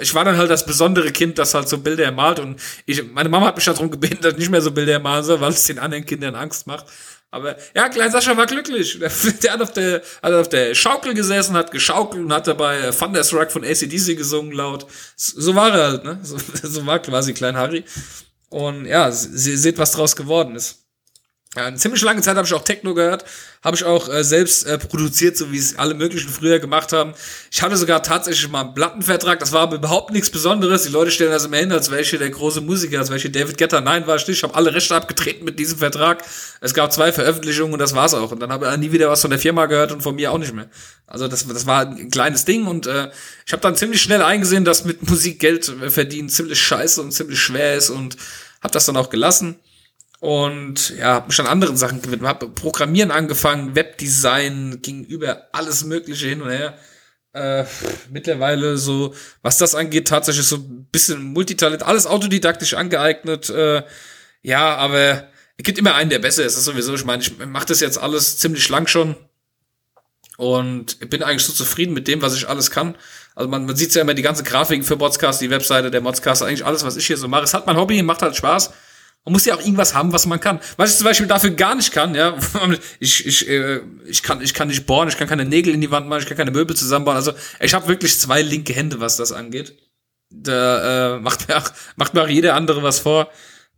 ich 0.00 0.14
war 0.14 0.24
dann 0.24 0.36
halt 0.36 0.50
das 0.50 0.64
besondere 0.64 1.12
Kind, 1.12 1.38
das 1.38 1.54
halt 1.54 1.68
so 1.68 1.78
Bilder 1.78 2.04
ermalt 2.04 2.38
und 2.38 2.60
ich, 2.86 3.02
meine 3.12 3.28
Mama 3.28 3.46
hat 3.46 3.56
mich 3.56 3.64
darum 3.64 3.90
gebeten, 3.90 4.22
dass 4.22 4.34
ich 4.34 4.38
nicht 4.38 4.50
mehr 4.50 4.62
so 4.62 4.70
Bilder 4.70 4.94
ermalen 4.94 5.24
soll, 5.24 5.40
weil 5.40 5.50
es 5.50 5.64
den 5.64 5.78
anderen 5.78 6.06
Kindern 6.06 6.34
Angst 6.34 6.66
macht. 6.66 6.86
Aber 7.32 7.56
ja, 7.74 7.88
Klein 7.88 8.10
Sascha 8.10 8.36
war 8.36 8.46
glücklich. 8.46 8.98
Der 9.42 9.52
hat 9.52 9.62
auf 9.62 9.72
der, 9.72 10.02
hat 10.22 10.32
auf 10.32 10.48
der 10.48 10.74
Schaukel 10.74 11.14
gesessen, 11.14 11.56
hat 11.56 11.70
geschaukelt 11.70 12.24
und 12.24 12.32
hat 12.32 12.46
dabei 12.46 12.90
Thunderstruck 12.90 13.52
von 13.52 13.64
ACDC 13.64 14.16
gesungen 14.16 14.52
laut. 14.52 14.86
So 15.16 15.54
war 15.54 15.72
er 15.72 15.90
halt, 15.90 16.04
ne? 16.04 16.18
So, 16.24 16.38
so 16.62 16.86
war 16.86 16.98
quasi 16.98 17.32
Klein 17.32 17.56
Harry. 17.56 17.84
Und 18.48 18.86
ja, 18.86 19.12
sie 19.12 19.56
seht, 19.56 19.78
was 19.78 19.92
draus 19.92 20.16
geworden 20.16 20.56
ist. 20.56 20.84
Eine 21.56 21.78
ziemlich 21.78 22.00
lange 22.02 22.22
Zeit 22.22 22.36
habe 22.36 22.46
ich 22.46 22.54
auch 22.54 22.62
Techno 22.62 22.94
gehört, 22.94 23.24
habe 23.64 23.74
ich 23.74 23.82
auch 23.82 24.08
äh, 24.08 24.22
selbst 24.22 24.64
äh, 24.66 24.78
produziert, 24.78 25.36
so 25.36 25.50
wie 25.50 25.58
es 25.58 25.76
alle 25.76 25.94
möglichen 25.94 26.28
früher 26.28 26.60
gemacht 26.60 26.92
haben. 26.92 27.12
Ich 27.50 27.60
hatte 27.60 27.76
sogar 27.76 28.04
tatsächlich 28.04 28.48
mal 28.48 28.60
einen 28.60 28.74
Plattenvertrag, 28.74 29.40
das 29.40 29.50
war 29.50 29.62
aber 29.62 29.74
überhaupt 29.74 30.12
nichts 30.12 30.30
Besonderes. 30.30 30.84
Die 30.84 30.90
Leute 30.90 31.10
stellen 31.10 31.32
das 31.32 31.46
immer 31.46 31.56
hin, 31.56 31.72
als 31.72 31.90
welche 31.90 32.18
der 32.18 32.30
große 32.30 32.60
Musiker, 32.60 33.00
als 33.00 33.10
welche 33.10 33.30
David 33.30 33.58
Getter. 33.58 33.80
Nein, 33.80 34.06
war 34.06 34.14
ich 34.14 34.28
nicht. 34.28 34.36
Ich 34.36 34.42
habe 34.44 34.54
alle 34.54 34.72
Rechte 34.72 34.94
abgetreten 34.94 35.44
mit 35.44 35.58
diesem 35.58 35.78
Vertrag. 35.78 36.22
Es 36.60 36.72
gab 36.72 36.92
zwei 36.92 37.10
Veröffentlichungen 37.10 37.72
und 37.72 37.80
das 37.80 37.96
war's 37.96 38.14
auch. 38.14 38.30
Und 38.30 38.38
dann 38.38 38.52
habe 38.52 38.70
ich 38.70 38.76
nie 38.78 38.92
wieder 38.92 39.10
was 39.10 39.20
von 39.20 39.30
der 39.30 39.40
Firma 39.40 39.66
gehört 39.66 39.90
und 39.90 40.02
von 40.02 40.14
mir 40.14 40.30
auch 40.30 40.38
nicht 40.38 40.54
mehr. 40.54 40.70
Also 41.08 41.26
das, 41.26 41.48
das 41.48 41.66
war 41.66 41.80
ein 41.80 42.12
kleines 42.12 42.44
Ding 42.44 42.68
und 42.68 42.86
äh, 42.86 43.10
ich 43.44 43.52
habe 43.52 43.60
dann 43.60 43.74
ziemlich 43.74 44.00
schnell 44.00 44.22
eingesehen, 44.22 44.64
dass 44.64 44.84
mit 44.84 45.10
Musik 45.10 45.40
Geld 45.40 45.64
verdienen 45.88 46.28
ziemlich 46.28 46.60
scheiße 46.60 47.02
und 47.02 47.10
ziemlich 47.10 47.40
schwer 47.40 47.74
ist 47.74 47.90
und 47.90 48.16
habe 48.62 48.72
das 48.72 48.86
dann 48.86 48.96
auch 48.96 49.10
gelassen 49.10 49.58
und 50.20 50.90
ja, 50.98 51.14
habe 51.14 51.28
mich 51.28 51.40
an 51.40 51.46
anderen 51.46 51.78
Sachen 51.78 52.02
gewidmet, 52.02 52.28
habe 52.28 52.48
Programmieren 52.50 53.10
angefangen, 53.10 53.74
Webdesign, 53.74 54.80
ging 54.82 55.04
über 55.04 55.48
alles 55.52 55.84
Mögliche 55.84 56.26
hin 56.28 56.42
und 56.42 56.50
her. 56.50 56.78
Äh, 57.32 57.64
mittlerweile 58.10 58.76
so, 58.76 59.14
was 59.40 59.56
das 59.56 59.74
angeht, 59.74 60.08
tatsächlich 60.08 60.46
so 60.46 60.56
ein 60.56 60.86
bisschen 60.92 61.22
Multitalent, 61.22 61.82
alles 61.82 62.06
autodidaktisch 62.06 62.74
angeeignet. 62.74 63.48
Äh, 63.48 63.82
ja, 64.42 64.76
aber 64.76 65.28
es 65.56 65.64
gibt 65.64 65.78
immer 65.78 65.94
einen, 65.94 66.10
der 66.10 66.18
besser 66.18 66.44
ist. 66.44 66.52
Das 66.54 66.60
ist 66.60 66.64
sowieso, 66.66 66.94
ich 66.94 67.04
meine, 67.04 67.22
ich 67.22 67.38
mache 67.38 67.66
das 67.66 67.80
jetzt 67.80 67.98
alles 67.98 68.36
ziemlich 68.38 68.68
lang 68.68 68.86
schon 68.88 69.16
und 70.36 71.08
bin 71.08 71.22
eigentlich 71.22 71.44
so 71.44 71.52
zufrieden 71.52 71.94
mit 71.94 72.08
dem, 72.08 72.20
was 72.20 72.34
ich 72.34 72.48
alles 72.48 72.70
kann. 72.70 72.94
Also 73.34 73.48
man, 73.48 73.64
man 73.64 73.76
sieht 73.76 73.94
ja 73.94 74.02
immer 74.02 74.14
die 74.14 74.22
ganze 74.22 74.42
Grafiken 74.42 74.84
für 74.84 74.96
Modscast, 74.96 75.40
die 75.40 75.50
Webseite 75.50 75.90
der 75.90 76.00
Modscast, 76.02 76.42
eigentlich 76.42 76.66
alles, 76.66 76.84
was 76.84 76.96
ich 76.96 77.06
hier 77.06 77.16
so 77.16 77.28
mache. 77.28 77.44
Es 77.44 77.54
hat 77.54 77.66
mein 77.66 77.76
Hobby, 77.76 78.02
macht 78.02 78.20
halt 78.20 78.36
Spaß. 78.36 78.70
Man 79.24 79.34
muss 79.34 79.44
ja 79.44 79.54
auch 79.54 79.60
irgendwas 79.60 79.94
haben, 79.94 80.12
was 80.12 80.26
man 80.26 80.40
kann. 80.40 80.60
Was 80.76 80.92
ich 80.92 80.96
zum 80.96 81.04
Beispiel 81.04 81.26
dafür 81.26 81.50
gar 81.50 81.74
nicht 81.74 81.92
kann, 81.92 82.14
ja, 82.14 82.36
ich, 83.00 83.26
ich, 83.26 83.48
äh, 83.48 83.80
ich 84.06 84.22
kann, 84.22 84.40
ich 84.40 84.54
kann 84.54 84.68
nicht 84.68 84.86
bohren, 84.86 85.08
ich 85.08 85.16
kann 85.16 85.28
keine 85.28 85.44
Nägel 85.44 85.74
in 85.74 85.80
die 85.80 85.90
Wand 85.90 86.08
machen, 86.08 86.22
ich 86.22 86.26
kann 86.26 86.38
keine 86.38 86.50
Möbel 86.50 86.74
zusammenbauen. 86.74 87.16
Also 87.16 87.32
ich 87.60 87.74
habe 87.74 87.88
wirklich 87.88 88.18
zwei 88.18 88.40
linke 88.42 88.72
Hände, 88.72 89.00
was 89.00 89.16
das 89.16 89.32
angeht. 89.32 89.76
Da 90.30 91.16
äh, 91.16 91.20
macht 91.20 91.48
mir 91.48 91.58
auch, 91.58 91.70
macht 91.96 92.14
mir 92.14 92.22
auch 92.22 92.28
jeder 92.28 92.54
andere 92.54 92.82
was 92.82 93.00
vor. 93.00 93.30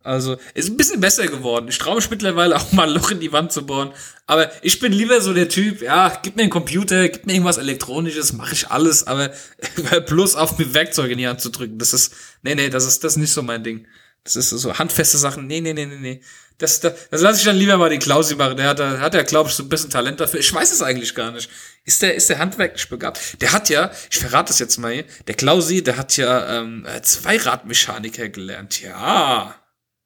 Also 0.04 0.36
ist 0.54 0.68
ein 0.68 0.76
bisschen 0.76 1.00
besser 1.00 1.26
geworden. 1.26 1.66
Ich 1.68 1.78
traue 1.78 1.96
mich 1.96 2.10
mittlerweile 2.10 2.56
auch 2.56 2.72
mal 2.72 2.88
ein 2.88 2.94
Loch 2.94 3.10
in 3.10 3.20
die 3.20 3.32
Wand 3.32 3.52
zu 3.52 3.64
bohren. 3.64 3.92
Aber 4.26 4.50
ich 4.62 4.80
bin 4.80 4.92
lieber 4.92 5.20
so 5.20 5.32
der 5.32 5.48
Typ, 5.48 5.80
ja, 5.80 6.12
gib 6.22 6.36
mir 6.36 6.42
einen 6.42 6.50
Computer, 6.50 7.08
gib 7.08 7.26
mir 7.26 7.34
irgendwas 7.34 7.58
Elektronisches, 7.58 8.32
mache 8.32 8.54
ich 8.54 8.68
alles, 8.70 9.06
aber 9.06 9.32
bloß 10.06 10.36
auf 10.36 10.58
mir 10.58 10.74
Werkzeuge 10.74 11.12
in 11.12 11.18
die 11.18 11.28
Hand 11.28 11.40
zu 11.40 11.50
drücken, 11.50 11.78
das 11.78 11.92
ist, 11.92 12.14
nee, 12.42 12.54
nee, 12.54 12.68
das 12.68 12.86
ist 12.86 13.04
das 13.04 13.12
ist 13.12 13.18
nicht 13.18 13.32
so 13.32 13.42
mein 13.42 13.62
Ding. 13.62 13.86
Das 14.24 14.36
ist 14.36 14.50
so 14.50 14.78
handfeste 14.78 15.18
Sachen. 15.18 15.46
Nee, 15.46 15.60
nee, 15.60 15.72
nee, 15.72 15.86
nee, 15.86 15.96
nee. 15.96 16.20
Das, 16.58 16.78
das, 16.78 17.08
das 17.10 17.20
lasse 17.22 17.38
ich 17.40 17.44
dann 17.44 17.56
lieber 17.56 17.76
mal 17.76 17.90
die 17.90 17.98
Klausi 17.98 18.36
machen. 18.36 18.56
Der 18.56 18.68
hat, 18.68 18.78
der 18.78 19.00
hat 19.00 19.14
ja, 19.14 19.22
glaube 19.22 19.48
ich, 19.50 19.56
so 19.56 19.64
ein 19.64 19.68
bisschen 19.68 19.90
Talent 19.90 20.20
dafür. 20.20 20.38
Ich 20.38 20.52
weiß 20.52 20.70
es 20.70 20.80
eigentlich 20.80 21.14
gar 21.14 21.32
nicht. 21.32 21.50
Ist 21.84 22.02
der, 22.02 22.14
ist 22.14 22.28
der 22.28 22.38
handwerklich 22.38 22.88
begabt? 22.88 23.40
Der 23.40 23.52
hat 23.52 23.68
ja, 23.68 23.90
ich 24.10 24.18
verrate 24.18 24.48
das 24.48 24.60
jetzt 24.60 24.78
mal 24.78 24.92
hier, 24.92 25.04
der 25.26 25.34
Klausi, 25.34 25.82
der 25.82 25.96
hat 25.96 26.16
ja 26.16 26.60
ähm, 26.60 26.86
Zweiradmechaniker 27.02 28.28
gelernt. 28.28 28.80
Ja. 28.80 29.56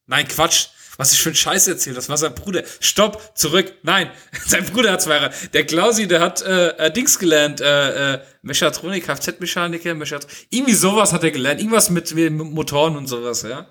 Nein, 0.06 0.26
Quatsch. 0.28 0.68
Was 0.98 1.12
ich 1.12 1.20
für 1.20 1.28
ein 1.28 1.34
Scheiß 1.34 1.68
erzähle, 1.68 1.96
das 1.96 2.08
war 2.08 2.16
sein 2.16 2.34
Bruder. 2.34 2.62
Stopp, 2.80 3.36
zurück. 3.36 3.74
Nein, 3.82 4.10
sein 4.46 4.64
Bruder 4.64 4.92
hat 4.92 5.02
Zweirad. 5.02 5.34
Der 5.52 5.66
Klausi, 5.66 6.08
der 6.08 6.20
hat 6.20 6.40
äh, 6.40 6.68
äh, 6.68 6.90
Dings 6.90 7.18
gelernt, 7.18 7.60
äh, 7.60 8.14
äh, 8.14 8.20
Mechatronik, 8.40 9.04
Kfz-Mechaniker, 9.04 9.94
Mechatronik. 9.94 10.46
Irgendwie 10.48 10.72
sowas 10.72 11.12
hat 11.12 11.22
er 11.22 11.32
gelernt. 11.32 11.60
Irgendwas 11.60 11.90
mit, 11.90 12.14
mit 12.14 12.32
Motoren 12.32 12.96
und 12.96 13.08
sowas, 13.08 13.42
ja. 13.42 13.68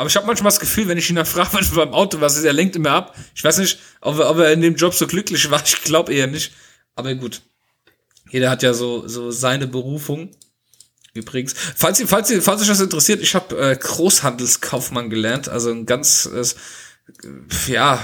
Aber 0.00 0.08
ich 0.08 0.16
habe 0.16 0.26
manchmal 0.26 0.48
das 0.48 0.60
Gefühl, 0.60 0.88
wenn 0.88 0.96
ich 0.96 1.10
ihn 1.10 1.16
dann 1.16 1.26
frage, 1.26 1.50
was 1.52 1.68
beim 1.72 1.92
Auto 1.92 2.22
was 2.22 2.38
ist, 2.38 2.44
er 2.44 2.54
lenkt 2.54 2.74
immer 2.74 2.92
ab. 2.92 3.14
Ich 3.34 3.44
weiß 3.44 3.58
nicht, 3.58 3.78
ob 4.00 4.18
er, 4.18 4.30
ob 4.30 4.38
er 4.38 4.50
in 4.50 4.62
dem 4.62 4.74
Job 4.74 4.94
so 4.94 5.06
glücklich 5.06 5.50
war. 5.50 5.62
Ich 5.62 5.82
glaube 5.82 6.14
eher 6.14 6.26
nicht. 6.26 6.54
Aber 6.94 7.14
gut. 7.14 7.42
Jeder 8.30 8.48
hat 8.48 8.62
ja 8.62 8.72
so, 8.72 9.06
so 9.06 9.30
seine 9.30 9.66
Berufung. 9.66 10.30
Übrigens, 11.12 11.54
falls 11.76 12.00
ihr, 12.00 12.08
falls 12.08 12.30
ihr, 12.30 12.40
falls 12.40 12.62
euch 12.62 12.68
das 12.68 12.80
interessiert, 12.80 13.20
ich 13.20 13.34
habe 13.34 13.54
äh, 13.60 13.76
Großhandelskaufmann 13.76 15.10
gelernt, 15.10 15.50
also 15.50 15.70
ein 15.70 15.84
ganz, 15.84 16.30
äh, 16.32 17.70
ja, 17.70 18.02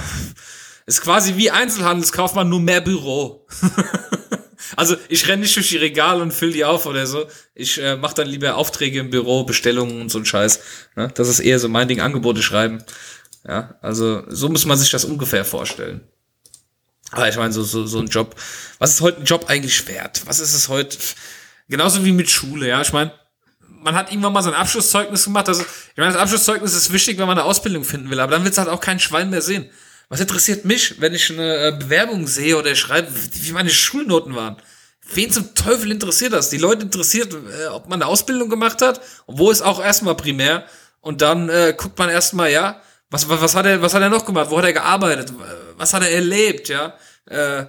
ist 0.85 1.01
quasi 1.01 1.37
wie 1.37 1.51
Einzelhandelskaufmann, 1.51 2.47
nur 2.47 2.61
mehr 2.61 2.83
Büro. 2.83 3.47
Also 4.75 4.97
ich 5.09 5.29
renne 5.29 5.43
nicht 5.43 5.55
durch 5.55 5.69
die 5.69 5.77
Regale 5.77 6.23
und 6.23 6.33
fülle 6.33 6.53
die 6.53 6.65
auf 6.65 6.87
oder 6.87 7.07
so. 7.07 7.27
Ich 7.55 7.81
äh, 7.81 7.97
mache 7.97 8.15
dann 8.15 8.27
lieber 8.27 8.57
Aufträge 8.57 8.99
im 8.99 9.11
Büro, 9.11 9.45
Bestellungen 9.45 10.01
und 10.01 10.11
so 10.11 10.19
ein 10.19 10.27
Scheiß. 10.27 10.61
Ne? 10.97 11.11
Das 11.15 11.29
ist 11.29 11.41
eher 11.41 11.59
so 11.59 11.69
mein 11.69 11.89
Ding, 11.89 12.01
Angebote 12.01 12.43
schreiben. 12.43 12.83
Ja, 13.47 13.77
also 13.81 14.25
so 14.29 14.49
muss 14.49 14.67
man 14.67 14.77
sich 14.77 14.91
das 14.91 15.05
ungefähr 15.05 15.45
vorstellen. 15.45 16.01
Aber 17.13 17.29
ich 17.29 17.37
meine, 17.37 17.53
so, 17.53 17.63
so, 17.63 17.87
so 17.87 18.01
ein 18.01 18.09
Job. 18.09 18.35
Was 18.79 18.95
ist 18.95 19.01
heute 19.01 19.21
ein 19.21 19.25
Job 19.25 19.45
eigentlich 19.49 19.87
wert? 19.87 20.23
Was 20.27 20.41
ist 20.41 20.55
es 20.55 20.69
heute? 20.69 20.99
Genauso 21.69 22.05
wie 22.05 22.13
mit 22.13 22.29
Schule, 22.29 22.67
ja. 22.67 22.81
Ich 22.81 22.93
meine, 22.93 23.13
man 23.69 23.95
hat 23.95 24.11
irgendwann 24.11 24.33
mal 24.33 24.43
sein 24.43 24.55
Abschlusszeugnis 24.55 25.25
gemacht. 25.25 25.49
Also, 25.49 25.63
ich 25.63 25.97
meine, 25.97 26.13
das 26.13 26.21
Abschlusszeugnis 26.21 26.75
ist 26.75 26.93
wichtig, 26.93 27.19
wenn 27.19 27.27
man 27.29 27.39
eine 27.39 27.47
Ausbildung 27.47 27.85
finden 27.85 28.11
will, 28.11 28.19
aber 28.19 28.33
dann 28.33 28.43
wird 28.43 28.53
es 28.53 28.59
halt 28.59 28.69
auch 28.69 28.81
kein 28.81 28.99
Schwein 28.99 29.31
mehr 29.31 29.43
sehen. 29.43 29.71
Was 30.09 30.21
interessiert 30.21 30.65
mich, 30.65 31.01
wenn 31.01 31.15
ich 31.15 31.31
eine 31.31 31.69
äh, 31.69 31.73
Bewerbung 31.73 32.27
sehe 32.27 32.57
oder 32.57 32.75
schreibe, 32.77 33.09
wie 33.13 33.53
meine 33.53 33.71
Schulnoten 33.71 34.37
waren? 34.37 34.57
Wen 35.15 35.31
zum 35.31 35.55
Teufel 35.55 35.91
interessiert 35.91 36.33
das? 36.33 36.51
Die 36.51 36.59
Leute 36.59 36.83
interessiert, 36.83 37.35
äh, 37.35 37.67
ob 37.67 37.89
man 37.89 38.01
eine 38.01 38.11
Ausbildung 38.11 38.49
gemacht 38.49 38.83
hat, 38.83 39.01
wo 39.27 39.51
ist 39.51 39.63
auch 39.63 39.83
erstmal 39.83 40.15
primär. 40.15 40.67
Und 41.01 41.23
dann 41.23 41.49
äh, 41.49 41.75
guckt 41.77 41.99
man 41.99 42.09
erstmal, 42.09 42.51
ja, 42.53 42.81
was, 43.11 43.29
was, 43.29 43.41
was 43.41 43.55
hat 43.55 43.67
er, 43.67 43.83
was 43.83 43.95
hat 43.95 44.03
er 44.03 44.09
noch 44.09 44.25
gemacht? 44.25 44.51
Wo 44.51 44.59
hat 44.59 44.65
er 44.65 44.73
gearbeitet? 44.73 45.33
Was 45.77 45.93
hat 45.93 46.03
er 46.03 46.11
erlebt, 46.11 46.69
ja? 46.69 46.97
Äh, 47.27 47.67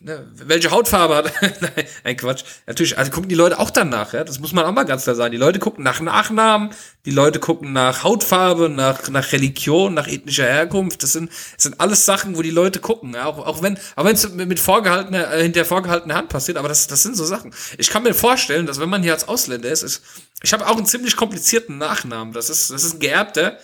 ne, 0.00 0.26
welche 0.32 0.70
Hautfarbe 0.70 1.16
hat 1.16 1.32
Nein, 1.60 1.84
ein 2.04 2.16
Quatsch. 2.16 2.44
Natürlich, 2.66 2.96
also 2.98 3.10
gucken 3.10 3.28
die 3.28 3.34
Leute 3.34 3.58
auch 3.58 3.70
danach, 3.70 4.12
ja. 4.12 4.24
Das 4.24 4.38
muss 4.38 4.52
man 4.52 4.64
auch 4.64 4.72
mal 4.72 4.84
ganz 4.84 5.04
klar 5.04 5.16
sagen. 5.16 5.32
Die 5.32 5.38
Leute 5.38 5.58
gucken 5.58 5.84
nach 5.84 6.00
Nachnamen, 6.00 6.70
die 7.04 7.10
Leute 7.10 7.38
gucken 7.38 7.72
nach 7.72 8.04
Hautfarbe, 8.04 8.68
nach, 8.68 9.08
nach 9.08 9.32
Religion, 9.32 9.94
nach 9.94 10.08
ethnischer 10.08 10.46
Herkunft. 10.46 11.02
Das 11.02 11.12
sind, 11.12 11.30
das 11.30 11.62
sind 11.64 11.80
alles 11.80 12.04
Sachen, 12.04 12.36
wo 12.36 12.42
die 12.42 12.50
Leute 12.50 12.80
gucken. 12.80 13.14
Ja? 13.14 13.26
Auch, 13.26 13.38
auch 13.38 13.62
wenn, 13.62 13.78
auch 13.96 14.04
wenn 14.04 14.14
es 14.14 14.28
mit 14.28 14.60
vorgehaltener, 14.60 15.32
äh, 15.32 15.42
hinter 15.42 15.64
vorgehaltener 15.64 16.14
Hand 16.14 16.28
passiert, 16.28 16.58
aber 16.58 16.68
das, 16.68 16.86
das 16.86 17.02
sind 17.02 17.16
so 17.16 17.24
Sachen. 17.24 17.52
Ich 17.78 17.90
kann 17.90 18.02
mir 18.02 18.14
vorstellen, 18.14 18.66
dass 18.66 18.80
wenn 18.80 18.88
man 18.88 19.02
hier 19.02 19.12
als 19.12 19.28
Ausländer 19.28 19.68
ist, 19.68 19.82
ist 19.82 20.02
ich 20.42 20.52
habe 20.52 20.66
auch 20.66 20.76
einen 20.76 20.86
ziemlich 20.86 21.16
komplizierten 21.16 21.78
Nachnamen. 21.78 22.32
Das 22.32 22.48
ist, 22.48 22.70
das 22.70 22.84
ist 22.84 22.94
ein 22.94 23.00
geerbter. 23.00 23.58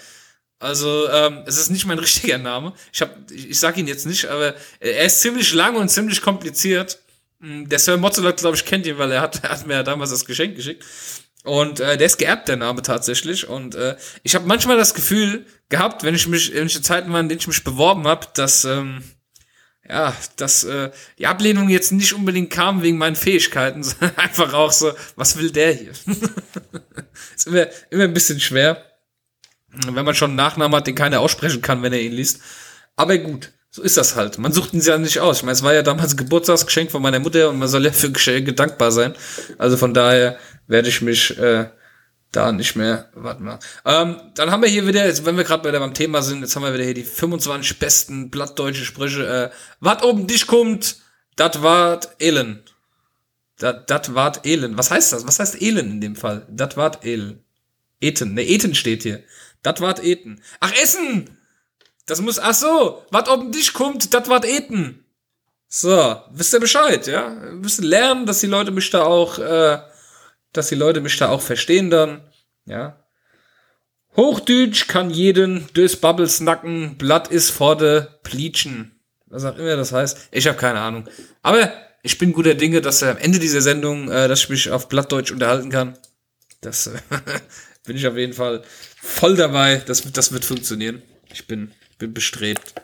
Also, 0.64 1.08
ähm, 1.10 1.42
es 1.46 1.58
ist 1.58 1.70
nicht 1.70 1.86
mein 1.86 1.98
richtiger 2.00 2.38
Name. 2.38 2.72
Ich, 2.92 3.02
hab, 3.02 3.30
ich, 3.30 3.50
ich 3.50 3.58
sag 3.58 3.76
ihn 3.76 3.86
jetzt 3.86 4.06
nicht, 4.06 4.26
aber 4.26 4.54
er 4.80 5.04
ist 5.04 5.20
ziemlich 5.20 5.52
lang 5.52 5.76
und 5.76 5.88
ziemlich 5.88 6.22
kompliziert. 6.22 6.98
Hm, 7.40 7.68
der 7.68 7.78
Sir 7.78 7.96
Mozzelot, 7.96 8.38
glaube 8.38 8.56
ich, 8.56 8.64
kennt 8.64 8.86
ihn, 8.86 8.98
weil 8.98 9.12
er 9.12 9.20
hat, 9.20 9.44
er 9.44 9.50
hat 9.50 9.66
mir 9.66 9.74
ja 9.74 9.82
damals 9.82 10.10
das 10.10 10.24
Geschenk 10.24 10.56
geschickt. 10.56 10.84
Und 11.44 11.80
äh, 11.80 11.98
der 11.98 12.06
ist 12.06 12.16
geerbt, 12.16 12.48
der 12.48 12.56
Name 12.56 12.80
tatsächlich. 12.80 13.46
Und 13.46 13.74
äh, 13.74 13.96
ich 14.22 14.34
habe 14.34 14.46
manchmal 14.46 14.78
das 14.78 14.94
Gefühl 14.94 15.44
gehabt, 15.68 16.02
wenn 16.02 16.14
ich 16.14 16.26
mich, 16.26 16.54
in 16.54 16.66
den 16.66 16.82
Zeiten 16.82 17.12
waren, 17.12 17.26
in 17.26 17.28
denen 17.28 17.40
ich 17.40 17.46
mich 17.46 17.64
beworben 17.64 18.08
habe, 18.08 18.26
dass 18.34 18.64
ähm, 18.64 19.04
ja, 19.86 20.16
dass 20.36 20.64
äh, 20.64 20.90
die 21.18 21.26
Ablehnung 21.26 21.68
jetzt 21.68 21.92
nicht 21.92 22.14
unbedingt 22.14 22.50
kam 22.50 22.82
wegen 22.82 22.96
meinen 22.96 23.16
Fähigkeiten, 23.16 23.82
sondern 23.82 24.16
einfach 24.16 24.54
auch 24.54 24.72
so, 24.72 24.92
was 25.16 25.36
will 25.36 25.50
der 25.50 25.72
hier? 25.72 25.90
ist 27.36 27.46
immer, 27.46 27.66
immer 27.90 28.04
ein 28.04 28.14
bisschen 28.14 28.40
schwer, 28.40 28.82
wenn 29.86 30.04
man 30.04 30.14
schon 30.14 30.30
einen 30.30 30.36
Nachnamen 30.36 30.76
hat, 30.76 30.86
den 30.86 30.94
keiner 30.94 31.20
aussprechen 31.20 31.62
kann, 31.62 31.82
wenn 31.82 31.92
er 31.92 32.00
ihn 32.00 32.12
liest. 32.12 32.40
Aber 32.96 33.18
gut, 33.18 33.52
so 33.70 33.82
ist 33.82 33.96
das 33.96 34.14
halt. 34.14 34.38
Man 34.38 34.52
sucht 34.52 34.72
ihn 34.72 34.80
ja 34.80 34.98
nicht 34.98 35.18
aus. 35.18 35.38
Ich 35.38 35.42
meine, 35.42 35.54
es 35.54 35.62
war 35.62 35.74
ja 35.74 35.82
damals 35.82 36.16
Geburtstagsgeschenk 36.16 36.90
von 36.90 37.02
meiner 37.02 37.18
Mutter 37.18 37.50
und 37.50 37.58
man 37.58 37.68
soll 37.68 37.84
ja 37.84 37.92
für 37.92 38.12
Geschenke 38.12 38.52
dankbar 38.52 38.92
sein. 38.92 39.14
Also 39.58 39.76
von 39.76 39.92
daher 39.92 40.38
werde 40.68 40.88
ich 40.88 41.02
mich 41.02 41.36
äh, 41.38 41.66
da 42.30 42.52
nicht 42.52 42.76
mehr. 42.76 43.08
Warte 43.14 43.42
mal. 43.42 43.58
Ähm, 43.84 44.16
dann 44.34 44.50
haben 44.50 44.62
wir 44.62 44.68
hier 44.68 44.86
wieder, 44.86 45.04
jetzt, 45.04 45.24
wenn 45.24 45.36
wir 45.36 45.44
gerade 45.44 45.70
beim 45.78 45.94
Thema 45.94 46.22
sind, 46.22 46.42
jetzt 46.42 46.54
haben 46.54 46.62
wir 46.62 46.72
wieder 46.72 46.84
hier 46.84 46.94
die 46.94 47.02
25 47.02 47.78
besten 47.78 48.30
blattdeutsche 48.30 48.84
Sprüche. 48.84 49.26
Äh, 49.26 49.50
wat 49.80 50.04
oben 50.04 50.26
dich 50.26 50.46
kommt, 50.46 50.98
dat 51.36 51.62
wart 51.62 52.10
Elen. 52.18 52.62
Dat, 53.58 53.90
dat 53.90 54.14
wart 54.14 54.46
Elen. 54.46 54.76
Was 54.78 54.90
heißt 54.90 55.12
das? 55.12 55.26
Was 55.26 55.38
heißt 55.38 55.60
Elen 55.60 55.90
in 55.90 56.00
dem 56.00 56.16
Fall? 56.16 56.46
Dat 56.48 56.76
wart 56.76 57.04
Elen. 57.04 57.44
Eten. 58.00 58.34
Ne, 58.34 58.42
Eten 58.42 58.74
steht 58.74 59.02
hier. 59.02 59.22
Dat 59.64 59.80
wart 59.80 60.04
Eten. 60.04 60.40
Ach, 60.60 60.72
Essen! 60.80 61.36
Das 62.06 62.20
muss, 62.20 62.38
ach 62.38 62.54
so, 62.54 63.02
wat 63.10 63.30
oben 63.30 63.50
dich 63.50 63.72
kommt, 63.72 64.12
dat 64.12 64.28
wart 64.28 64.44
Eten. 64.44 65.04
So, 65.68 66.22
wisst 66.30 66.52
ihr 66.52 66.60
Bescheid, 66.60 67.06
ja? 67.06 67.34
Wir 67.42 67.52
müssen 67.52 67.82
lernen, 67.82 68.26
dass 68.26 68.40
die 68.40 68.46
Leute 68.46 68.70
mich 68.70 68.90
da 68.90 69.04
auch, 69.04 69.38
äh, 69.38 69.78
dass 70.52 70.68
die 70.68 70.74
Leute 70.74 71.00
mich 71.00 71.16
da 71.16 71.30
auch 71.30 71.40
verstehen 71.40 71.90
dann, 71.90 72.20
ja. 72.66 73.02
Hochdeutsch 74.16 74.86
kann 74.86 75.10
jeden 75.10 75.66
durchs 75.72 75.96
Bubbles 75.96 76.40
nacken, 76.40 76.96
Blatt 76.98 77.28
ist 77.28 77.50
vor 77.50 77.76
de 77.76 78.06
Pleatschen. 78.22 79.00
Was 79.26 79.44
auch 79.44 79.56
immer 79.56 79.74
das 79.76 79.90
heißt. 79.90 80.28
Ich 80.30 80.46
habe 80.46 80.58
keine 80.58 80.80
Ahnung. 80.80 81.08
Aber 81.42 81.72
ich 82.02 82.18
bin 82.18 82.32
guter 82.32 82.54
Dinge, 82.54 82.80
dass 82.82 83.02
er 83.02 83.12
am 83.12 83.16
Ende 83.16 83.38
dieser 83.38 83.62
Sendung, 83.62 84.10
äh, 84.10 84.28
dass 84.28 84.40
ich 84.40 84.48
mich 84.50 84.70
auf 84.70 84.88
Blattdeutsch 84.88 85.32
unterhalten 85.32 85.70
kann. 85.70 85.98
Das 86.60 86.86
äh, 86.86 86.90
bin 87.84 87.96
ich 87.96 88.06
auf 88.06 88.16
jeden 88.16 88.32
Fall 88.32 88.62
voll 89.00 89.36
dabei. 89.36 89.82
Das, 89.86 90.10
das 90.12 90.32
wird 90.32 90.44
funktionieren. 90.44 91.02
Ich 91.32 91.46
bin, 91.46 91.72
bin 91.98 92.14
bestrebt. 92.14 92.74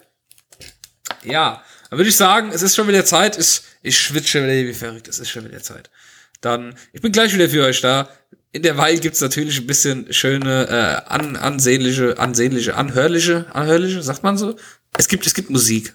Ja, 1.24 1.64
dann 1.88 1.98
würde 1.98 2.11
ich 2.11 2.16
sagen, 2.16 2.51
es 2.53 2.62
ist 2.62 2.76
schon 2.76 2.88
wieder 2.88 3.05
Zeit. 3.05 3.38
Ich, 3.38 3.62
ich 3.82 3.98
schwitze 3.98 4.42
wieder 4.42 4.68
wie 4.68 4.74
verrückt. 4.74 5.09
Es 5.09 5.18
ist 5.18 5.30
schon 5.30 5.44
wieder 5.44 5.62
Zeit 5.62 5.90
dann 6.40 6.74
ich 6.92 7.01
bin 7.01 7.12
gleich 7.12 7.34
wieder 7.34 7.48
für 7.48 7.64
euch 7.64 7.80
da. 7.80 8.09
In 8.53 8.62
der 8.62 8.76
Weile 8.76 8.98
gibt's 8.98 9.20
natürlich 9.20 9.59
ein 9.59 9.66
bisschen 9.66 10.12
schöne, 10.12 10.66
äh, 10.68 11.09
an, 11.09 11.36
ansehnliche, 11.36 12.18
ansehnliche, 12.18 12.74
anhörliche, 12.74 13.46
anhörliche, 13.55 14.03
sagt 14.03 14.24
man 14.24 14.36
so. 14.36 14.57
Es 14.98 15.07
gibt, 15.07 15.24
es 15.26 15.34
gibt 15.34 15.51
Musik. 15.51 15.94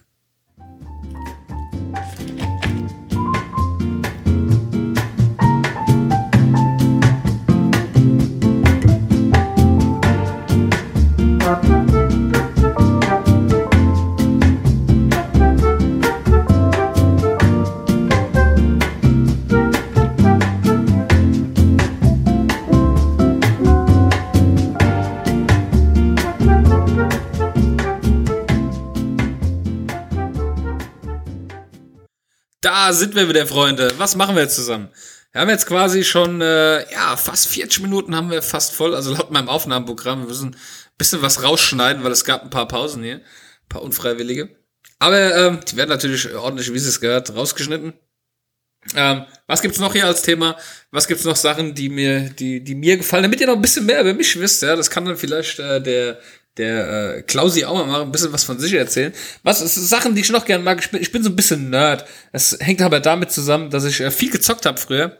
Da 32.65 32.93
sind 32.93 33.13
wir 33.13 33.29
wieder, 33.29 33.45
Freunde. 33.45 33.93
Was 33.99 34.15
machen 34.15 34.35
wir 34.35 34.41
jetzt 34.41 34.55
zusammen? 34.55 34.89
Wir 35.31 35.41
haben 35.41 35.51
jetzt 35.51 35.67
quasi 35.67 36.03
schon, 36.03 36.41
äh, 36.41 36.91
ja, 36.91 37.15
fast 37.15 37.45
40 37.45 37.83
Minuten 37.83 38.15
haben 38.15 38.31
wir 38.31 38.41
fast 38.41 38.73
voll, 38.73 38.95
also 38.95 39.13
laut 39.13 39.29
meinem 39.29 39.49
Aufnahmeprogramm. 39.49 40.21
Wir 40.21 40.29
müssen 40.29 40.55
ein 40.55 40.57
bisschen 40.97 41.21
was 41.21 41.43
rausschneiden, 41.43 42.03
weil 42.03 42.11
es 42.11 42.25
gab 42.25 42.41
ein 42.41 42.49
paar 42.49 42.67
Pausen 42.67 43.03
hier, 43.03 43.17
ein 43.17 43.69
paar 43.69 43.83
unfreiwillige. 43.83 44.49
Aber 44.97 45.35
ähm, 45.35 45.59
die 45.69 45.77
werden 45.77 45.91
natürlich 45.91 46.33
ordentlich, 46.33 46.73
wie 46.73 46.77
es 46.77 46.99
gehört, 46.99 47.35
rausgeschnitten. 47.35 47.93
Ähm, 48.95 49.25
was 49.45 49.61
gibt's 49.61 49.77
noch 49.77 49.93
hier 49.93 50.07
als 50.07 50.23
Thema? 50.23 50.57
Was 50.89 51.07
gibt's 51.07 51.23
noch 51.23 51.35
Sachen, 51.35 51.75
die 51.75 51.89
mir, 51.89 52.31
die, 52.31 52.63
die 52.63 52.73
mir 52.73 52.97
gefallen, 52.97 53.21
damit 53.21 53.41
ihr 53.41 53.45
noch 53.45 53.57
ein 53.57 53.61
bisschen 53.61 53.85
mehr 53.85 54.01
über 54.01 54.15
mich 54.15 54.39
wisst, 54.39 54.63
ja? 54.63 54.75
Das 54.75 54.89
kann 54.89 55.05
dann 55.05 55.17
vielleicht 55.17 55.59
äh, 55.59 55.83
der 55.83 56.19
der 56.57 57.17
äh, 57.17 57.21
Klausi 57.23 57.65
auch 57.65 57.85
mal 57.85 58.01
ein 58.01 58.11
bisschen 58.11 58.31
was 58.31 58.43
von 58.43 58.59
sich 58.59 58.73
erzählen. 58.73 59.13
Was 59.43 59.61
ist 59.61 59.75
Sachen, 59.75 60.15
die 60.15 60.21
ich 60.21 60.31
noch 60.31 60.45
gerne 60.45 60.63
mag. 60.63 60.79
Ich 60.79 60.89
bin, 60.89 61.01
ich 61.01 61.11
bin 61.11 61.23
so 61.23 61.29
ein 61.29 61.35
bisschen 61.35 61.69
Nerd. 61.69 62.05
Das 62.31 62.57
hängt 62.59 62.81
aber 62.81 62.99
damit 62.99 63.31
zusammen, 63.31 63.69
dass 63.69 63.83
ich 63.83 63.99
äh, 63.99 64.11
viel 64.11 64.31
gezockt 64.31 64.65
habe 64.65 64.79
früher. 64.79 65.19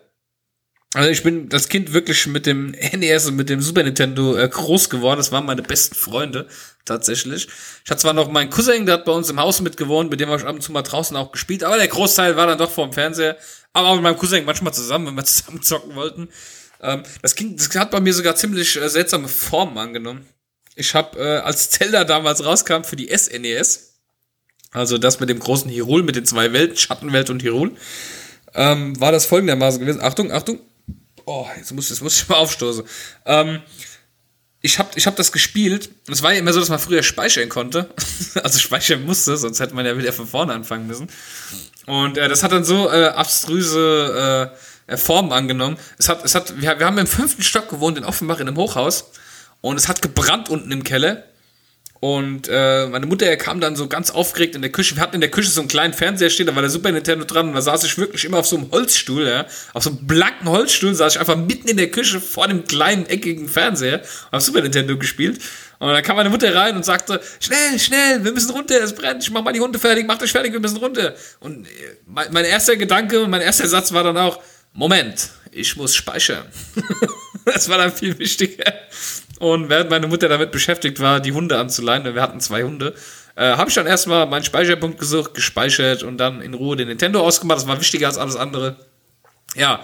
Also 0.94 1.10
ich 1.10 1.24
bin 1.24 1.50
das 1.50 1.68
Kind 1.68 1.92
wirklich 1.92 2.26
mit 2.28 2.46
dem 2.46 2.72
NES 2.94 3.28
und 3.28 3.36
mit 3.36 3.50
dem 3.50 3.62
Super 3.62 3.84
Nintendo 3.84 4.38
äh, 4.38 4.48
groß 4.48 4.90
geworden. 4.90 5.18
Das 5.18 5.34
waren 5.34 5.46
meine 5.46 5.62
besten 5.62 5.94
Freunde 5.94 6.48
tatsächlich. 6.86 7.50
Ich 7.84 7.92
hatte 7.92 8.02
zwar 8.02 8.14
noch 8.14 8.32
meinen 8.32 8.50
Cousin, 8.50 8.86
der 8.86 8.96
hat 8.96 9.06
bei 9.06 9.12
uns 9.12 9.30
im 9.30 9.40
Haus 9.40 9.60
mitgewohnt, 9.60 10.10
mit 10.10 10.22
dem 10.22 10.30
habe 10.30 10.40
ich 10.40 10.48
ab 10.48 10.56
und 10.56 10.62
zu 10.62 10.72
mal 10.72 10.84
draußen 10.84 11.18
auch 11.18 11.34
gespielt, 11.34 11.66
aber 11.66 11.76
der 11.76 11.90
Großteil 11.90 12.38
war 12.38 12.48
dann 12.48 12.58
doch 12.58 12.72
vor 12.72 12.88
dem 12.88 12.94
Fernseher. 12.94 13.38
Aber 13.74 13.90
auch 13.90 13.96
mit 13.96 14.04
meinem 14.04 14.18
Cousin 14.18 14.46
manchmal 14.46 14.74
zusammen, 14.74 15.08
wenn 15.08 15.16
wir 15.16 15.26
zusammen 15.26 15.62
zocken 15.62 15.96
wollten. 15.96 16.30
Ähm, 16.82 17.04
das, 17.22 17.36
ging, 17.36 17.58
das 17.58 17.70
hat 17.76 17.92
bei 17.92 18.00
mir 18.00 18.14
sogar 18.14 18.38
ziemlich 18.38 18.82
äh, 18.82 18.88
seltsame 18.88 19.28
Formen 19.28 19.78
angenommen. 19.78 20.26
Ich 20.76 20.94
habe, 20.94 21.18
äh, 21.20 21.38
als 21.38 21.70
Zelda 21.70 22.04
damals 22.04 22.44
rauskam 22.44 22.84
für 22.84 22.96
die 22.96 23.08
SNES, 23.08 23.78
e 23.78 24.78
also 24.78 24.98
das 24.98 25.20
mit 25.22 25.30
dem 25.30 25.40
großen 25.40 25.72
Hyrule, 25.72 26.04
mit 26.04 26.16
den 26.16 26.26
zwei 26.26 26.52
Welten, 26.52 26.78
Schattenwelt 26.78 27.30
und 27.30 27.42
Hyrule, 27.42 27.72
ähm, 28.54 29.00
war 29.00 29.12
das 29.12 29.26
folgendermaßen 29.26 29.80
gewesen. 29.80 30.02
Achtung, 30.02 30.32
Achtung. 30.32 30.60
Oh, 31.26 31.48
jetzt 31.58 31.72
muss, 31.72 31.90
jetzt 31.90 32.02
muss 32.02 32.22
ich 32.22 32.28
mal 32.28 32.36
aufstoßen. 32.36 32.84
Ähm, 33.26 33.62
ich 34.62 34.80
habe 34.80 34.90
ich 34.96 35.08
hab 35.08 35.16
das 35.16 35.32
gespielt. 35.32 35.90
Es 36.10 36.24
war 36.24 36.34
ja 36.34 36.40
immer 36.40 36.52
so, 36.52 36.60
dass 36.60 36.70
man 36.70 36.80
früher 36.80 37.04
speichern 37.04 37.50
konnte. 37.50 37.90
also 38.44 38.60
speichern 38.60 39.04
musste, 39.06 39.38
sonst 39.38 39.60
hätte 39.60 39.76
man 39.76 39.86
ja 39.86 39.98
wieder 39.98 40.12
von 40.12 40.28
vorne 40.28 40.54
anfangen 40.54 40.88
müssen. 40.88 41.08
Und 41.86 42.18
äh, 42.18 42.28
das 42.28 42.44
hat 42.44 42.52
dann 42.52 42.66
so 42.66 42.90
äh, 42.90 43.06
abstruse 43.06 44.52
äh, 44.88 44.98
Formen 44.98 45.32
angenommen. 45.32 45.78
Es 45.98 46.10
hat, 46.10 46.24
es 46.26 46.36
hat, 46.36 46.60
wir, 46.60 46.80
wir 46.80 46.86
haben 46.86 46.98
im 46.98 47.08
fünften 47.08 47.44
Stock 47.44 47.70
gewohnt 47.70 47.98
in 47.98 48.06
Offenbach 48.06 48.40
in 48.40 48.48
einem 48.48 48.58
Hochhaus. 48.58 49.12
Und 49.66 49.78
es 49.78 49.88
hat 49.88 50.04
gebrannt 50.04 50.48
unten 50.48 50.72
im 50.72 50.84
Keller. 50.84 51.24
Und 52.00 52.48
äh, 52.52 52.86
meine 52.86 53.08
Mutter 53.08 53.36
kam 53.36 53.60
dann 53.60 53.76
so 53.76 53.88
ganz 53.88 54.12
aufgeregt 54.12 54.54
in 54.54 54.62
der 54.62 54.72
Küche. 54.72 54.96
Wir 54.96 55.02
hatten 55.02 55.16
in 55.16 55.22
der 55.22 55.32
Küche 55.32 55.50
so 55.50 55.60
einen 55.60 55.68
kleinen 55.68 55.96
Fernseher 55.96 56.30
stehen, 56.30 56.46
da 56.46 56.54
war 56.54 56.62
der 56.62 56.70
Super 56.70 56.92
Nintendo 56.92 57.26
dran 57.26 57.48
und 57.48 57.56
da 57.56 57.64
saß 57.64 57.84
ich 57.84 57.98
wirklich 57.98 58.26
immer 58.26 58.38
auf 58.38 58.46
so 58.46 58.58
einem 58.58 58.70
Holzstuhl, 58.70 59.26
ja. 59.26 59.48
Auf 59.74 59.82
so 59.82 59.90
einem 59.90 60.06
blanken 60.06 60.50
Holzstuhl 60.50 60.94
saß 60.94 61.16
ich 61.16 61.20
einfach 61.20 61.36
mitten 61.36 61.68
in 61.68 61.78
der 61.78 61.90
Küche 61.90 62.22
vor 62.22 62.48
dem 62.48 62.66
kleinen 62.66 63.08
eckigen 63.08 63.50
Fernseher 63.50 64.04
auf 64.30 64.44
Super 64.44 64.62
Nintendo 64.62 65.00
gespielt. 65.00 65.42
Und 65.80 65.88
dann 65.88 66.04
kam 66.04 66.18
meine 66.18 66.30
Mutter 66.30 66.54
rein 66.54 66.76
und 66.76 66.86
sagte, 66.86 67.20
schnell, 67.40 67.80
schnell, 67.80 68.24
wir 68.24 68.34
müssen 68.34 68.52
runter, 68.52 68.80
es 68.84 68.94
brennt, 68.94 69.24
ich 69.24 69.32
mach 69.32 69.44
mal 69.44 69.52
die 69.52 69.62
Hunde 69.62 69.80
fertig, 69.80 70.06
mach 70.06 70.20
dich 70.20 70.32
fertig, 70.32 70.54
wir 70.54 70.60
müssen 70.60 70.78
runter. 70.78 71.16
Und 71.40 71.66
äh, 71.66 71.70
mein, 72.06 72.32
mein 72.32 72.46
erster 72.46 72.76
Gedanke, 72.76 73.26
mein 73.28 73.42
erster 73.42 73.68
Satz 73.68 73.92
war 73.94 74.04
dann 74.04 74.18
auch, 74.18 74.40
Moment, 74.74 75.30
ich 75.52 75.76
muss 75.76 75.96
speichern. 75.96 76.46
das 77.54 77.70
war 77.70 77.78
dann 77.78 77.92
viel 77.92 78.18
wichtiger. 78.20 78.74
Und 79.40 79.70
während 79.70 79.90
meine 79.90 80.08
Mutter 80.08 80.30
damit 80.30 80.52
beschäftigt 80.52 81.00
war, 81.00 81.20
die 81.20 81.32
Hunde 81.32 81.58
anzuleihen, 81.58 82.04
wir 82.04 82.22
hatten 82.22 82.40
zwei 82.40 82.64
Hunde, 82.64 82.96
äh, 83.36 83.58
habe 83.58 83.70
ich 83.70 83.76
dann 83.76 83.86
erstmal 83.86 84.26
meinen 84.26 84.44
Speicherpunkt 84.44 85.00
gesucht, 85.00 85.34
gespeichert 85.34 86.04
und 86.04 86.18
dann 86.18 86.42
in 86.42 86.54
Ruhe 86.54 86.76
den 86.76 86.88
Nintendo 86.88 87.22
ausgemacht. 87.22 87.60
Das 87.60 87.68
war 87.68 87.80
wichtiger 87.80 88.08
als 88.08 88.18
alles 88.18 88.36
andere. 88.36 88.78
Ja. 89.56 89.84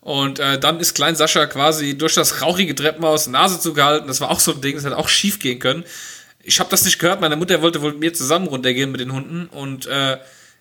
Und 0.00 0.38
äh, 0.38 0.58
dann 0.58 0.78
ist 0.80 0.94
Klein 0.94 1.16
Sascha 1.16 1.46
quasi 1.46 1.98
durch 1.98 2.14
das 2.14 2.40
rauchige 2.40 2.74
Treppenhaus 2.74 3.26
Nase 3.26 3.60
zugehalten. 3.60 4.06
Das 4.06 4.20
war 4.20 4.30
auch 4.30 4.40
so 4.40 4.52
ein 4.52 4.60
Ding, 4.60 4.76
das 4.76 4.84
hätte 4.84 4.96
auch 4.96 5.08
schief 5.08 5.40
gehen 5.40 5.58
können. 5.58 5.84
Ich 6.42 6.60
habe 6.60 6.70
das 6.70 6.84
nicht 6.84 6.98
gehört. 6.98 7.20
Meine 7.20 7.36
Mutter 7.36 7.60
wollte 7.60 7.82
wohl 7.82 7.90
mit 7.90 8.00
mir 8.00 8.14
zusammen 8.14 8.46
runtergehen 8.46 8.92
mit 8.92 9.00
den 9.00 9.12
Hunden 9.12 9.46
und 9.46 9.86
äh, 9.86 10.18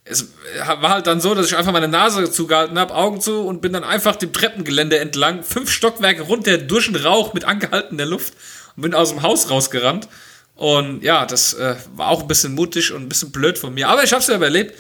es 0.08 0.28
war 0.64 0.90
halt 0.90 1.08
dann 1.08 1.20
so, 1.20 1.34
dass 1.34 1.48
ich 1.48 1.58
einfach 1.58 1.72
meine 1.72 1.88
Nase 1.88 2.30
zugehalten 2.32 2.78
habe, 2.78 2.94
Augen 2.94 3.20
zu 3.22 3.42
und 3.42 3.62
bin 3.62 3.74
dann 3.74 3.84
einfach 3.84 4.16
dem 4.16 4.32
Treppengelände 4.32 5.00
entlang, 5.00 5.44
fünf 5.44 5.72
Stockwerke 5.72 6.22
runter 6.22 6.60
durch 6.60 6.86
den 6.86 6.96
Rauch 6.96 7.34
mit 7.34 7.44
angehaltener 7.44 8.06
Luft 8.06 8.34
und 8.76 8.84
bin 8.84 8.94
aus 8.94 9.10
dem 9.10 9.24
Haus 9.24 9.50
rausgerannt. 9.50 10.08
Und 10.54 11.04
ja, 11.04 11.26
das 11.26 11.56
äh, 11.56 11.76
war 11.96 12.10
auch 12.10 12.22
ein 12.22 12.28
bisschen 12.28 12.54
mutig 12.54 12.94
und 12.94 13.02
ein 13.02 13.10
bisschen 13.10 13.32
blöd 13.32 13.58
von 13.58 13.74
mir. 13.74 13.90
Aber 13.90 14.04
ich 14.04 14.14
habe 14.14 14.22
es 14.22 14.28
ja 14.28 14.36
überlebt. 14.36 14.76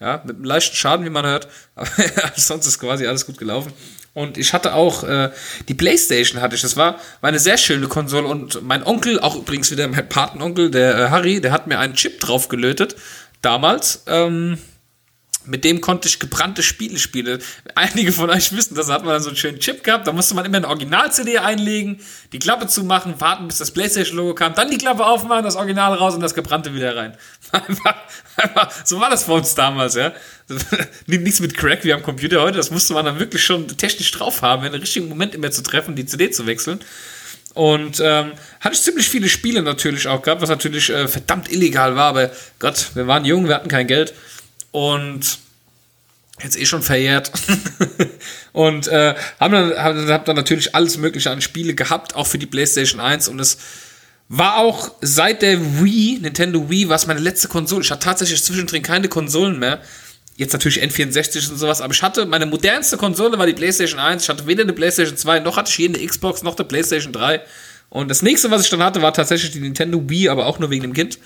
Ja, 0.00 0.22
mit 0.24 0.36
einem 0.36 0.44
leichten 0.44 0.76
Schaden, 0.76 1.04
wie 1.04 1.10
man 1.10 1.26
hört. 1.26 1.46
Aber 1.74 1.90
sonst 2.34 2.66
ist 2.66 2.78
quasi 2.78 3.06
alles 3.06 3.26
gut 3.26 3.36
gelaufen. 3.36 3.70
Und 4.14 4.38
ich 4.38 4.54
hatte 4.54 4.72
auch 4.74 5.04
äh, 5.04 5.30
die 5.68 5.74
Playstation 5.74 6.40
hatte 6.40 6.56
ich. 6.56 6.62
Das 6.62 6.76
war 6.76 6.98
meine 7.20 7.38
sehr 7.38 7.58
schöne 7.58 7.86
Konsole. 7.86 8.26
Und 8.26 8.62
mein 8.62 8.82
Onkel, 8.82 9.20
auch 9.20 9.36
übrigens 9.36 9.70
wieder 9.70 9.86
mein 9.88 10.08
Patenonkel, 10.08 10.70
der 10.70 10.98
äh, 10.98 11.08
Harry, 11.10 11.42
der 11.42 11.52
hat 11.52 11.66
mir 11.66 11.78
einen 11.78 11.94
Chip 11.94 12.18
drauf 12.18 12.48
gelötet. 12.48 12.96
Damals. 13.42 14.04
Ähm, 14.06 14.58
mit 15.46 15.64
dem 15.64 15.80
konnte 15.80 16.06
ich 16.08 16.18
gebrannte 16.18 16.62
Spiele 16.62 16.98
spielen. 16.98 17.42
Einige 17.74 18.12
von 18.12 18.30
euch 18.30 18.54
wissen, 18.54 18.74
das 18.74 18.88
hat 18.90 19.04
man 19.04 19.14
dann 19.14 19.22
so 19.22 19.30
einen 19.30 19.36
schönen 19.36 19.58
Chip 19.58 19.82
gehabt, 19.82 20.06
da 20.06 20.12
musste 20.12 20.34
man 20.34 20.44
immer 20.44 20.58
eine 20.58 20.68
Original-CD 20.68 21.38
einlegen, 21.38 22.00
die 22.32 22.38
Klappe 22.38 22.66
zumachen, 22.66 23.20
warten, 23.20 23.48
bis 23.48 23.58
das 23.58 23.70
Playstation-Logo 23.70 24.34
kam, 24.34 24.54
dann 24.54 24.70
die 24.70 24.78
Klappe 24.78 25.04
aufmachen, 25.04 25.44
das 25.44 25.56
Original 25.56 25.94
raus 25.94 26.14
und 26.14 26.20
das 26.20 26.34
gebrannte 26.34 26.74
wieder 26.74 26.96
rein. 26.96 27.16
So 28.84 29.00
war 29.00 29.10
das 29.10 29.24
bei 29.24 29.34
uns 29.34 29.54
damals, 29.54 29.96
ja. 29.96 30.12
Nichts 31.06 31.40
mit 31.40 31.56
Crack 31.56 31.84
wie 31.84 31.92
am 31.92 32.02
Computer 32.02 32.40
heute, 32.40 32.56
das 32.56 32.70
musste 32.70 32.94
man 32.94 33.04
dann 33.04 33.18
wirklich 33.18 33.44
schon 33.44 33.68
technisch 33.68 34.10
drauf 34.12 34.40
haben, 34.40 34.64
in 34.64 34.72
den 34.72 34.80
richtigen 34.80 35.08
Moment 35.08 35.34
immer 35.34 35.50
zu 35.50 35.62
treffen, 35.62 35.94
die 35.94 36.06
CD 36.06 36.30
zu 36.30 36.46
wechseln. 36.46 36.80
Und 37.52 38.00
ähm, 38.00 38.32
hatte 38.60 38.74
ich 38.74 38.82
ziemlich 38.82 39.08
viele 39.08 39.28
Spiele 39.28 39.62
natürlich 39.62 40.06
auch 40.06 40.22
gehabt, 40.22 40.40
was 40.40 40.48
natürlich 40.48 40.88
äh, 40.90 41.08
verdammt 41.08 41.50
illegal 41.50 41.96
war, 41.96 42.06
aber 42.06 42.30
Gott, 42.60 42.90
wir 42.94 43.06
waren 43.06 43.24
jung, 43.24 43.48
wir 43.48 43.56
hatten 43.56 43.68
kein 43.68 43.86
Geld 43.86 44.14
und 44.72 45.38
jetzt 46.42 46.58
eh 46.58 46.66
schon 46.66 46.82
verjährt. 46.82 47.30
und 48.52 48.88
äh, 48.88 49.14
haben 49.38 49.52
dann, 49.52 49.76
haben, 49.76 50.08
hab 50.08 50.24
dann 50.24 50.36
natürlich 50.36 50.74
alles 50.74 50.96
Mögliche 50.96 51.30
an 51.30 51.40
Spiele 51.40 51.74
gehabt, 51.74 52.14
auch 52.14 52.26
für 52.26 52.38
die 52.38 52.46
PlayStation 52.46 53.00
1. 53.00 53.28
Und 53.28 53.40
es 53.40 53.58
war 54.28 54.58
auch 54.58 54.92
seit 55.00 55.42
der 55.42 55.82
Wii, 55.82 56.20
Nintendo 56.22 56.70
Wii, 56.70 56.88
war 56.88 56.96
es 56.96 57.06
meine 57.06 57.20
letzte 57.20 57.48
Konsole. 57.48 57.82
Ich 57.82 57.90
hatte 57.90 58.04
tatsächlich 58.04 58.42
zwischendrin 58.42 58.82
keine 58.82 59.08
Konsolen 59.08 59.58
mehr. 59.58 59.80
Jetzt 60.36 60.52
natürlich 60.52 60.82
N64 60.82 61.50
und 61.50 61.58
sowas, 61.58 61.82
aber 61.82 61.92
ich 61.92 62.02
hatte, 62.02 62.24
meine 62.24 62.46
modernste 62.46 62.96
Konsole 62.96 63.38
war 63.38 63.46
die 63.46 63.52
PlayStation 63.52 64.00
1. 64.00 64.22
Ich 64.22 64.28
hatte 64.30 64.46
weder 64.46 64.62
eine 64.62 64.72
PlayStation 64.72 65.16
2, 65.16 65.40
noch 65.40 65.58
hatte 65.58 65.68
ich 65.68 65.74
hier 65.74 65.88
eine 65.90 65.98
Xbox, 65.98 66.42
noch 66.42 66.56
eine 66.56 66.64
PlayStation 66.64 67.12
3. 67.12 67.42
Und 67.90 68.08
das 68.08 68.22
nächste, 68.22 68.50
was 68.50 68.62
ich 68.62 68.70
dann 68.70 68.82
hatte, 68.82 69.02
war 69.02 69.12
tatsächlich 69.12 69.50
die 69.50 69.60
Nintendo 69.60 70.02
Wii, 70.08 70.28
aber 70.30 70.46
auch 70.46 70.58
nur 70.58 70.70
wegen 70.70 70.82
dem 70.82 70.92
Kind. 70.94 71.18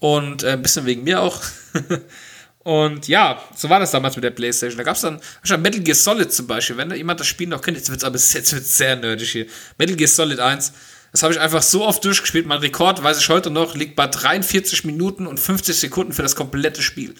Und 0.00 0.42
äh, 0.42 0.52
ein 0.52 0.62
bisschen 0.62 0.86
wegen 0.86 1.04
mir 1.04 1.20
auch. 1.20 1.40
Und 2.64 3.08
ja, 3.08 3.42
so 3.56 3.68
war 3.68 3.80
das 3.80 3.90
damals 3.90 4.14
mit 4.14 4.24
der 4.24 4.30
Playstation. 4.30 4.78
Da 4.78 4.84
gab 4.84 4.94
es 4.94 5.02
dann 5.02 5.20
Metal 5.60 5.80
Gear 5.80 5.96
Solid 5.96 6.32
zum 6.32 6.46
Beispiel. 6.46 6.76
Wenn 6.76 6.94
jemand 6.94 7.18
das 7.18 7.26
Spiel 7.26 7.48
noch 7.48 7.60
kennt, 7.60 7.76
jetzt 7.76 7.90
wird 7.90 7.98
es 7.98 8.04
aber 8.04 8.18
jetzt 8.18 8.52
wird's 8.52 8.76
sehr 8.76 8.94
nerdig 8.96 9.30
hier. 9.30 9.46
Metal 9.78 9.96
Gear 9.96 10.08
Solid 10.08 10.38
1, 10.38 10.72
das 11.10 11.22
habe 11.24 11.32
ich 11.32 11.40
einfach 11.40 11.62
so 11.62 11.84
oft 11.84 12.04
durchgespielt. 12.04 12.46
Mein 12.46 12.60
Rekord, 12.60 13.02
weiß 13.02 13.18
ich 13.18 13.28
heute 13.28 13.50
noch, 13.50 13.74
liegt 13.74 13.96
bei 13.96 14.06
43 14.06 14.84
Minuten 14.84 15.26
und 15.26 15.40
50 15.40 15.76
Sekunden 15.76 16.12
für 16.12 16.22
das 16.22 16.36
komplette 16.36 16.82
Spiel. 16.82 17.14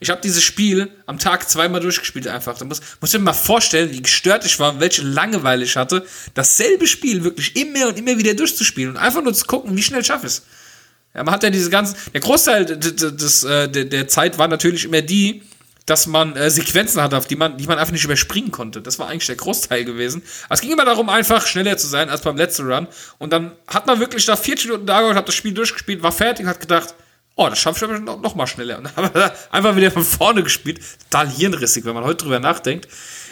Ich 0.00 0.10
habe 0.10 0.20
dieses 0.20 0.42
Spiel 0.42 0.90
am 1.06 1.18
Tag 1.18 1.48
zweimal 1.48 1.80
durchgespielt 1.80 2.28
einfach. 2.28 2.56
Da 2.58 2.64
muss, 2.64 2.80
muss 3.00 3.12
ich 3.12 3.18
mir 3.18 3.24
mal 3.24 3.32
vorstellen, 3.32 3.90
wie 3.92 4.02
gestört 4.02 4.44
ich 4.44 4.58
war 4.58 4.72
und 4.72 4.80
welche 4.80 5.02
Langeweile 5.02 5.64
ich 5.64 5.76
hatte, 5.76 6.06
dasselbe 6.34 6.86
Spiel 6.86 7.24
wirklich 7.24 7.56
immer 7.56 7.88
und 7.88 7.98
immer 7.98 8.16
wieder 8.18 8.34
durchzuspielen 8.34 8.90
und 8.90 8.96
einfach 8.96 9.22
nur 9.22 9.34
zu 9.34 9.44
gucken, 9.46 9.76
wie 9.76 9.82
schnell 9.82 10.02
ich 10.02 10.10
es. 10.10 10.42
Ja, 11.18 11.24
man 11.24 11.34
hat 11.34 11.42
ja 11.42 11.50
diese 11.50 11.68
ganzen, 11.68 11.96
der 12.14 12.20
Großteil 12.20 12.64
des, 12.64 13.42
äh, 13.42 13.68
der, 13.68 13.86
der 13.86 14.06
Zeit 14.06 14.38
war 14.38 14.46
natürlich 14.46 14.84
immer 14.84 15.02
die, 15.02 15.42
dass 15.84 16.06
man 16.06 16.36
äh, 16.36 16.48
Sequenzen 16.48 17.02
hatte, 17.02 17.16
auf 17.16 17.26
die 17.26 17.34
man, 17.34 17.56
die 17.56 17.66
man 17.66 17.76
einfach 17.76 17.92
nicht 17.92 18.04
überspringen 18.04 18.52
konnte. 18.52 18.80
Das 18.80 19.00
war 19.00 19.08
eigentlich 19.08 19.26
der 19.26 19.34
Großteil 19.34 19.84
gewesen. 19.84 20.22
Aber 20.44 20.54
es 20.54 20.60
ging 20.60 20.70
immer 20.70 20.84
darum, 20.84 21.08
einfach 21.08 21.44
schneller 21.44 21.76
zu 21.76 21.88
sein 21.88 22.08
als 22.08 22.20
beim 22.20 22.36
letzten 22.36 22.70
Run. 22.70 22.86
Und 23.18 23.32
dann 23.32 23.50
hat 23.66 23.88
man 23.88 23.98
wirklich 23.98 24.24
da 24.26 24.36
40 24.36 24.66
Minuten 24.66 24.86
da 24.86 25.00
gehabt, 25.00 25.16
hat 25.16 25.26
das 25.26 25.34
Spiel 25.34 25.52
durchgespielt, 25.52 26.04
war 26.04 26.12
fertig 26.12 26.44
und 26.44 26.50
hat 26.50 26.60
gedacht, 26.60 26.94
oh, 27.34 27.48
das 27.48 27.58
schaffe 27.58 27.84
ich 27.84 27.90
aber 27.90 27.98
noch, 27.98 28.20
noch 28.20 28.36
mal 28.36 28.46
schneller. 28.46 28.78
Und 28.78 28.84
dann 28.84 28.96
haben 28.96 29.14
wir 29.14 29.32
einfach 29.50 29.74
wieder 29.74 29.90
von 29.90 30.04
vorne 30.04 30.44
gespielt. 30.44 30.80
Total 31.10 31.28
hirnrissig, 31.28 31.84
wenn 31.84 31.94
man 31.94 32.04
heute 32.04 32.24
drüber 32.24 32.38
nachdenkt. 32.38 32.86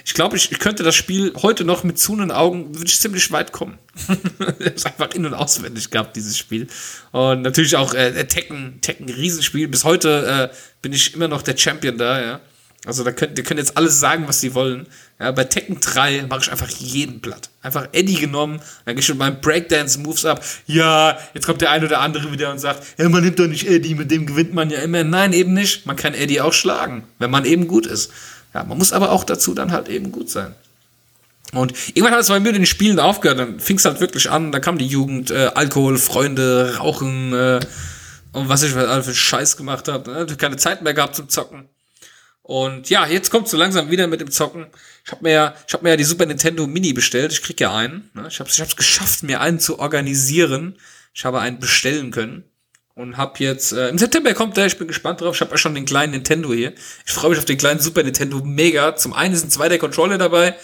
Ich 0.06 0.14
glaube, 0.14 0.36
ich, 0.36 0.52
ich 0.52 0.60
könnte 0.60 0.84
das 0.84 0.94
Spiel 0.94 1.32
heute 1.42 1.64
noch 1.64 1.82
mit 1.82 1.98
zunen 1.98 2.30
Augen, 2.30 2.72
würde 2.76 2.86
ich 2.86 3.00
ziemlich 3.00 3.32
weit 3.32 3.50
kommen. 3.50 3.76
ich 4.08 4.84
habe 4.84 5.02
einfach 5.02 5.10
in- 5.16 5.26
und 5.26 5.34
auswendig 5.34 5.90
gehabt, 5.90 6.14
dieses 6.14 6.38
Spiel. 6.38 6.68
Und 7.10 7.42
natürlich 7.42 7.74
auch 7.74 7.92
äh, 7.92 8.24
Tekken, 8.24 8.80
Tekken, 8.80 9.08
Riesenspiel. 9.08 9.66
Bis 9.66 9.82
heute 9.82 10.50
äh, 10.52 10.56
bin 10.80 10.92
ich 10.92 11.12
immer 11.12 11.26
noch 11.26 11.42
der 11.42 11.56
Champion 11.56 11.98
da, 11.98 12.22
ja. 12.22 12.40
Also 12.86 13.02
da 13.02 13.10
könnt, 13.10 13.36
die 13.36 13.42
können 13.42 13.58
jetzt 13.58 13.76
alles 13.76 13.98
sagen, 13.98 14.28
was 14.28 14.40
sie 14.40 14.54
wollen. 14.54 14.86
Ja, 15.18 15.32
bei 15.32 15.42
Tekken 15.42 15.80
3 15.80 16.26
mache 16.28 16.42
ich 16.42 16.52
einfach 16.52 16.68
jeden 16.68 17.20
platt. 17.20 17.50
Einfach 17.60 17.88
Eddie 17.90 18.14
genommen, 18.14 18.60
dann 18.84 18.94
gehe 18.94 19.02
ich 19.02 19.08
mit 19.08 19.18
meinen 19.18 19.40
Breakdance-Moves 19.40 20.24
ab. 20.24 20.44
Ja, 20.68 21.18
jetzt 21.34 21.46
kommt 21.46 21.62
der 21.62 21.72
ein 21.72 21.84
oder 21.84 22.00
andere 22.00 22.30
wieder 22.30 22.52
und 22.52 22.60
sagt, 22.60 22.84
ja, 22.96 23.08
man 23.08 23.24
nimmt 23.24 23.40
doch 23.40 23.48
nicht 23.48 23.66
Eddie, 23.66 23.96
mit 23.96 24.12
dem 24.12 24.24
gewinnt 24.24 24.54
man 24.54 24.70
ja 24.70 24.78
immer. 24.78 25.02
Nein, 25.02 25.32
eben 25.32 25.52
nicht. 25.52 25.84
Man 25.84 25.96
kann 25.96 26.14
Eddie 26.14 26.40
auch 26.40 26.52
schlagen, 26.52 27.02
wenn 27.18 27.32
man 27.32 27.44
eben 27.44 27.66
gut 27.66 27.86
ist. 27.86 28.12
Ja, 28.56 28.64
man 28.64 28.78
muss 28.78 28.94
aber 28.94 29.12
auch 29.12 29.24
dazu 29.24 29.52
dann 29.52 29.70
halt 29.70 29.90
eben 29.90 30.12
gut 30.12 30.30
sein. 30.30 30.54
Und 31.52 31.74
irgendwann 31.88 32.12
hat 32.14 32.22
es 32.22 32.28
bei 32.28 32.40
mir 32.40 32.54
den 32.54 32.64
Spielen 32.64 32.98
aufgehört, 32.98 33.38
dann 33.38 33.60
fing 33.60 33.76
es 33.76 33.84
halt 33.84 34.00
wirklich 34.00 34.30
an, 34.30 34.50
da 34.50 34.60
kam 34.60 34.78
die 34.78 34.86
Jugend, 34.86 35.30
äh, 35.30 35.50
Alkohol, 35.54 35.98
Freunde, 35.98 36.76
Rauchen 36.78 37.34
äh, 37.34 37.60
und 38.32 38.48
was 38.48 38.62
ich 38.62 38.72
für 38.72 39.14
Scheiß 39.14 39.58
gemacht 39.58 39.88
habe. 39.88 40.10
Ne? 40.10 40.26
Keine 40.38 40.56
Zeit 40.56 40.80
mehr 40.80 40.94
gehabt 40.94 41.16
zum 41.16 41.28
Zocken. 41.28 41.68
Und 42.42 42.88
ja, 42.88 43.06
jetzt 43.06 43.30
kommt 43.30 43.46
so 43.46 43.58
langsam 43.58 43.90
wieder 43.90 44.06
mit 44.06 44.22
dem 44.22 44.30
Zocken. 44.30 44.68
Ich 45.04 45.12
habe 45.12 45.22
mir 45.24 45.32
ja, 45.32 45.54
ich 45.68 45.74
habe 45.74 45.84
mir 45.84 45.90
ja 45.90 45.96
die 45.98 46.04
Super 46.04 46.24
Nintendo 46.24 46.66
Mini 46.66 46.94
bestellt. 46.94 47.32
Ich 47.32 47.42
krieg 47.42 47.60
ja 47.60 47.76
einen. 47.76 48.10
Ne? 48.14 48.24
Ich 48.28 48.40
habe 48.40 48.48
ich 48.48 48.58
hab's 48.58 48.74
geschafft, 48.74 49.22
mir 49.22 49.42
einen 49.42 49.60
zu 49.60 49.78
organisieren. 49.78 50.76
Ich 51.12 51.26
habe 51.26 51.40
einen 51.40 51.58
bestellen 51.58 52.10
können 52.10 52.44
und 52.96 53.18
hab 53.18 53.38
jetzt 53.40 53.72
äh, 53.72 53.90
im 53.90 53.98
September 53.98 54.32
kommt 54.34 54.56
der. 54.56 54.66
Ich 54.66 54.78
bin 54.78 54.88
gespannt 54.88 55.20
drauf. 55.20 55.36
Ich 55.36 55.40
habe 55.42 55.52
ja 55.52 55.58
schon 55.58 55.74
den 55.74 55.84
kleinen 55.84 56.12
Nintendo 56.12 56.52
hier. 56.52 56.72
Ich 57.04 57.12
freue 57.12 57.30
mich 57.30 57.38
auf 57.38 57.44
den 57.44 57.58
kleinen 57.58 57.78
Super 57.78 58.02
Nintendo 58.02 58.40
mega. 58.42 58.96
Zum 58.96 59.12
einen 59.12 59.36
sind 59.36 59.52
zwei 59.52 59.68
der 59.68 59.78
Controller 59.78 60.16
dabei 60.16 60.56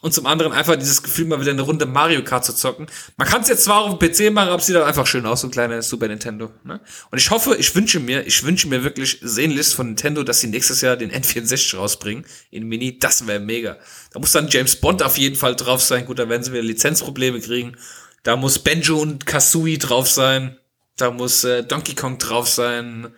und 0.00 0.14
zum 0.14 0.24
anderen 0.26 0.52
einfach 0.52 0.76
dieses 0.76 1.02
Gefühl, 1.02 1.26
mal 1.26 1.40
wieder 1.40 1.50
eine 1.50 1.62
Runde 1.62 1.86
Mario 1.86 2.22
Kart 2.22 2.44
zu 2.44 2.54
zocken. 2.54 2.86
Man 3.16 3.26
kann 3.26 3.42
es 3.42 3.48
jetzt 3.48 3.64
zwar 3.64 3.80
auf 3.80 3.98
dem 3.98 4.08
PC 4.08 4.32
machen, 4.32 4.50
aber 4.50 4.60
es 4.60 4.66
sieht 4.66 4.76
dann 4.76 4.84
einfach 4.84 5.06
schön 5.06 5.26
aus, 5.26 5.40
so 5.40 5.48
ein 5.48 5.50
kleiner 5.50 5.82
Super 5.82 6.06
Nintendo. 6.06 6.52
Ne? 6.62 6.80
Und 7.10 7.18
ich 7.18 7.28
hoffe, 7.30 7.56
ich 7.56 7.74
wünsche 7.74 7.98
mir, 7.98 8.24
ich 8.24 8.44
wünsche 8.44 8.68
mir 8.68 8.84
wirklich 8.84 9.18
sehnlichst 9.20 9.74
von 9.74 9.88
Nintendo, 9.88 10.22
dass 10.22 10.38
sie 10.40 10.46
nächstes 10.46 10.80
Jahr 10.82 10.96
den 10.96 11.10
N64 11.10 11.76
rausbringen 11.76 12.24
in 12.52 12.68
Mini. 12.68 13.00
Das 13.00 13.26
wäre 13.26 13.40
mega. 13.40 13.76
Da 14.12 14.20
muss 14.20 14.30
dann 14.30 14.46
James 14.46 14.76
Bond 14.76 15.02
auf 15.02 15.18
jeden 15.18 15.36
Fall 15.36 15.56
drauf 15.56 15.82
sein. 15.82 16.06
Gut, 16.06 16.20
da 16.20 16.28
werden 16.28 16.44
sie 16.44 16.52
wieder 16.52 16.62
Lizenzprobleme 16.62 17.40
kriegen. 17.40 17.76
Da 18.22 18.36
muss 18.36 18.60
Benjo 18.60 18.96
und 18.96 19.26
Kazooie 19.26 19.78
drauf 19.78 20.08
sein. 20.08 20.56
Da 21.00 21.10
muss 21.10 21.44
äh, 21.44 21.62
Donkey 21.62 21.94
Kong 21.94 22.18
drauf 22.18 22.48
sein. 22.48 23.14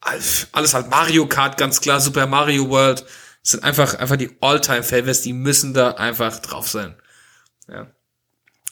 Alles 0.00 0.74
halt 0.74 0.90
Mario 0.90 1.26
Kart, 1.26 1.56
ganz 1.56 1.80
klar. 1.80 2.00
Super 2.00 2.26
Mario 2.26 2.68
World. 2.68 3.04
Das 3.44 3.52
sind 3.52 3.64
einfach, 3.64 3.94
einfach 3.94 4.16
die 4.16 4.30
All-Time-Favorites, 4.40 5.20
die 5.20 5.32
müssen 5.34 5.74
da 5.74 5.92
einfach 5.92 6.38
drauf 6.40 6.68
sein. 6.68 6.94
Ja. 7.68 7.90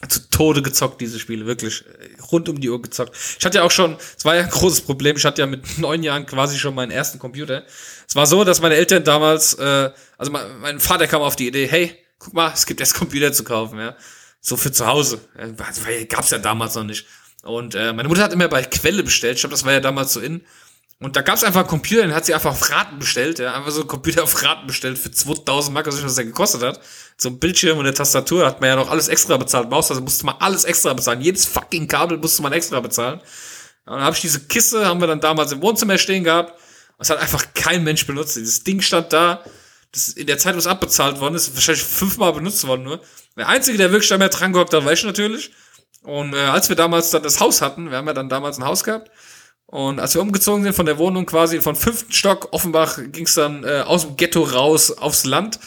Zu 0.08 0.30
Tode 0.30 0.62
gezockt, 0.62 1.00
diese 1.00 1.18
Spiele, 1.20 1.46
wirklich 1.46 1.84
rund 2.32 2.48
um 2.48 2.60
die 2.60 2.68
Uhr 2.68 2.82
gezockt. 2.82 3.14
Ich 3.38 3.44
hatte 3.44 3.58
ja 3.58 3.64
auch 3.64 3.70
schon, 3.70 3.96
es 4.16 4.24
war 4.24 4.34
ja 4.34 4.42
ein 4.42 4.50
großes 4.50 4.80
Problem, 4.80 5.16
ich 5.16 5.24
hatte 5.24 5.42
ja 5.42 5.46
mit 5.46 5.78
neun 5.78 6.02
Jahren 6.02 6.26
quasi 6.26 6.58
schon 6.58 6.74
meinen 6.74 6.90
ersten 6.90 7.18
Computer. 7.18 7.64
Es 8.08 8.16
war 8.16 8.26
so, 8.26 8.44
dass 8.44 8.60
meine 8.60 8.74
Eltern 8.74 9.04
damals, 9.04 9.54
äh, 9.54 9.90
also 10.18 10.32
mein, 10.32 10.58
mein 10.60 10.80
Vater 10.80 11.06
kam 11.06 11.22
auf 11.22 11.36
die 11.36 11.46
Idee, 11.46 11.68
hey, 11.68 11.96
guck 12.18 12.32
mal, 12.32 12.50
es 12.52 12.66
gibt 12.66 12.80
jetzt 12.80 12.94
Computer 12.94 13.32
zu 13.32 13.44
kaufen, 13.44 13.78
ja. 13.78 13.94
So 14.40 14.56
für 14.56 14.72
zu 14.72 14.86
Hause. 14.86 15.20
Ja, 15.38 16.04
gab's 16.08 16.30
ja 16.30 16.38
damals 16.38 16.74
noch 16.74 16.82
nicht. 16.82 17.06
Und 17.42 17.74
äh, 17.74 17.92
meine 17.92 18.08
Mutter 18.08 18.22
hat 18.22 18.32
immer 18.32 18.48
bei 18.48 18.62
Quelle 18.62 19.02
bestellt, 19.02 19.36
ich 19.36 19.42
glaube, 19.42 19.52
das 19.52 19.64
war 19.64 19.72
ja 19.72 19.80
damals 19.80 20.12
so 20.12 20.20
in. 20.20 20.42
Und 21.00 21.16
da 21.16 21.22
gab 21.22 21.34
es 21.34 21.42
einfach 21.42 21.60
einen 21.60 21.68
Computer, 21.68 22.02
den 22.02 22.14
hat 22.14 22.24
sie 22.24 22.32
einfach 22.32 22.52
auf 22.52 22.70
Raten 22.70 23.00
bestellt, 23.00 23.40
ja, 23.40 23.54
einfach 23.54 23.72
so 23.72 23.80
einen 23.80 23.88
Computer 23.88 24.22
auf 24.22 24.40
Raten 24.44 24.68
bestellt 24.68 24.96
für 24.98 25.10
2000 25.10 25.74
Mark, 25.74 25.86
was 25.86 26.14
der 26.14 26.24
gekostet 26.24 26.62
hat. 26.62 26.80
So 27.16 27.28
ein 27.28 27.40
Bildschirm 27.40 27.78
und 27.78 27.86
eine 27.86 27.94
Tastatur 27.94 28.46
hat 28.46 28.60
man 28.60 28.68
ja 28.70 28.76
noch 28.76 28.88
alles 28.88 29.08
extra 29.08 29.36
bezahlt. 29.36 29.68
Maus, 29.68 29.90
also 29.90 30.00
musste 30.00 30.24
man 30.24 30.36
alles 30.38 30.62
extra 30.62 30.94
bezahlen. 30.94 31.20
Jedes 31.20 31.44
fucking 31.44 31.88
Kabel 31.88 32.18
musste 32.18 32.42
man 32.42 32.52
extra 32.52 32.78
bezahlen. 32.78 33.18
Und 33.84 33.94
dann 33.94 34.02
habe 34.02 34.14
ich 34.14 34.22
diese 34.22 34.46
Kiste, 34.46 34.86
haben 34.86 35.00
wir 35.00 35.08
dann 35.08 35.20
damals 35.20 35.50
im 35.50 35.60
Wohnzimmer 35.60 35.98
stehen 35.98 36.22
gehabt. 36.22 36.54
Das 36.98 37.10
hat 37.10 37.18
einfach 37.18 37.46
kein 37.52 37.82
Mensch 37.82 38.06
benutzt. 38.06 38.36
Dieses 38.36 38.62
Ding 38.62 38.80
stand 38.80 39.12
da. 39.12 39.42
Das 39.90 40.10
in 40.10 40.28
der 40.28 40.38
Zeit, 40.38 40.54
wo 40.54 40.58
es 40.58 40.68
abbezahlt 40.68 41.18
worden 41.18 41.34
ist, 41.34 41.52
wahrscheinlich 41.54 41.82
fünfmal 41.82 42.32
benutzt 42.32 42.64
worden 42.64 42.84
nur. 42.84 43.00
Der 43.36 43.48
Einzige, 43.48 43.76
der 43.76 43.90
wirklich 43.90 44.08
da 44.08 44.18
mehr 44.18 44.28
dran 44.28 44.52
gehockt 44.52 44.72
hat, 44.72 44.84
war 44.84 44.92
ich 44.92 45.02
natürlich. 45.02 45.50
Und 46.02 46.34
äh, 46.34 46.38
als 46.38 46.68
wir 46.68 46.76
damals 46.76 47.10
dann 47.10 47.22
das 47.22 47.40
Haus 47.40 47.62
hatten, 47.62 47.90
wir 47.90 47.98
haben 47.98 48.06
ja 48.06 48.14
dann 48.14 48.28
damals 48.28 48.58
ein 48.58 48.64
Haus 48.64 48.84
gehabt, 48.84 49.10
und 49.72 50.00
als 50.00 50.12
wir 50.12 50.20
umgezogen 50.20 50.62
sind 50.64 50.74
von 50.74 50.84
der 50.84 50.98
Wohnung 50.98 51.24
quasi 51.24 51.62
von 51.62 51.74
fünften 51.76 52.12
Stock, 52.12 52.48
Offenbach, 52.52 52.98
ging 53.10 53.24
es 53.24 53.34
dann 53.34 53.64
äh, 53.64 53.80
aus 53.86 54.02
dem 54.06 54.16
Ghetto 54.18 54.42
raus 54.42 54.90
aufs 54.90 55.24
Land. 55.24 55.58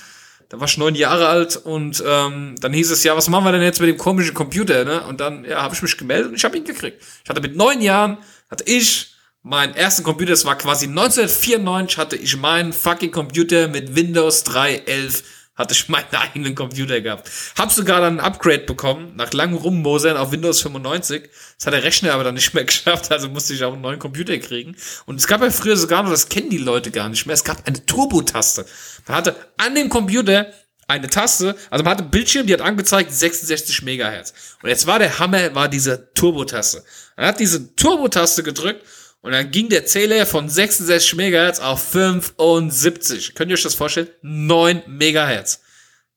Da 0.49 0.59
war 0.59 0.67
ich 0.67 0.77
neun 0.77 0.93
Jahre 0.93 1.27
alt 1.27 1.57
und 1.57 2.03
ähm, 2.05 2.53
dann 2.61 2.71
hieß 2.71 2.91
es, 2.91 3.03
ja, 3.03 3.17
was 3.17 3.29
machen 3.29 3.45
wir 3.45 3.51
denn 3.51 3.63
jetzt 3.63 3.79
mit 3.79 3.89
dem 3.89 3.97
komischen 3.97 4.35
Computer, 4.35 4.85
ne? 4.85 5.03
Und 5.07 5.21
dann, 5.21 5.43
ja, 5.43 5.63
habe 5.63 5.73
ich 5.73 5.81
mich 5.81 5.97
gemeldet 5.97 6.29
und 6.29 6.35
ich 6.35 6.45
habe 6.45 6.55
ihn 6.55 6.65
gekriegt. 6.65 7.01
Ich 7.23 7.29
hatte 7.31 7.41
mit 7.41 7.55
neun 7.55 7.81
Jahren, 7.81 8.19
hatte 8.51 8.63
ich 8.67 9.15
meinen 9.41 9.73
ersten 9.73 10.03
Computer, 10.03 10.33
das 10.33 10.45
war 10.45 10.55
quasi 10.55 10.85
1994, 10.85 11.97
hatte 11.97 12.15
ich 12.15 12.37
meinen 12.37 12.73
fucking 12.73 13.11
Computer 13.11 13.67
mit 13.67 13.95
Windows 13.95 14.45
3.11 14.45 15.23
hatte 15.55 15.73
ich 15.73 15.89
meinen 15.89 16.05
eigenen 16.11 16.55
Computer 16.55 17.01
gehabt. 17.01 17.29
Hab 17.57 17.71
sogar 17.71 18.01
dann 18.01 18.19
ein 18.19 18.25
Upgrade 18.25 18.59
bekommen, 18.59 19.13
nach 19.15 19.33
langem 19.33 19.57
Rummosern 19.57 20.17
auf 20.17 20.31
Windows 20.31 20.61
95. 20.61 21.29
Das 21.57 21.67
hat 21.67 21.73
der 21.73 21.83
Rechner 21.83 22.13
aber 22.13 22.23
dann 22.23 22.35
nicht 22.35 22.53
mehr 22.53 22.63
geschafft, 22.65 23.11
also 23.11 23.29
musste 23.29 23.53
ich 23.53 23.63
auch 23.63 23.73
einen 23.73 23.81
neuen 23.81 23.99
Computer 23.99 24.37
kriegen. 24.37 24.75
Und 25.05 25.19
es 25.19 25.27
gab 25.27 25.41
ja 25.41 25.49
früher 25.49 25.77
sogar 25.77 26.03
noch, 26.03 26.11
das 26.11 26.29
kennen 26.29 26.49
die 26.49 26.57
Leute 26.57 26.91
gar 26.91 27.09
nicht 27.09 27.25
mehr, 27.25 27.33
es 27.33 27.43
gab 27.43 27.65
eine 27.67 27.85
Turbo-Taste. 27.85 28.65
Man 29.07 29.17
hatte 29.17 29.35
an 29.57 29.75
dem 29.75 29.89
Computer 29.89 30.47
eine 30.87 31.09
Taste, 31.09 31.55
also 31.71 31.83
man 31.83 31.91
hatte 31.91 32.03
einen 32.03 32.11
Bildschirm, 32.11 32.45
die 32.45 32.53
hat 32.53 32.61
angezeigt 32.61 33.11
66 33.11 33.81
Megahertz. 33.81 34.33
Und 34.61 34.69
jetzt 34.69 34.85
war 34.85 34.99
der 34.99 35.17
Hammer, 35.17 35.55
war 35.55 35.67
diese 35.67 36.13
Turbo-Taste. 36.13 36.83
Man 37.17 37.27
hat 37.27 37.39
diese 37.39 37.75
Turbo-Taste 37.75 38.43
gedrückt 38.43 38.85
Und 39.25 39.31
dann 39.31 39.49
ging 39.49 39.69
der 39.69 39.87
Zähler 39.87 40.23
von 40.27 40.47
66 40.47 41.15
Megahertz 41.15 41.59
auf 41.59 41.81
75. 41.81 43.33
Könnt 43.33 43.49
ihr 43.49 43.55
euch 43.55 43.63
das 43.63 43.73
vorstellen? 43.73 44.09
9 44.21 44.83
Megahertz. 44.85 45.63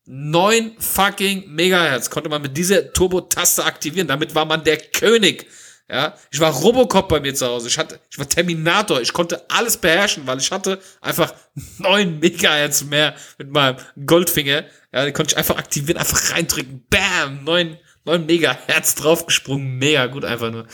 9 0.05 0.73
fucking 0.79 1.49
Megahertz 1.49 2.11
konnte 2.11 2.29
man 2.29 2.43
mit 2.43 2.55
dieser 2.55 2.93
Turbo-Taste 2.93 3.65
aktivieren. 3.65 4.09
Damit 4.09 4.35
war 4.35 4.45
man 4.45 4.63
der 4.63 4.77
König. 4.77 5.47
Ja, 5.91 6.19
ich 6.31 6.39
war 6.39 6.53
Robocop 6.53 7.09
bei 7.09 7.19
mir 7.19 7.35
zu 7.35 7.47
Hause. 7.47 7.69
Ich 7.69 7.79
hatte, 7.79 7.99
ich 8.11 8.19
war 8.19 8.29
Terminator. 8.29 9.01
Ich 9.01 9.15
konnte 9.15 9.43
alles 9.49 9.79
beherrschen, 9.79 10.27
weil 10.27 10.37
ich 10.37 10.51
hatte 10.51 10.79
einfach 11.01 11.33
9 11.79 12.19
Megahertz 12.19 12.85
mehr 12.85 13.15
mit 13.39 13.51
meinem 13.51 13.79
Goldfinger. 14.05 14.65
Ja, 14.93 15.07
die 15.07 15.13
konnte 15.13 15.33
ich 15.33 15.39
einfach 15.39 15.57
aktivieren, 15.57 15.97
einfach 15.97 16.35
reindrücken. 16.35 16.85
Bam! 16.91 17.43
9, 17.45 17.79
9 18.05 18.27
Megahertz 18.27 18.97
draufgesprungen. 18.97 19.79
Mega 19.79 20.05
gut 20.09 20.27
einfach 20.27 20.51
nur. 20.51 20.67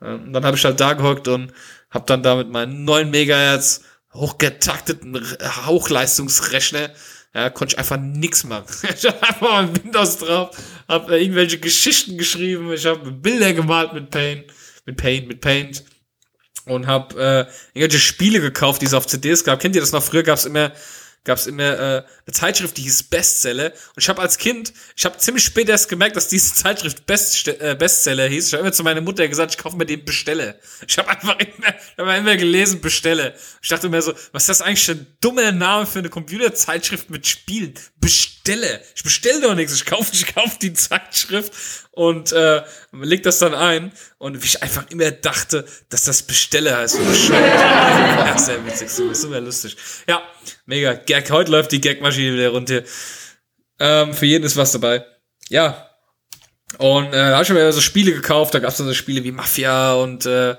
Und 0.00 0.32
dann 0.32 0.44
habe 0.44 0.56
ich 0.56 0.64
halt 0.64 0.80
da 0.80 0.92
gehockt 0.92 1.28
und 1.28 1.52
habe 1.90 2.06
dann 2.06 2.22
da 2.22 2.36
mit 2.36 2.48
meinen 2.48 2.84
9 2.84 3.10
Megahertz 3.10 3.82
hochgetakteten 4.12 5.20
Hochleistungsrechner 5.66 6.90
ja, 7.34 7.50
konnte 7.50 7.74
ich 7.74 7.78
einfach 7.78 7.98
nix 7.98 8.44
machen. 8.44 8.66
Ich 8.96 9.04
habe 9.04 9.22
einfach 9.22 9.40
mal 9.40 9.74
Windows 9.74 10.18
drauf, 10.18 10.56
habe 10.88 11.18
irgendwelche 11.18 11.58
Geschichten 11.58 12.16
geschrieben, 12.16 12.72
ich 12.72 12.86
habe 12.86 13.10
Bilder 13.12 13.52
gemalt 13.52 13.92
mit 13.92 14.10
Paint, 14.10 14.46
mit 14.86 14.96
Paint, 14.96 15.28
mit 15.28 15.40
Paint 15.40 15.84
und 16.64 16.86
habe 16.86 17.14
äh, 17.20 17.78
irgendwelche 17.78 18.00
Spiele 18.02 18.40
gekauft, 18.40 18.82
die 18.82 18.86
es 18.86 18.94
auf 18.94 19.06
CDs 19.06 19.44
gab. 19.44 19.60
Kennt 19.60 19.74
ihr 19.74 19.80
das 19.80 19.92
noch? 19.92 20.02
Früher 20.02 20.22
gab 20.22 20.38
es 20.38 20.46
immer 20.46 20.72
gab 21.24 21.38
es 21.38 21.46
immer 21.46 21.62
äh, 21.62 21.78
eine 21.78 22.32
Zeitschrift, 22.32 22.76
die 22.76 22.82
hieß 22.82 23.04
Bestseller. 23.04 23.66
Und 23.66 24.02
ich 24.02 24.08
habe 24.08 24.20
als 24.22 24.38
Kind, 24.38 24.72
ich 24.96 25.04
habe 25.04 25.18
ziemlich 25.18 25.44
spät 25.44 25.68
erst 25.68 25.88
gemerkt, 25.88 26.16
dass 26.16 26.28
diese 26.28 26.54
Zeitschrift 26.54 27.06
Best, 27.06 27.46
äh, 27.48 27.76
Bestseller 27.78 28.26
hieß. 28.26 28.48
Ich 28.48 28.52
habe 28.54 28.62
immer 28.62 28.72
zu 28.72 28.82
meiner 28.82 29.00
Mutter 29.00 29.26
gesagt, 29.28 29.52
ich 29.52 29.58
kaufe 29.58 29.76
mir 29.76 29.86
den 29.86 30.04
Bestelle. 30.04 30.58
Ich 30.86 30.96
habe 30.98 31.08
einfach 31.08 31.38
immer, 31.38 32.08
hab 32.08 32.18
immer 32.18 32.36
gelesen, 32.36 32.80
Bestelle. 32.80 33.34
Ich 33.62 33.68
dachte 33.68 33.88
mir 33.88 34.00
so, 34.00 34.12
was 34.32 34.44
ist 34.44 34.48
das 34.48 34.62
eigentlich 34.62 34.84
für 34.84 34.92
ein 34.92 35.06
dummer 35.20 35.52
Name 35.52 35.86
für 35.86 35.98
eine 35.98 36.08
Computerzeitschrift 36.08 37.10
mit 37.10 37.26
Spielen? 37.26 37.74
Bestelle. 38.00 38.82
Ich 38.94 39.02
bestelle 39.02 39.40
doch 39.40 39.54
nichts. 39.54 39.74
Ich 39.74 39.84
kaufe 39.84 40.10
ich 40.12 40.34
kauf 40.34 40.58
die 40.58 40.72
Zeitschrift 40.72 41.52
und 41.98 42.32
äh, 42.32 42.62
leg 42.92 43.22
das 43.24 43.38
dann 43.38 43.54
ein. 43.54 43.92
Und 44.18 44.42
wie 44.42 44.46
ich 44.46 44.60
einfach 44.62 44.90
immer 44.90 45.12
dachte, 45.12 45.64
dass 45.90 46.04
das 46.04 46.22
Bestelle 46.22 46.76
heißt. 46.76 46.98
ja, 47.30 48.36
sehr 48.36 48.66
witzig, 48.66 48.90
super 48.90 49.40
lustig. 49.40 49.76
Ja, 50.08 50.22
mega. 50.66 50.94
Gag, 50.94 51.30
heute 51.30 51.52
läuft 51.52 51.70
die 51.70 51.80
Gagmaschine 51.80 52.34
wieder 52.34 52.48
runter. 52.50 52.82
Ähm, 53.78 54.12
für 54.12 54.26
jeden 54.26 54.44
ist 54.44 54.56
was 54.56 54.72
dabei. 54.72 55.06
Ja. 55.48 55.88
Und 56.78 57.08
äh, 57.08 57.12
da 57.12 57.34
habe 57.34 57.44
ich 57.44 57.50
mir 57.50 57.72
so 57.72 57.80
Spiele 57.80 58.12
gekauft, 58.12 58.54
da 58.54 58.58
gab 58.58 58.70
es 58.70 58.76
so 58.76 58.92
Spiele 58.92 59.22
wie 59.22 59.32
Mafia 59.32 59.94
und 59.94 60.26
äh, 60.26 60.56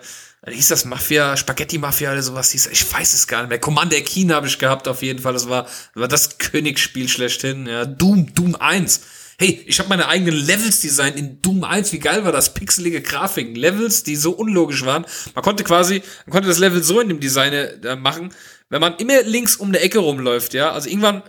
hieß 0.48 0.70
das 0.70 0.86
Mafia, 0.86 1.38
Spaghetti 1.38 1.78
Mafia 1.78 2.12
oder 2.12 2.24
sowas 2.24 2.52
hieß, 2.52 2.68
ich 2.68 2.92
weiß 2.92 3.14
es 3.14 3.28
gar 3.28 3.42
nicht 3.42 3.50
mehr. 3.50 3.60
Commander 3.60 4.02
Keen 4.02 4.34
habe 4.34 4.48
ich 4.48 4.58
gehabt 4.58 4.88
auf 4.88 5.04
jeden 5.04 5.20
Fall, 5.20 5.34
das 5.34 5.50
war, 5.50 5.68
war 5.94 6.08
das 6.08 6.38
Königsspiel 6.40 7.10
schlechthin, 7.10 7.68
ja. 7.68 7.86
Doom, 7.86 8.34
Doom 8.34 8.56
1 8.56 9.02
hey, 9.40 9.64
ich 9.66 9.80
habe 9.80 9.88
meine 9.88 10.10
eigenen 10.10 10.36
Levels 10.36 10.82
designt 10.82 11.16
in 11.16 11.42
Doom 11.42 11.64
1. 11.64 11.94
Wie 11.94 12.00
geil 12.00 12.26
war 12.26 12.34
das? 12.34 12.54
Pixelige 12.54 13.02
Grafiken, 13.02 13.56
Levels, 13.56 14.04
die 14.04 14.18
so 14.18 14.32
unlogisch 14.32 14.86
waren. 14.86 15.06
Man 15.34 15.44
konnte 15.44 15.64
quasi, 15.64 16.04
man 16.26 16.34
konnte 16.34 16.50
das 16.50 16.60
Level 16.60 16.84
so 16.84 17.00
in 17.00 17.08
dem 17.08 17.22
Design 17.22 17.54
äh, 17.54 17.96
machen, 17.96 18.34
wenn 18.70 18.82
man 18.82 18.98
immer 18.98 19.24
links 19.24 19.56
um 19.56 19.70
eine 19.70 19.80
Ecke 19.80 20.00
rumläuft, 20.00 20.54
ja. 20.54 20.72
Also 20.72 20.90
irgendwann, 20.90 21.24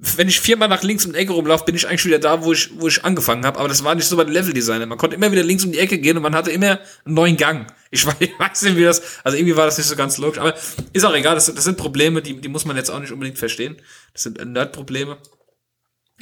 wenn 0.00 0.28
ich 0.28 0.40
viermal 0.40 0.68
nach 0.68 0.82
links 0.82 1.06
um 1.06 1.12
die 1.12 1.18
Ecke 1.18 1.32
rumlaufe, 1.32 1.64
bin 1.64 1.76
ich 1.76 1.86
eigentlich 1.86 2.04
wieder 2.04 2.18
da, 2.18 2.42
wo 2.42 2.52
ich, 2.52 2.70
wo 2.80 2.88
ich 2.88 3.04
angefangen 3.04 3.46
habe. 3.46 3.60
Aber 3.60 3.68
das 3.68 3.84
war 3.84 3.94
nicht 3.94 4.08
so 4.08 4.16
bei 4.16 4.24
den 4.24 4.34
Level-Designer. 4.34 4.86
Man 4.86 4.98
konnte 4.98 5.14
immer 5.14 5.30
wieder 5.30 5.44
links 5.44 5.64
um 5.64 5.70
die 5.70 5.78
Ecke 5.78 5.98
gehen 5.98 6.16
und 6.16 6.24
man 6.24 6.34
hatte 6.34 6.50
immer 6.50 6.80
einen 7.04 7.14
neuen 7.14 7.36
Gang. 7.36 7.66
Ich 7.92 8.06
weiß 8.06 8.62
nicht, 8.62 8.76
wie 8.76 8.84
das, 8.84 9.02
also 9.24 9.36
irgendwie 9.36 9.56
war 9.56 9.66
das 9.66 9.76
nicht 9.76 9.88
so 9.88 9.96
ganz 9.96 10.16
logisch. 10.16 10.38
Aber 10.38 10.54
ist 10.92 11.04
auch 11.04 11.12
egal, 11.12 11.34
das, 11.34 11.52
das 11.52 11.64
sind 11.64 11.76
Probleme, 11.76 12.22
die, 12.22 12.40
die 12.40 12.48
muss 12.48 12.64
man 12.64 12.76
jetzt 12.76 12.88
auch 12.88 13.00
nicht 13.00 13.10
unbedingt 13.10 13.36
verstehen. 13.36 13.78
Das 14.12 14.22
sind 14.22 14.38
Nerd-Probleme. 14.44 15.18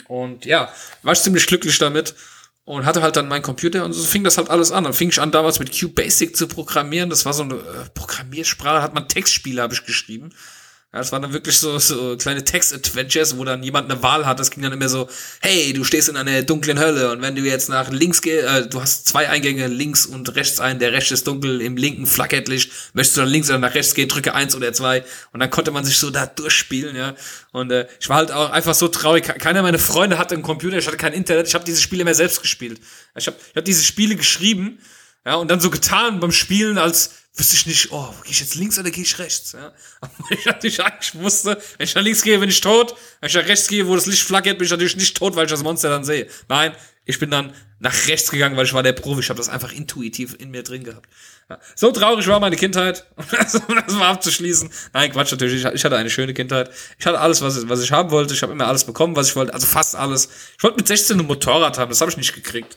Und 0.07 0.45
ja, 0.45 0.73
war 1.03 1.13
ich 1.13 1.21
ziemlich 1.21 1.47
glücklich 1.47 1.79
damit 1.79 2.15
und 2.65 2.85
hatte 2.85 3.03
halt 3.03 3.17
dann 3.17 3.29
meinen 3.29 3.43
Computer 3.43 3.85
und 3.85 3.93
so 3.95 4.05
fing 4.05 4.25
das 4.25 4.37
halt 4.37 4.51
alles 4.51 4.73
an. 4.73 4.85
Dann 4.85 4.93
fing 4.93 5.09
ich 5.09 5.21
an, 5.21 5.31
damals 5.31 5.59
mit 5.59 5.73
QBasic 5.73 6.37
zu 6.37 6.47
programmieren. 6.49 7.11
Das 7.11 7.25
war 7.25 7.33
so 7.33 7.43
eine 7.43 7.55
äh, 7.55 7.89
Programmiersprache, 7.95 8.83
hat 8.83 8.95
man 8.95 9.09
Textspiele, 9.09 9.63
habe 9.63 9.75
ich 9.75 9.85
geschrieben. 9.85 10.31
Ja, 10.91 11.01
das 11.01 11.13
waren 11.13 11.21
dann 11.21 11.35
wirklich 11.35 11.59
so, 11.59 11.79
so 11.79 12.17
kleine 12.17 12.45
Text-Adventures, 12.45 13.37
wo 13.37 13.45
dann 13.45 13.63
jemand 13.63 13.91
eine 13.91 14.03
Wahl 14.03 14.25
hat. 14.25 14.41
Das 14.41 14.51
ging 14.51 14.63
dann 14.63 14.73
immer 14.73 14.89
so, 14.89 15.07
hey, 15.43 15.75
du 15.75 15.85
stehst 15.85 16.09
in 16.09 16.17
einer 16.17 16.41
dunklen 16.41 16.79
Hölle 16.79 17.13
und 17.13 17.21
wenn 17.21 17.37
du 17.37 17.43
jetzt 17.43 17.69
nach 17.69 17.91
links 17.91 18.23
gehst, 18.23 18.47
äh, 18.47 18.67
du 18.67 18.81
hast 18.81 19.07
zwei 19.07 19.29
Eingänge, 19.29 19.67
links 19.67 20.07
und 20.07 20.35
rechts 20.35 20.61
ein, 20.61 20.79
der 20.79 20.93
rechte 20.93 21.13
ist 21.13 21.27
dunkel, 21.27 21.61
im 21.61 21.77
linken 21.77 22.07
flackert 22.07 22.49
Licht, 22.49 22.73
möchtest 22.95 23.19
du 23.19 23.21
dann 23.21 23.29
links 23.29 23.51
oder 23.51 23.59
nach 23.59 23.75
rechts 23.75 23.93
gehen, 23.93 24.09
drücke 24.09 24.35
eins 24.35 24.57
oder 24.57 24.73
zwei 24.73 25.05
und 25.35 25.41
dann 25.41 25.51
konnte 25.51 25.73
man 25.73 25.85
sich 25.85 25.99
so 25.99 26.09
da 26.09 26.25
durchspielen, 26.25 26.97
ja. 26.97 27.15
Und 27.53 27.71
äh, 27.71 27.87
ich 28.01 28.09
war 28.09 28.17
halt 28.17 28.33
auch 28.33 28.49
einfach 28.49 28.75
so 28.75 28.89
traurig. 28.89 29.25
Keiner 29.25 29.61
meiner 29.61 29.79
Freunde 29.79 30.17
hatte 30.17 30.37
einen 30.37 30.43
Computer, 30.43 30.79
ich 30.79 30.87
hatte 30.87 30.97
kein 30.97 31.13
Internet, 31.13 31.49
ich 31.49 31.55
habe 31.55 31.67
diese 31.67 31.83
Spiele 31.83 32.01
immer 32.01 32.15
selbst 32.15 32.41
gespielt. 32.41 32.81
Ich 33.15 33.27
habe 33.27 33.37
ich 33.51 33.57
hab 33.57 33.65
diese 33.67 33.85
Spiele 33.85 34.17
geschrieben, 34.17 34.79
ja, 35.27 35.35
und 35.35 35.51
dann 35.51 35.61
so 35.61 35.69
getan 35.69 36.19
beim 36.19 36.33
Spielen, 36.33 36.79
als 36.79 37.11
wüsste 37.39 37.57
ich 37.57 37.67
nicht, 37.67 37.93
oh, 37.93 38.13
gehe 38.23 38.33
ich 38.33 38.41
jetzt 38.41 38.55
links 38.55 38.79
oder 38.79 38.91
gehe 38.91 39.05
ich 39.05 39.19
rechts? 39.19 39.53
Ja? 39.53 39.73
Aber 40.01 40.13
ich 40.31 40.45
natürlich 40.45 40.83
eigentlich 40.83 41.15
wusste, 41.15 41.61
wenn 41.77 41.85
ich 41.85 41.95
nach 41.95 42.03
links 42.03 42.23
gehe, 42.23 42.39
bin 42.39 42.49
ich 42.49 42.61
tot. 42.61 42.95
Wenn 43.21 43.29
ich 43.29 43.35
nach 43.35 43.47
rechts 43.47 43.69
gehe, 43.69 43.87
wo 43.87 43.95
das 43.95 44.07
Licht 44.07 44.23
flackert, 44.23 44.59
bin 44.59 44.65
ich 44.65 44.71
natürlich 44.71 44.97
nicht 44.97 45.17
tot, 45.17 45.37
weil 45.37 45.47
ich 45.47 45.51
das 45.51 45.63
Monster 45.63 45.89
dann 45.89 46.05
sehe. 46.05 46.29
Nein, 46.49 46.75
ich 47.05 47.19
bin 47.19 47.31
dann 47.31 47.55
nach 47.79 48.07
rechts 48.07 48.31
gegangen, 48.31 48.57
weil 48.57 48.67
ich 48.67 48.75
war 48.75 48.83
der 48.83 48.93
Profi. 48.93 49.21
Ich 49.21 49.31
habe 49.31 49.39
das 49.39 49.49
einfach 49.49 49.73
intuitiv 49.73 50.37
in 50.39 50.51
mir 50.51 50.63
drin 50.63 50.85
gehabt. 50.85 51.09
Ja. 51.49 51.59
So 51.75 51.91
traurig 51.91 52.27
war 52.27 52.41
meine 52.41 52.57
Kindheit, 52.57 53.07
um 53.17 53.25
das, 53.31 53.55
mal 53.93 54.09
abzuschließen. 54.09 54.69
Nein, 54.93 55.13
Quatsch 55.13 55.31
natürlich. 55.31 55.65
Ich, 55.65 55.85
hatte 55.85 55.97
eine 55.97 56.11
schöne 56.11 56.35
Kindheit. 56.35 56.71
Ich 56.99 57.07
hatte 57.07 57.19
alles, 57.19 57.41
was, 57.41 57.57
ich, 57.57 57.69
was 57.69 57.83
ich 57.83 57.93
haben 57.93 58.11
wollte. 58.11 58.35
Ich 58.35 58.43
habe 58.43 58.53
immer 58.53 58.67
alles 58.67 58.85
bekommen, 58.85 59.17
was 59.17 59.29
ich 59.29 59.37
wollte. 59.37 59.55
Also 59.55 59.67
fast 59.67 59.97
alles. 59.97 60.29
Ich 60.57 60.63
wollte 60.63 60.77
mit 60.77 60.87
16 60.87 61.19
ein 61.19 61.27
Motorrad 61.27 61.79
haben. 61.79 61.89
Das 61.89 62.01
habe 62.01 62.11
ich 62.11 62.17
nicht 62.17 62.35
gekriegt. 62.35 62.77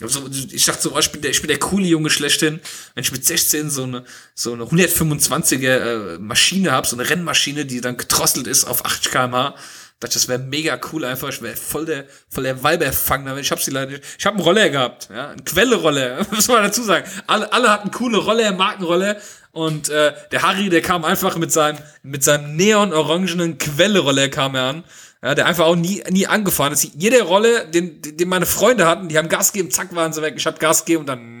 Ich 0.00 0.64
dachte 0.64 0.82
so, 0.82 0.94
oh, 0.94 0.98
ich 0.98 1.12
bin 1.12 1.22
der, 1.22 1.30
ich 1.30 1.40
bin 1.40 1.48
der 1.48 1.58
coole 1.58 1.86
Junge 1.86 2.10
schlechthin. 2.10 2.60
Wenn 2.94 3.04
ich 3.04 3.12
mit 3.12 3.24
16 3.24 3.70
so 3.70 3.82
eine, 3.82 4.04
so 4.34 4.52
eine 4.52 4.64
125er 4.64 6.14
äh, 6.14 6.18
Maschine 6.18 6.72
habe, 6.72 6.86
so 6.86 6.96
eine 6.96 7.08
Rennmaschine, 7.08 7.66
die 7.66 7.80
dann 7.80 7.96
gedrosselt 7.96 8.46
ist 8.46 8.64
auf 8.64 8.84
80 8.84 9.12
km/h, 9.12 9.54
dachte, 10.00 10.14
das 10.14 10.28
wäre 10.28 10.38
mega 10.38 10.80
cool 10.92 11.04
einfach. 11.04 11.28
Ich 11.28 11.42
wäre 11.42 11.56
voll 11.56 11.84
der, 11.84 12.06
voll 12.28 12.44
der 12.44 12.62
Weiberfang. 12.62 13.38
Ich 13.38 13.50
habe 13.50 13.60
sie 13.60 13.70
leider 13.70 13.92
nicht. 13.92 14.04
Ich 14.18 14.24
habe 14.24 14.36
einen 14.36 14.44
Roller 14.44 14.70
gehabt, 14.70 15.08
ja, 15.12 15.30
einen 15.30 15.44
Quelle-Roller, 15.44 16.26
muss 16.30 16.48
man 16.48 16.62
dazu 16.62 16.82
sagen. 16.82 17.08
Alle, 17.26 17.52
alle 17.52 17.70
hatten 17.70 17.90
coole 17.90 18.18
Roller, 18.18 18.52
Markenroller. 18.52 19.16
Und 19.52 19.88
äh, 19.88 20.14
der 20.30 20.42
Harry, 20.42 20.70
der 20.70 20.80
kam 20.80 21.04
einfach 21.04 21.36
mit 21.36 21.52
seinem, 21.52 21.78
mit 22.02 22.24
seinem 22.24 22.56
neon-orangenen 22.56 23.58
Quelle-Roller 23.58 24.28
kam 24.28 24.54
er 24.54 24.62
an 24.62 24.84
ja, 25.22 25.34
der 25.34 25.46
einfach 25.46 25.66
auch 25.66 25.76
nie, 25.76 26.02
nie 26.08 26.26
angefahren 26.26 26.72
ist. 26.72 26.90
Jede 26.94 27.22
Rolle, 27.22 27.66
den, 27.66 28.00
den 28.00 28.28
meine 28.28 28.46
Freunde 28.46 28.86
hatten, 28.86 29.08
die 29.08 29.18
haben 29.18 29.28
Gas 29.28 29.52
gegeben, 29.52 29.70
zack, 29.70 29.94
waren 29.94 30.12
sie 30.12 30.22
weg. 30.22 30.34
Ich 30.36 30.46
hab 30.46 30.58
Gas 30.58 30.84
gegeben 30.84 31.00
und 31.00 31.08
dann 31.08 31.39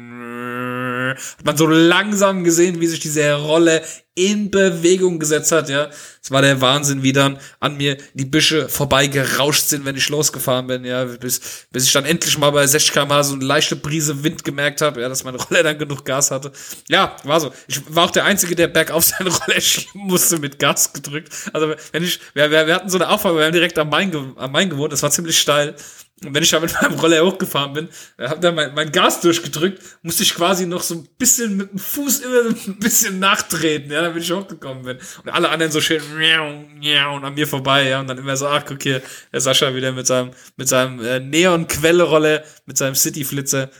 hat 1.16 1.44
man 1.44 1.56
so 1.56 1.66
langsam 1.66 2.44
gesehen, 2.44 2.80
wie 2.80 2.86
sich 2.86 3.00
diese 3.00 3.34
Rolle 3.34 3.82
in 4.14 4.50
Bewegung 4.50 5.18
gesetzt 5.18 5.52
hat, 5.52 5.68
ja. 5.68 5.88
Es 6.22 6.30
war 6.30 6.42
der 6.42 6.60
Wahnsinn, 6.60 7.02
wie 7.02 7.12
dann 7.12 7.38
an 7.60 7.76
mir 7.76 7.96
die 8.12 8.26
Büsche 8.26 8.68
vorbei 8.68 9.06
gerauscht 9.06 9.68
sind, 9.68 9.86
wenn 9.86 9.96
ich 9.96 10.08
losgefahren 10.08 10.66
bin, 10.66 10.84
ja, 10.84 11.04
bis, 11.04 11.66
bis 11.70 11.86
ich 11.86 11.92
dann 11.92 12.04
endlich 12.04 12.36
mal 12.36 12.50
bei 12.50 12.66
60 12.66 12.92
km 12.92 13.22
so 13.22 13.34
eine 13.34 13.44
leichte 13.44 13.76
Brise 13.76 14.22
Wind 14.22 14.44
gemerkt 14.44 14.82
habe, 14.82 15.00
ja, 15.00 15.08
dass 15.08 15.24
meine 15.24 15.38
Rolle 15.38 15.62
dann 15.62 15.78
genug 15.78 16.04
Gas 16.04 16.30
hatte. 16.30 16.52
Ja, 16.88 17.16
war 17.24 17.40
so. 17.40 17.52
Ich 17.68 17.80
war 17.94 18.04
auch 18.04 18.10
der 18.10 18.24
Einzige, 18.24 18.54
der 18.54 18.68
bergauf 18.68 19.04
seine 19.04 19.30
Rolle 19.30 19.60
schieben 19.60 20.02
musste 20.02 20.38
mit 20.38 20.58
Gas 20.58 20.92
gedrückt. 20.92 21.32
Also, 21.52 21.72
wenn 21.92 22.02
ich, 22.02 22.20
wir, 22.34 22.50
wir, 22.50 22.66
wir 22.66 22.74
hatten 22.74 22.90
so 22.90 22.98
eine 22.98 23.08
Auffahrt, 23.08 23.36
wir 23.36 23.44
haben 23.44 23.52
direkt 23.52 23.78
am 23.78 23.88
Main, 23.88 24.14
am 24.36 24.52
Main 24.52 24.68
gewohnt, 24.68 24.92
das 24.92 25.02
war 25.02 25.10
ziemlich 25.10 25.38
steil. 25.38 25.76
Und 26.24 26.34
wenn 26.34 26.42
ich 26.42 26.50
da 26.50 26.60
mit 26.60 26.74
meinem 26.82 26.98
Roller 26.98 27.24
hochgefahren 27.24 27.72
bin, 27.72 27.88
habe 28.18 28.40
dann 28.40 28.54
mein, 28.54 28.74
mein 28.74 28.92
Gas 28.92 29.20
durchgedrückt, 29.22 29.82
musste 30.02 30.22
ich 30.22 30.34
quasi 30.34 30.66
noch 30.66 30.82
so 30.82 30.96
ein 30.96 31.08
bisschen 31.18 31.56
mit 31.56 31.70
dem 31.70 31.78
Fuß 31.78 32.20
immer 32.20 32.42
so 32.42 32.70
ein 32.70 32.78
bisschen 32.78 33.18
nachtreten, 33.18 33.90
ja, 33.90 34.02
damit 34.02 34.22
ich 34.22 34.30
hochgekommen 34.30 34.84
bin. 34.84 34.98
Und 35.24 35.30
alle 35.30 35.48
anderen 35.48 35.72
so 35.72 35.80
schön 35.80 36.02
miau, 36.18 36.64
miau, 36.78 37.16
und 37.16 37.24
an 37.24 37.34
mir 37.34 37.46
vorbei, 37.46 37.88
ja, 37.88 38.00
und 38.00 38.06
dann 38.06 38.18
immer 38.18 38.36
so, 38.36 38.48
ach, 38.48 38.64
guck 38.66 38.82
hier, 38.82 39.00
der 39.32 39.40
Sascha 39.40 39.74
wieder 39.74 39.92
mit 39.92 40.06
seinem, 40.06 40.32
mit 40.56 40.68
seinem 40.68 41.02
äh, 41.02 41.20
Neon-Quelle-Rolle, 41.20 42.44
mit 42.66 42.76
seinem 42.76 42.94
City-Flitzer 42.94 43.70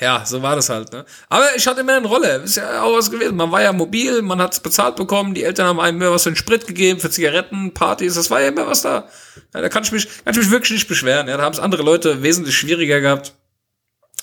ja, 0.00 0.24
so 0.24 0.42
war 0.42 0.56
das 0.56 0.68
halt, 0.70 0.92
ne? 0.92 1.04
Aber 1.28 1.54
ich 1.54 1.66
hatte 1.66 1.82
immer 1.82 1.94
eine 1.94 2.06
Rolle. 2.06 2.36
Ist 2.38 2.56
ja 2.56 2.82
auch 2.82 2.96
was 2.96 3.10
gewesen. 3.10 3.36
Man 3.36 3.52
war 3.52 3.62
ja 3.62 3.72
mobil, 3.72 4.22
man 4.22 4.40
hat's 4.40 4.60
bezahlt 4.60 4.96
bekommen, 4.96 5.34
die 5.34 5.44
Eltern 5.44 5.66
haben 5.66 5.80
einem 5.80 5.98
mehr 5.98 6.10
was 6.10 6.22
für 6.22 6.30
den 6.30 6.36
Sprit 6.36 6.66
gegeben, 6.66 6.98
für 6.98 7.10
Zigaretten, 7.10 7.74
Partys, 7.74 8.14
das 8.14 8.30
war 8.30 8.40
ja 8.40 8.48
immer 8.48 8.66
was 8.66 8.82
da. 8.82 9.08
Ja, 9.54 9.60
da 9.60 9.68
kann 9.68 9.82
ich 9.82 9.92
mich, 9.92 10.08
kann 10.24 10.32
ich 10.32 10.38
mich 10.38 10.50
wirklich 10.50 10.72
nicht 10.72 10.88
beschweren. 10.88 11.28
Ja, 11.28 11.36
da 11.36 11.42
haben 11.42 11.52
es 11.52 11.58
andere 11.58 11.82
Leute 11.82 12.22
wesentlich 12.22 12.56
schwieriger 12.56 13.00
gehabt. 13.00 13.34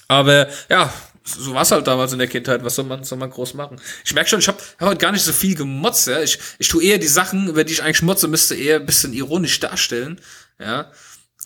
Aber 0.08 0.48
ja, 0.70 0.92
so 1.24 1.54
war's 1.54 1.72
halt 1.72 1.86
damals 1.86 2.14
in 2.14 2.20
der 2.20 2.28
Kindheit. 2.28 2.64
Was 2.64 2.74
soll 2.74 2.86
man, 2.86 3.04
soll 3.04 3.20
man 3.20 3.30
groß 3.30 3.54
machen? 3.54 3.80
Ich 4.04 4.14
merke 4.16 4.30
schon, 4.30 4.40
ich 4.40 4.48
habe 4.48 4.58
hab 4.80 4.88
heute 4.88 4.98
gar 4.98 5.12
nicht 5.12 5.24
so 5.24 5.32
viel 5.32 5.56
gemotzt. 5.56 6.08
Ja? 6.08 6.20
Ich, 6.20 6.40
ich 6.58 6.68
tue 6.68 6.84
eher 6.84 6.98
die 6.98 7.08
Sachen, 7.08 7.48
über 7.48 7.64
die 7.64 7.74
ich 7.74 7.84
eigentlich 7.84 8.02
motze, 8.02 8.28
müsste 8.28 8.56
eher 8.56 8.78
ein 8.78 8.88
bisschen 8.88 9.14
ironisch 9.14 9.60
darstellen. 9.60 10.20
Ja, 10.60 10.92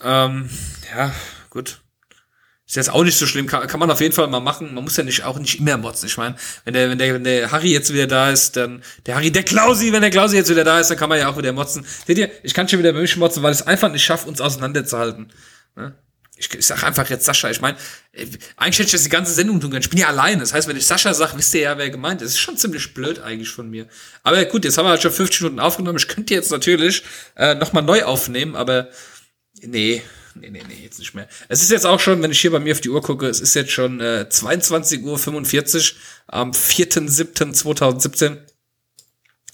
ähm, 0.02 0.50
ja, 0.96 1.14
gut 1.50 1.84
Ist 2.74 2.78
jetzt 2.78 2.90
auch 2.90 3.04
nicht 3.04 3.20
so 3.20 3.28
schlimm, 3.28 3.46
kann, 3.46 3.68
kann 3.68 3.80
man 3.80 3.92
auf 3.92 4.02
jeden 4.02 4.16
Fall 4.16 4.26
mal 4.26 4.40
machen. 4.40 4.74
Man 4.74 4.84
muss 4.84 4.98
ja 4.98 5.04
nicht 5.04 5.24
auch 5.26 5.38
nicht 5.38 5.60
immer 5.60 5.78
motzen. 5.78 6.08
Ich 6.08 6.18
meine, 6.18 6.34
wenn 6.66 6.74
der, 6.74 6.90
wenn 6.90 6.98
der, 6.98 7.14
wenn 7.14 7.24
der 7.24 7.52
Harry 7.52 7.72
jetzt 7.72 7.94
wieder 7.94 8.08
da 8.08 8.32
ist, 8.32 8.56
dann 8.56 8.82
der 9.06 9.14
Harry, 9.14 9.30
der 9.30 9.44
Klausi, 9.44 9.94
wenn 9.94 10.02
der 10.02 10.10
Klausi 10.10 10.38
jetzt 10.38 10.50
wieder 10.50 10.64
da 10.64 10.80
ist, 10.80 10.90
dann 10.90 10.98
kann 10.98 11.08
man 11.08 11.20
ja 11.20 11.30
auch 11.30 11.38
wieder 11.38 11.54
motzen. 11.54 11.86
Seht 12.08 12.18
ihr, 12.18 12.32
ich 12.42 12.52
kann 12.56 12.68
schon 12.68 12.80
wieder 12.80 12.92
bei 12.92 13.02
mich 13.02 13.16
motzen, 13.16 13.44
weil 13.44 13.52
es 13.52 13.62
einfach 13.62 13.92
nicht 13.92 14.04
schaffe, 14.04 14.28
uns 14.28 14.42
auseinanderzuhalten. 14.42 15.32
Ne? 15.76 15.94
Ich, 16.36 16.52
ich 16.52 16.66
sag 16.66 16.84
einfach 16.84 17.08
jetzt 17.12 17.26
Sascha. 17.26 17.52
Ich 17.52 17.62
meine, 17.62 17.78
äh, 18.12 18.26
eigentlich 18.58 18.80
hätte 18.80 18.88
ich 18.88 18.92
das 18.94 19.04
die 19.04 19.10
ganze 19.10 19.34
Sendung 19.34 19.62
tun 19.62 19.70
können. 19.70 19.84
Ich 19.84 19.92
bin 19.92 20.00
ja 20.00 20.08
alleine. 20.08 20.40
Das 20.40 20.52
heißt, 20.52 20.68
wenn 20.68 20.76
ich 20.76 20.88
Sascha 20.88 21.14
sage, 21.14 21.34
wisst 21.38 21.54
ihr 21.54 21.62
ja, 21.62 21.78
wer 21.78 21.92
gemeint 21.92 22.24
ist. 22.24 22.30
Das 22.30 22.34
ist 22.38 22.40
schon 22.40 22.58
ziemlich 22.58 22.96
blöd 22.96 23.20
eigentlich 23.20 23.50
von 23.50 23.70
mir. 23.70 23.86
Aber 24.24 24.44
gut, 24.46 24.66
jetzt 24.66 24.80
haben 24.80 24.86
wir 24.86 24.90
halt 24.90 25.04
schon 25.04 25.12
50 25.12 25.42
Minuten 25.42 25.60
aufgenommen. 25.60 26.00
Ich 26.00 26.08
könnte 26.08 26.34
jetzt 26.34 26.50
natürlich 26.50 27.04
äh, 27.36 27.54
nochmal 27.54 27.84
neu 27.84 28.04
aufnehmen, 28.04 28.56
aber 28.56 28.90
nee, 29.62 30.02
nee, 30.40 30.50
nee, 30.50 30.64
nee, 30.68 30.84
jetzt 30.84 31.00
nicht 31.00 31.14
mehr. 31.14 31.28
Es 31.50 31.62
ist 31.62 31.72
jetzt 31.72 31.86
auch 31.86 32.00
schon, 32.00 32.22
wenn 32.22 32.32
ich 32.32 32.42
hier 32.42 32.52
bei 32.52 32.60
mir 32.60 32.74
auf 32.74 32.82
die 32.82 32.90
Uhr 32.90 33.02
gucke, 33.02 33.28
es 33.28 33.40
ist 33.40 33.54
jetzt 33.56 33.72
schon 33.72 34.00
äh, 34.00 34.26
22.45 34.30 35.04
Uhr 35.04 35.98
am 36.28 36.52
4.7.2017. 36.52 38.38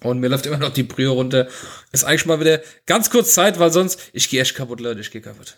Und 0.01 0.19
mir 0.19 0.30
läuft 0.30 0.45
immer 0.45 0.57
noch 0.57 0.73
die 0.73 0.84
Brühe 0.84 1.09
runter. 1.09 1.49
Ist 1.91 2.05
eigentlich 2.05 2.25
mal 2.25 2.39
wieder 2.39 2.61
ganz 2.86 3.09
kurz 3.09 3.34
Zeit, 3.34 3.59
weil 3.59 3.71
sonst, 3.71 3.99
ich 4.13 4.30
gehe 4.30 4.41
echt 4.41 4.55
kaputt, 4.55 4.80
Leute, 4.80 5.01
ich 5.01 5.11
gehe 5.11 5.21
kaputt. 5.21 5.57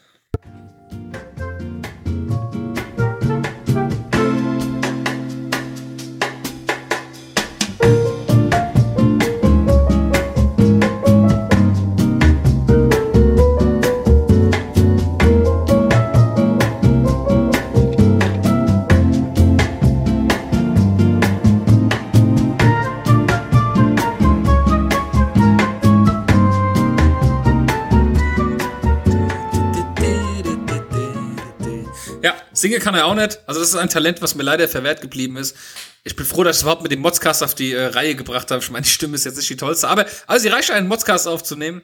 Singen 32.61 32.79
kann 32.79 32.95
er 32.95 33.05
auch 33.05 33.15
nicht. 33.15 33.39
Also 33.47 33.59
das 33.59 33.69
ist 33.69 33.75
ein 33.75 33.89
Talent, 33.89 34.21
was 34.21 34.35
mir 34.35 34.43
leider 34.43 34.67
verwehrt 34.67 35.01
geblieben 35.01 35.35
ist. 35.37 35.55
Ich 36.03 36.15
bin 36.15 36.25
froh, 36.25 36.43
dass 36.43 36.57
ich 36.57 36.59
es 36.59 36.63
überhaupt 36.63 36.83
mit 36.83 36.91
dem 36.91 36.99
Modscast 36.99 37.43
auf 37.43 37.55
die 37.55 37.73
äh, 37.73 37.85
Reihe 37.87 38.15
gebracht 38.15 38.51
habe. 38.51 38.61
Ich 38.63 38.69
meine, 38.69 38.83
die 38.83 38.89
Stimme 38.89 39.15
ist 39.15 39.25
jetzt 39.25 39.37
nicht 39.37 39.49
die 39.49 39.57
tollste. 39.57 39.87
Aber 39.87 40.05
also 40.27 40.43
sie 40.43 40.49
reicht 40.49 40.71
einen 40.71 40.87
Modscast 40.87 41.27
aufzunehmen. 41.27 41.81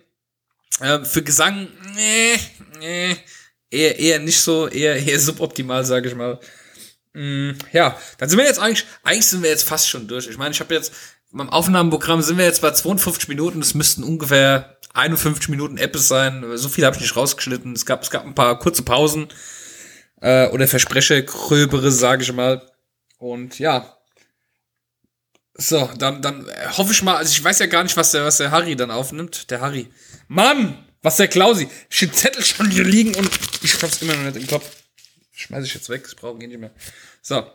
Ähm, 0.82 1.06
für 1.06 1.24
Gesang, 1.24 1.68
nee, 1.96 2.40
nee, 2.80 3.18
eher, 3.72 3.98
eher 4.00 4.20
nicht 4.20 4.40
so, 4.40 4.68
eher, 4.68 4.96
eher 5.08 5.20
suboptimal, 5.20 5.84
sage 5.84 6.10
ich 6.10 6.16
mal. 6.16 6.40
Mm, 7.14 7.52
ja, 7.74 7.98
dann 8.20 8.30
sind 8.30 8.38
wir 8.38 8.46
jetzt 8.46 8.60
eigentlich, 8.60 8.86
eigentlich 9.04 9.28
sind 9.28 9.42
wir 9.42 9.50
jetzt 9.50 9.68
fast 9.68 9.90
schon 9.90 10.08
durch. 10.08 10.28
Ich 10.28 10.38
meine, 10.38 10.52
ich 10.52 10.60
habe 10.60 10.74
jetzt, 10.74 10.94
beim 11.32 11.50
Aufnahmeprogramm 11.50 12.22
sind 12.22 12.38
wir 12.38 12.46
jetzt 12.46 12.62
bei 12.62 12.72
52 12.72 13.28
Minuten. 13.28 13.62
Es 13.62 13.74
müssten 13.74 14.04
ungefähr 14.04 14.78
51 14.94 15.50
Minuten 15.50 15.78
Apps 15.78 16.08
sein. 16.08 16.46
So 16.56 16.70
viel 16.70 16.86
habe 16.86 16.96
ich 16.96 17.02
nicht 17.02 17.16
rausgeschnitten. 17.16 17.74
Es 17.74 17.86
gab, 17.86 18.04
es 18.04 18.12
gab 18.12 18.26
ein 18.26 18.36
paar 18.36 18.58
kurze 18.60 18.84
Pausen 18.84 19.28
äh, 20.22 20.48
oder 20.48 20.68
verspreche 20.68 21.24
gröbere, 21.24 21.92
sage 21.92 22.24
ich 22.24 22.34
mal. 22.34 22.62
Und 23.18 23.60
ja. 23.60 23.98
So, 25.54 25.90
dann, 25.98 26.22
dann 26.22 26.46
hoffe 26.78 26.92
ich 26.92 27.02
mal, 27.02 27.18
also 27.18 27.32
ich 27.32 27.44
weiß 27.44 27.60
ja 27.60 27.66
gar 27.66 27.84
nicht, 27.84 27.98
was 27.98 28.12
der, 28.12 28.26
was 28.26 28.38
der 28.38 28.52
Harry 28.52 28.76
dann 28.76 28.92
aufnimmt. 28.92 29.50
Der 29.50 29.62
Harry. 29.62 29.90
Mann! 30.28 30.84
Was 31.02 31.18
der 31.18 31.28
Klausi? 31.28 31.70
Ich 31.90 32.00
den 32.00 32.14
Zettel 32.14 32.44
schon 32.44 32.70
hier 32.70 32.84
liegen 32.84 33.16
und 33.16 33.30
ich 33.62 33.82
hab's 33.82 34.02
immer 34.02 34.16
noch 34.16 34.24
nicht 34.24 34.36
im 34.36 34.48
Kopf. 34.48 34.70
Schmeiß 35.32 35.64
ich 35.66 35.74
jetzt 35.74 35.90
weg, 35.90 36.04
ich 36.08 36.16
brauche 36.16 36.42
ihn 36.42 36.50
nicht 36.50 36.60
mehr. 36.60 36.72
So. 37.22 37.48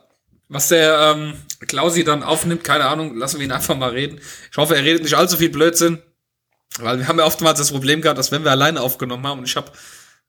Was 0.49 0.69
der 0.69 1.15
ähm, 1.15 1.35
Klausi 1.67 2.03
dann 2.03 2.23
aufnimmt, 2.23 2.63
keine 2.63 2.85
Ahnung, 2.85 3.15
lassen 3.17 3.39
wir 3.39 3.45
ihn 3.45 3.51
einfach 3.51 3.75
mal 3.75 3.91
reden. 3.91 4.19
Ich 4.51 4.57
hoffe, 4.57 4.75
er 4.75 4.83
redet 4.83 5.03
nicht 5.03 5.15
allzu 5.15 5.37
viel 5.37 5.49
Blödsinn. 5.49 6.01
Weil 6.79 6.99
wir 6.99 7.07
haben 7.07 7.19
ja 7.19 7.25
oftmals 7.25 7.59
das 7.59 7.71
Problem 7.71 8.01
gehabt, 8.01 8.17
dass 8.17 8.31
wenn 8.31 8.43
wir 8.43 8.51
alleine 8.51 8.81
aufgenommen 8.81 9.25
haben 9.27 9.39
und 9.39 9.45
ich 9.45 9.55
habe 9.55 9.71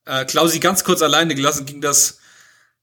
äh, 0.05 0.24
Klausi 0.24 0.61
ganz 0.61 0.85
kurz 0.85 1.01
alleine 1.03 1.35
gelassen, 1.35 1.66
ging 1.66 1.80
das 1.80 2.18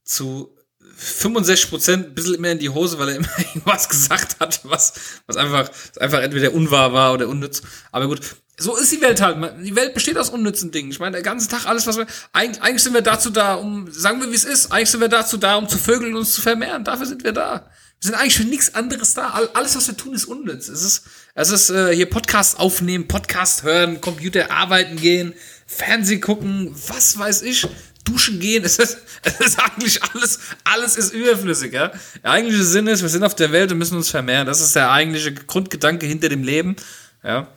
zu 0.04 0.56
65 0.96 1.70
Prozent 1.70 2.08
ein 2.08 2.16
bisschen 2.16 2.42
mehr 2.42 2.52
in 2.52 2.60
die 2.60 2.70
Hose, 2.70 3.00
weil 3.00 3.10
er 3.10 3.16
immer 3.16 3.30
irgendwas 3.38 3.90
gesagt 3.90 4.40
hat, 4.40 4.62
was, 4.64 4.94
was 5.26 5.38
einfach, 5.38 5.70
was 5.70 5.98
einfach 5.98 6.22
entweder 6.22 6.54
unwahr 6.54 6.94
war 6.94 7.14
oder 7.14 7.28
unnütz. 7.28 7.62
Aber 7.92 8.08
gut, 8.08 8.22
so 8.58 8.78
ist 8.78 8.92
die 8.92 9.02
Welt 9.02 9.22
halt. 9.22 9.38
Die 9.66 9.76
Welt 9.76 9.94
besteht 9.94 10.18
aus 10.18 10.30
unnützen 10.30 10.72
Dingen. 10.72 10.92
Ich 10.92 11.00
meine, 11.00 11.14
der 11.14 11.24
ganze 11.24 11.48
Tag 11.48 11.66
alles, 11.66 11.88
was 11.88 11.98
wir, 11.98 12.06
eigentlich, 12.34 12.62
eigentlich 12.62 12.84
sind 12.84 12.94
wir 12.94 13.02
dazu 13.02 13.30
da, 13.30 13.56
um, 13.56 13.92
sagen 13.92 14.22
wir 14.22 14.30
wie 14.30 14.36
es 14.36 14.46
ist, 14.46 14.72
eigentlich 14.72 14.92
sind 14.92 15.02
wir 15.02 15.08
dazu 15.08 15.38
da, 15.38 15.56
um 15.56 15.68
zu 15.68 15.78
vögeln 15.78 16.14
und 16.14 16.20
uns 16.20 16.34
zu 16.34 16.42
vermehren. 16.42 16.84
Dafür 16.84 17.08
sind 17.08 17.24
wir 17.24 17.32
da. 17.32 17.72
Wir 18.00 18.08
sind 18.08 18.16
eigentlich 18.16 18.38
für 18.38 18.44
nichts 18.44 18.76
anderes 18.76 19.14
da. 19.14 19.30
Alles, 19.54 19.76
was 19.76 19.88
wir 19.88 19.98
tun, 19.98 20.14
ist 20.14 20.26
unnütz. 20.26 20.68
Es 20.68 20.84
ist, 20.84 21.04
es 21.34 21.50
ist 21.50 21.70
äh, 21.70 21.96
hier 21.96 22.10
Podcast 22.10 22.60
aufnehmen, 22.60 23.08
Podcast 23.08 23.64
hören, 23.64 24.02
Computer 24.02 24.52
arbeiten 24.52 24.98
gehen, 24.98 25.34
Fernsehen 25.66 26.22
gucken, 26.22 26.76
was 26.88 27.18
weiß 27.18 27.44
ich 27.44 27.68
duschen 28.04 28.40
gehen, 28.40 28.64
es 28.66 28.80
ist, 28.80 28.98
ist 29.40 29.60
eigentlich 29.60 30.02
alles, 30.04 30.40
alles 30.64 30.98
ist 30.98 31.14
überflüssig, 31.14 31.74
ja. 31.74 31.92
Der 32.24 32.32
eigentliche 32.32 32.64
Sinn 32.64 32.88
ist, 32.88 33.02
wir 33.02 33.10
sind 33.10 33.24
auf 33.24 33.36
der 33.36 33.52
Welt 33.52 33.72
und 33.72 33.78
müssen 33.78 33.98
uns 33.98 34.10
vermehren. 34.10 34.48
Das 34.48 34.62
ist 34.62 34.76
der 34.76 34.92
eigentliche 34.92 35.34
Grundgedanke 35.34 36.06
hinter 36.06 36.30
dem 36.30 36.44
Leben, 36.44 36.76
ja. 37.24 37.48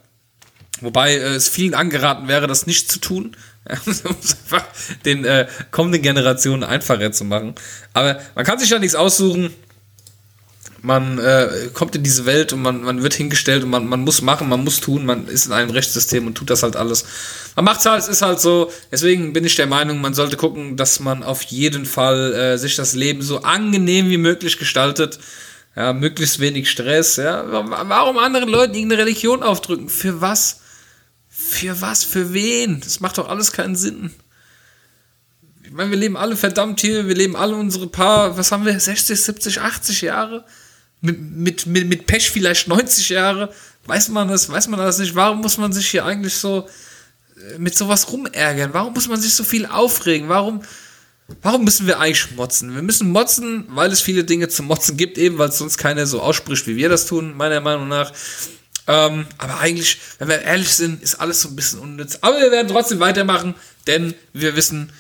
Wobei 0.81 1.15
äh, 1.15 1.35
es 1.35 1.49
vielen 1.49 1.75
angeraten 1.75 2.29
wäre, 2.29 2.47
das 2.47 2.67
nicht 2.67 2.91
zu 2.91 2.99
tun, 2.99 3.37
ja, 3.69 3.77
um 3.85 3.93
es 3.93 4.37
einfach 4.45 4.65
den 5.05 5.25
äh, 5.25 5.47
kommenden 5.71 6.03
Generationen 6.03 6.65
einfacher 6.65 7.13
zu 7.13 7.25
machen. 7.25 7.55
Aber 7.93 8.21
man 8.35 8.45
kann 8.45 8.59
sich 8.59 8.71
ja 8.71 8.79
nichts 8.79 8.95
aussuchen 8.95 9.55
man 10.85 11.19
äh, 11.19 11.71
kommt 11.73 11.97
in 11.97 12.03
diese 12.03 12.27
Welt 12.27 12.53
und 12.53 12.61
man, 12.61 12.83
man 12.83 13.03
wird 13.03 13.15
hingestellt 13.15 13.65
und 13.65 13.71
man, 13.71 13.87
man 13.87 14.03
muss 14.03 14.21
machen, 14.21 14.51
man 14.51 14.63
muss 14.63 14.81
tun, 14.81 15.07
man 15.07 15.27
ist 15.29 15.47
in 15.47 15.53
einem 15.53 15.71
Rechtssystem 15.71 16.27
und 16.27 16.35
tut 16.35 16.51
das 16.51 16.63
halt 16.63 16.77
alles. 16.77 17.07
Man 17.57 17.65
macht's 17.65 17.87
halt, 17.87 18.03
es 18.03 18.09
ist 18.09 18.21
halt 18.21 18.39
so, 18.39 18.71
deswegen 18.93 19.33
bin 19.33 19.47
ich 19.47 19.57
der 19.57 19.67
Meinung, 19.67 20.03
man 20.03 20.13
sollte 20.13 20.37
gucken, 20.37 20.77
dass 20.77 21.01
man 21.01 21.23
auf 21.23 21.41
jeden 21.45 21.87
Fall 21.87 22.35
äh, 22.35 22.59
sich 22.59 22.77
das 22.77 22.95
Leben 22.95 23.23
so 23.23 23.41
angenehm 23.41 24.11
wie 24.11 24.19
möglich 24.19 24.59
gestaltet. 24.59 25.19
Ja, 25.75 25.95
möglichst 25.95 26.39
wenig 26.39 26.71
Stress, 26.71 27.17
ja. 27.17 27.45
Warum 27.49 28.19
anderen 28.19 28.49
Leuten 28.49 28.75
irgendeine 28.75 29.03
Religion 29.03 29.43
aufdrücken? 29.43 29.89
Für 29.89 30.21
was? 30.21 30.61
Für 31.31 31.81
was? 31.81 32.05
Für 32.05 32.35
wen? 32.35 32.81
Das 32.81 33.01
macht 33.01 33.17
doch 33.17 33.29
alles 33.31 33.53
keinen 33.53 33.75
Sinn. 33.75 34.11
Ich 35.65 35.73
meine, 35.73 35.91
wir 35.91 35.99
leben 35.99 36.19
alle 36.19 36.37
verdammt 36.37 36.83
hier, 36.83 37.09
wir 37.09 37.15
leben 37.17 37.37
alle 37.37 37.57
unsere 37.57 37.87
paar, 37.87 38.37
was 38.37 38.53
haben 38.53 38.67
wir, 38.67 38.79
60, 38.79 39.21
70, 39.21 39.61
80 39.63 40.03
Jahre? 40.03 40.45
Mit, 41.05 41.67
mit, 41.67 41.87
mit, 41.87 42.07
Pech 42.07 42.31
vielleicht 42.31 42.67
90 42.67 43.11
Jahre. 43.11 43.53
Weiß 43.87 44.09
man 44.09 44.29
das, 44.29 44.49
weiß 44.49 44.69
man 44.69 44.81
das 44.81 44.99
nicht? 44.99 45.15
Warum 45.15 45.41
muss 45.43 45.59
man 45.59 45.73
sich 45.73 45.87
hier 45.89 46.05
eigentlich 46.05 46.35
so 46.35 46.67
äh, 47.37 47.59
mit 47.59 47.77
sowas 47.77 48.11
rumärgern? 48.11 48.73
Warum 48.73 48.95
muss 48.95 49.09
man 49.09 49.21
sich 49.21 49.35
so 49.35 49.45
viel 49.45 49.67
aufregen? 49.67 50.31
Warum, 50.31 50.63
warum 51.43 51.65
müssen 51.65 51.87
wir 51.87 52.01
eigentlich 52.01 52.35
motzen? 52.35 52.75
Wir 52.75 52.83
müssen 52.83 53.11
motzen, 53.11 53.67
weil 53.69 53.93
es 53.93 54.01
viele 54.01 54.25
Dinge 54.25 54.49
zu 54.49 54.63
motzen 54.63 54.97
gibt, 54.97 55.19
eben 55.19 55.37
weil 55.37 55.51
es 55.51 55.59
sonst 55.59 55.77
keiner 55.77 56.07
so 56.07 56.23
ausspricht, 56.23 56.67
wie 56.67 56.77
wir 56.77 56.89
das 56.89 57.05
tun, 57.05 57.37
meiner 57.37 57.61
Meinung 57.61 57.89
nach. 57.89 58.11
Ähm, 58.87 59.27
aber 59.37 59.61
eigentlich, 59.61 59.99
wenn 60.19 60.29
wir 60.29 60.41
ehrlich 60.41 60.71
sind, 60.71 61.03
ist 61.03 61.17
alles 61.17 61.43
so 61.43 61.49
ein 61.49 61.57
bisschen 61.57 61.81
unnütz. 61.81 62.19
Aber 62.23 62.39
wir 62.41 62.51
werden 62.51 62.69
trotzdem 62.69 63.01
weitermachen, 63.01 63.55
denn 63.87 64.15
wir 64.33 64.57
wissen, 64.57 64.91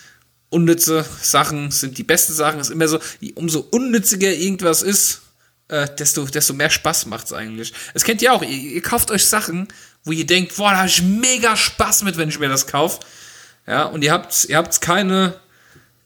unnütze 0.51 1.05
Sachen 1.23 1.71
sind 1.71 1.97
die 1.97 2.05
besten 2.05 2.35
Sachen. 2.35 2.61
Es 2.61 2.69
ist 2.69 2.75
immer 2.75 2.89
so, 2.89 3.01
umso 3.35 3.61
unnütziger 3.71 4.33
irgendwas 4.33 4.83
ist, 4.83 5.23
äh, 5.69 5.89
desto, 5.99 6.25
desto 6.25 6.53
mehr 6.55 6.71
Spaß 6.71 7.07
macht 7.07 7.27
es 7.27 7.33
eigentlich. 7.33 7.73
Es 7.95 8.05
kennt 8.05 8.23
ihr 8.23 8.33
auch, 8.33 8.43
ihr, 8.43 8.49
ihr, 8.49 8.83
kauft 8.83 9.11
euch 9.11 9.25
Sachen, 9.25 9.69
wo 10.05 10.13
ihr 10.13 10.27
denkt, 10.27 10.57
boah, 10.57 10.71
da 10.71 10.79
habe 10.79 10.89
ich 10.89 11.03
mega 11.03 11.57
Spaß 11.57 12.03
mit, 12.03 12.17
wenn 12.17 12.29
ich 12.29 12.39
mir 12.39 12.49
das 12.49 12.67
kaufe. 12.67 13.01
Ja, 13.67 13.85
und 13.85 14.03
ihr 14.03 14.13
habt, 14.13 14.45
ihr 14.45 14.57
habt 14.57 14.81
keine, 14.81 15.41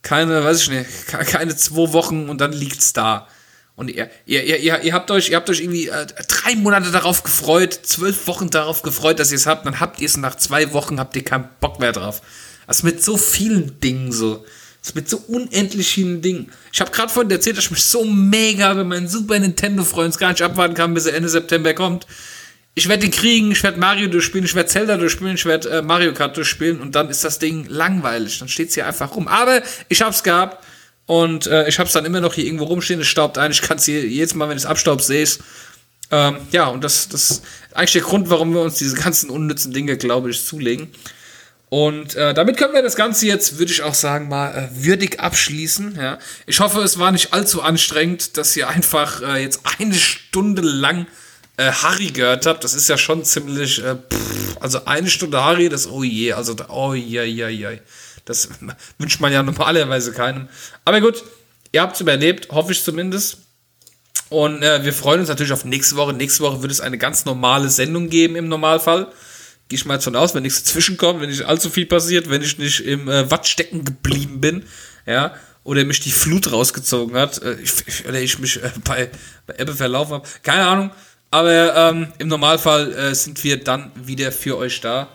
keine, 0.02 0.44
weiß 0.44 0.62
ich 0.62 0.70
nicht, 0.70 1.06
keine 1.06 1.56
zwei 1.56 1.92
Wochen 1.92 2.28
und 2.28 2.40
dann 2.40 2.52
liegt's 2.52 2.92
da. 2.92 3.28
Und 3.74 3.90
ihr, 3.90 4.10
ihr, 4.26 4.44
ihr, 4.44 4.80
ihr 4.80 4.92
habt 4.92 5.10
euch, 5.12 5.30
ihr 5.30 5.36
habt 5.36 5.48
euch 5.50 5.60
irgendwie 5.60 5.86
äh, 5.86 6.06
drei 6.26 6.56
Monate 6.56 6.90
darauf 6.90 7.22
gefreut, 7.22 7.78
zwölf 7.84 8.26
Wochen 8.26 8.50
darauf 8.50 8.82
gefreut, 8.82 9.20
dass 9.20 9.30
ihr 9.30 9.36
es 9.36 9.46
habt, 9.46 9.66
dann 9.66 9.78
habt 9.78 10.00
ihr 10.00 10.06
es 10.06 10.16
nach 10.16 10.34
zwei 10.34 10.72
Wochen, 10.72 10.98
habt 10.98 11.14
ihr 11.14 11.22
keinen 11.22 11.48
Bock 11.60 11.78
mehr 11.78 11.92
drauf. 11.92 12.20
Also 12.66 12.86
mit 12.86 13.04
so 13.04 13.16
vielen 13.16 13.78
Dingen 13.78 14.10
so. 14.10 14.44
Das 14.82 14.94
mit 14.94 15.08
so 15.08 15.18
unendlich 15.26 15.88
vielen 15.88 16.22
Dingen. 16.22 16.52
Ich 16.72 16.80
habe 16.80 16.90
gerade 16.90 17.12
vorhin 17.12 17.30
erzählt, 17.30 17.56
dass 17.56 17.64
ich 17.64 17.70
mich 17.70 17.84
so 17.84 18.04
mega 18.04 18.72
über 18.72 18.84
meinen 18.84 19.08
Super 19.08 19.38
Nintendo-Freund 19.38 20.16
gar 20.18 20.30
nicht 20.30 20.42
abwarten 20.42 20.74
kann, 20.74 20.94
bis 20.94 21.06
er 21.06 21.14
Ende 21.14 21.28
September 21.28 21.74
kommt. 21.74 22.06
Ich 22.74 22.88
werde 22.88 23.02
den 23.02 23.10
kriegen, 23.10 23.50
ich 23.50 23.62
werde 23.64 23.80
Mario 23.80 24.08
durchspielen, 24.08 24.44
ich 24.44 24.54
werde 24.54 24.68
Zelda 24.68 24.96
durchspielen, 24.96 25.34
ich 25.34 25.44
werde 25.44 25.68
äh, 25.68 25.82
Mario 25.82 26.14
Kart 26.14 26.36
durchspielen 26.36 26.80
und 26.80 26.94
dann 26.94 27.10
ist 27.10 27.24
das 27.24 27.40
Ding 27.40 27.66
langweilig. 27.68 28.38
Dann 28.38 28.48
steht 28.48 28.68
es 28.68 28.74
hier 28.74 28.86
einfach 28.86 29.16
rum. 29.16 29.26
Aber 29.26 29.62
ich 29.88 30.00
habe 30.00 30.12
es 30.12 30.22
gehabt 30.22 30.64
und 31.06 31.48
äh, 31.48 31.68
ich 31.68 31.80
habe 31.80 31.88
es 31.88 31.92
dann 31.92 32.04
immer 32.04 32.20
noch 32.20 32.34
hier 32.34 32.44
irgendwo 32.44 32.64
rumstehen. 32.64 33.00
Es 33.00 33.08
staubt 33.08 33.36
ein. 33.36 33.50
Ich 33.50 33.62
kann 33.62 33.78
es 33.78 33.86
jedes 33.86 34.34
Mal, 34.34 34.48
wenn 34.48 34.56
ich 34.56 34.62
es 34.62 34.70
abstaub, 34.70 35.02
sehe 35.02 35.26
ähm, 36.10 36.36
ja, 36.52 36.68
und 36.68 36.84
das, 36.84 37.08
das 37.08 37.30
ist 37.30 37.42
eigentlich 37.74 37.92
der 37.92 38.02
Grund, 38.02 38.30
warum 38.30 38.54
wir 38.54 38.60
uns 38.60 38.76
diese 38.76 38.96
ganzen 38.96 39.30
unnützen 39.30 39.72
Dinge, 39.72 39.96
glaube 39.96 40.30
ich, 40.30 40.44
zulegen. 40.44 40.88
Und 41.70 42.14
äh, 42.14 42.32
damit 42.32 42.56
können 42.56 42.72
wir 42.72 42.82
das 42.82 42.96
Ganze 42.96 43.26
jetzt, 43.26 43.58
würde 43.58 43.72
ich 43.72 43.82
auch 43.82 43.94
sagen, 43.94 44.28
mal 44.28 44.50
äh, 44.56 44.84
würdig 44.84 45.20
abschließen. 45.20 45.96
Ja. 45.96 46.18
Ich 46.46 46.60
hoffe, 46.60 46.80
es 46.80 46.98
war 46.98 47.12
nicht 47.12 47.34
allzu 47.34 47.60
anstrengend, 47.60 48.38
dass 48.38 48.56
ihr 48.56 48.68
einfach 48.68 49.20
äh, 49.20 49.42
jetzt 49.42 49.60
eine 49.78 49.94
Stunde 49.94 50.62
lang 50.62 51.06
äh, 51.58 51.70
Harry 51.70 52.06
gehört 52.06 52.46
habt. 52.46 52.64
Das 52.64 52.72
ist 52.72 52.88
ja 52.88 52.96
schon 52.96 53.22
ziemlich, 53.24 53.84
äh, 53.84 53.96
pff, 53.96 54.56
also 54.60 54.86
eine 54.86 55.10
Stunde 55.10 55.44
Harry, 55.44 55.68
das 55.68 55.86
oh 55.86 56.02
je, 56.02 56.32
also 56.32 56.56
oh 56.68 56.94
je, 56.94 57.24
je, 57.24 57.48
je. 57.48 57.80
Das 58.24 58.48
wünscht 58.98 59.20
man 59.20 59.32
ja 59.32 59.42
normalerweise 59.42 60.12
keinem. 60.12 60.48
Aber 60.86 61.02
gut, 61.02 61.22
ihr 61.72 61.82
habt 61.82 61.96
es 61.96 62.00
überlebt, 62.00 62.48
hoffe 62.50 62.72
ich 62.72 62.82
zumindest. 62.82 63.38
Und 64.30 64.62
äh, 64.62 64.84
wir 64.84 64.94
freuen 64.94 65.20
uns 65.20 65.28
natürlich 65.28 65.52
auf 65.52 65.64
nächste 65.64 65.96
Woche. 65.96 66.14
Nächste 66.14 66.42
Woche 66.44 66.62
wird 66.62 66.72
es 66.72 66.80
eine 66.80 66.98
ganz 66.98 67.26
normale 67.26 67.68
Sendung 67.68 68.08
geben 68.08 68.36
im 68.36 68.48
Normalfall. 68.48 69.08
Gehe 69.68 69.76
ich 69.76 69.84
mal 69.84 69.94
jetzt 69.94 70.04
von 70.04 70.16
aus, 70.16 70.34
wenn 70.34 70.42
nichts 70.42 70.62
dazwischenkommt, 70.62 71.20
wenn 71.20 71.28
nicht 71.28 71.44
allzu 71.44 71.68
viel 71.70 71.86
passiert, 71.86 72.30
wenn 72.30 72.42
ich 72.42 72.58
nicht 72.58 72.80
im 72.80 73.08
äh, 73.08 73.30
Watt 73.30 73.46
stecken 73.46 73.84
geblieben 73.84 74.40
bin, 74.40 74.64
ja, 75.06 75.34
oder 75.64 75.84
mich 75.84 76.00
die 76.00 76.10
Flut 76.10 76.50
rausgezogen 76.50 77.16
hat, 77.16 77.42
äh, 77.42 77.54
ich, 77.60 77.72
ich, 77.86 78.08
oder 78.08 78.20
ich 78.20 78.38
mich 78.38 78.62
äh, 78.62 78.70
bei, 78.84 79.10
bei 79.46 79.54
Ebbe 79.58 79.74
verlaufen 79.74 80.14
habe. 80.14 80.28
Keine 80.42 80.66
Ahnung. 80.66 80.90
Aber 81.30 81.76
ähm, 81.76 82.08
im 82.18 82.28
Normalfall 82.28 82.94
äh, 82.94 83.14
sind 83.14 83.44
wir 83.44 83.62
dann 83.62 83.92
wieder 83.94 84.32
für 84.32 84.56
euch 84.56 84.80
da. 84.80 85.08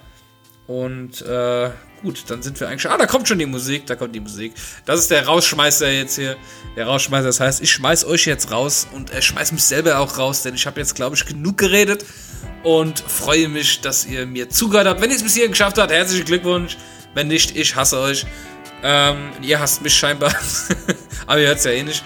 Und 0.65 1.21
äh, 1.23 1.69
gut, 2.01 2.23
dann 2.27 2.41
sind 2.41 2.59
wir 2.59 2.69
eigentlich 2.69 2.83
schon. 2.83 2.91
Ah, 2.91 2.97
da 2.97 3.05
kommt 3.05 3.27
schon 3.27 3.39
die 3.39 3.45
Musik, 3.45 3.85
da 3.85 3.95
kommt 3.95 4.15
die 4.15 4.21
Musik. 4.21 4.53
Das 4.85 4.99
ist 4.99 5.11
der 5.11 5.25
Rausschmeißer 5.25 5.91
jetzt 5.91 6.15
hier. 6.15 6.37
Der 6.77 6.85
Rausschmeißer, 6.85 7.25
das 7.25 7.39
heißt, 7.39 7.61
ich 7.61 7.71
schmeiß 7.71 8.05
euch 8.05 8.25
jetzt 8.25 8.51
raus 8.51 8.87
und 8.93 9.11
äh, 9.11 9.21
schmeiß 9.21 9.51
mich 9.51 9.63
selber 9.63 9.99
auch 9.99 10.17
raus, 10.17 10.41
denn 10.43 10.55
ich 10.55 10.65
habe 10.65 10.79
jetzt, 10.79 10.95
glaube 10.95 11.15
ich, 11.15 11.25
genug 11.25 11.57
geredet 11.57 12.05
und 12.63 12.99
freue 12.99 13.49
mich, 13.49 13.81
dass 13.81 14.05
ihr 14.05 14.25
mir 14.25 14.49
zugehört 14.49 14.87
habt. 14.87 15.01
Wenn 15.01 15.09
ihr 15.09 15.17
es 15.17 15.23
bis 15.23 15.33
hierhin 15.33 15.51
geschafft 15.51 15.77
habt, 15.77 15.91
herzlichen 15.91 16.25
Glückwunsch. 16.25 16.77
Wenn 17.13 17.27
nicht, 17.27 17.55
ich 17.55 17.75
hasse 17.75 17.99
euch. 17.99 18.25
Ähm, 18.83 19.31
ihr 19.41 19.59
hasst 19.59 19.81
mich 19.81 19.93
scheinbar. 19.93 20.33
Aber 21.27 21.39
ihr 21.39 21.47
hört 21.47 21.59
es 21.59 21.65
ja 21.65 21.71
eh 21.71 21.83
nicht. 21.83 22.03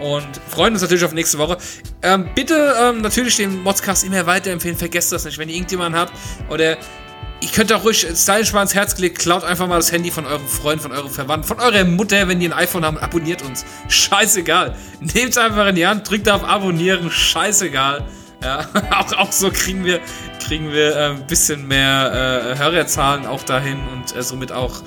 Und 0.00 0.28
freuen 0.48 0.74
uns 0.74 0.82
natürlich 0.82 1.04
auf 1.04 1.12
nächste 1.12 1.38
Woche. 1.38 1.56
Ähm, 2.02 2.28
bitte 2.34 2.74
ähm, 2.78 3.00
natürlich 3.00 3.36
den 3.36 3.62
Modscast 3.62 4.04
immer 4.04 4.26
weiterempfehlen. 4.26 4.76
Vergesst 4.76 5.12
das 5.12 5.24
nicht. 5.24 5.38
Wenn 5.38 5.48
ihr 5.48 5.54
irgendjemanden 5.54 5.98
habt 5.98 6.12
oder 6.50 6.76
ihr 7.44 7.50
könnt 7.50 7.72
auch 7.72 7.84
ruhig 7.84 8.06
stylisch 8.14 8.52
mal 8.54 8.62
ins 8.62 8.74
Herz 8.74 8.96
gelegt, 8.96 9.18
klaut 9.18 9.44
einfach 9.44 9.68
mal 9.68 9.76
das 9.76 9.92
Handy 9.92 10.10
von 10.10 10.24
eurem 10.24 10.46
Freund, 10.46 10.80
von 10.80 10.92
eurem 10.92 11.10
Verwandten, 11.10 11.46
von 11.46 11.60
eurer 11.60 11.84
Mutter, 11.84 12.26
wenn 12.26 12.40
die 12.40 12.46
ein 12.46 12.54
iPhone 12.54 12.84
haben, 12.84 12.96
abonniert 12.96 13.42
uns. 13.42 13.66
Scheißegal. 13.88 14.74
Nehmt 15.00 15.36
einfach 15.36 15.66
in 15.66 15.74
die 15.74 15.86
Hand, 15.86 16.08
drückt 16.08 16.28
auf 16.28 16.42
Abonnieren, 16.42 17.10
scheißegal. 17.10 18.04
Ja, 18.42 18.66
auch, 18.98 19.12
auch 19.12 19.32
so 19.32 19.50
kriegen 19.50 19.84
wir, 19.84 20.00
kriegen 20.46 20.72
wir 20.72 20.96
äh, 20.96 21.10
ein 21.10 21.26
bisschen 21.26 21.68
mehr 21.68 22.54
äh, 22.54 22.58
Hörerzahlen 22.58 23.26
auch 23.26 23.42
dahin 23.42 23.78
und 23.92 24.16
äh, 24.16 24.22
somit 24.22 24.50
auch 24.50 24.82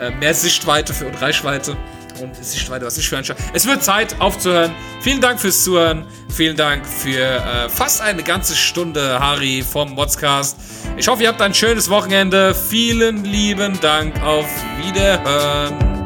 äh, 0.00 0.10
mehr 0.10 0.34
Sichtweite 0.34 0.94
für 0.94 1.06
und 1.06 1.20
Reichweite 1.20 1.76
und 2.20 2.36
Sichtweite, 2.44 2.86
was 2.86 2.98
ich 2.98 3.08
für 3.08 3.18
ein 3.18 3.24
Sch 3.24 3.34
Es 3.52 3.66
wird 3.66 3.82
Zeit 3.82 4.20
aufzuhören. 4.20 4.72
Vielen 5.00 5.20
Dank 5.20 5.40
fürs 5.40 5.64
Zuhören. 5.64 6.06
Vielen 6.28 6.56
Dank 6.56 6.86
für 6.86 7.18
äh, 7.18 7.68
fast 7.68 8.00
eine 8.00 8.22
ganze 8.22 8.54
Stunde, 8.56 9.18
Harry 9.18 9.62
vom 9.62 9.92
Modscast. 9.92 10.56
Ich 10.96 11.08
hoffe, 11.08 11.22
ihr 11.22 11.28
habt 11.28 11.40
ein 11.40 11.54
schönes 11.54 11.90
Wochenende. 11.90 12.54
Vielen 12.54 13.24
lieben 13.24 13.78
Dank. 13.80 14.20
Auf 14.22 14.46
Wiederhören. 14.82 15.97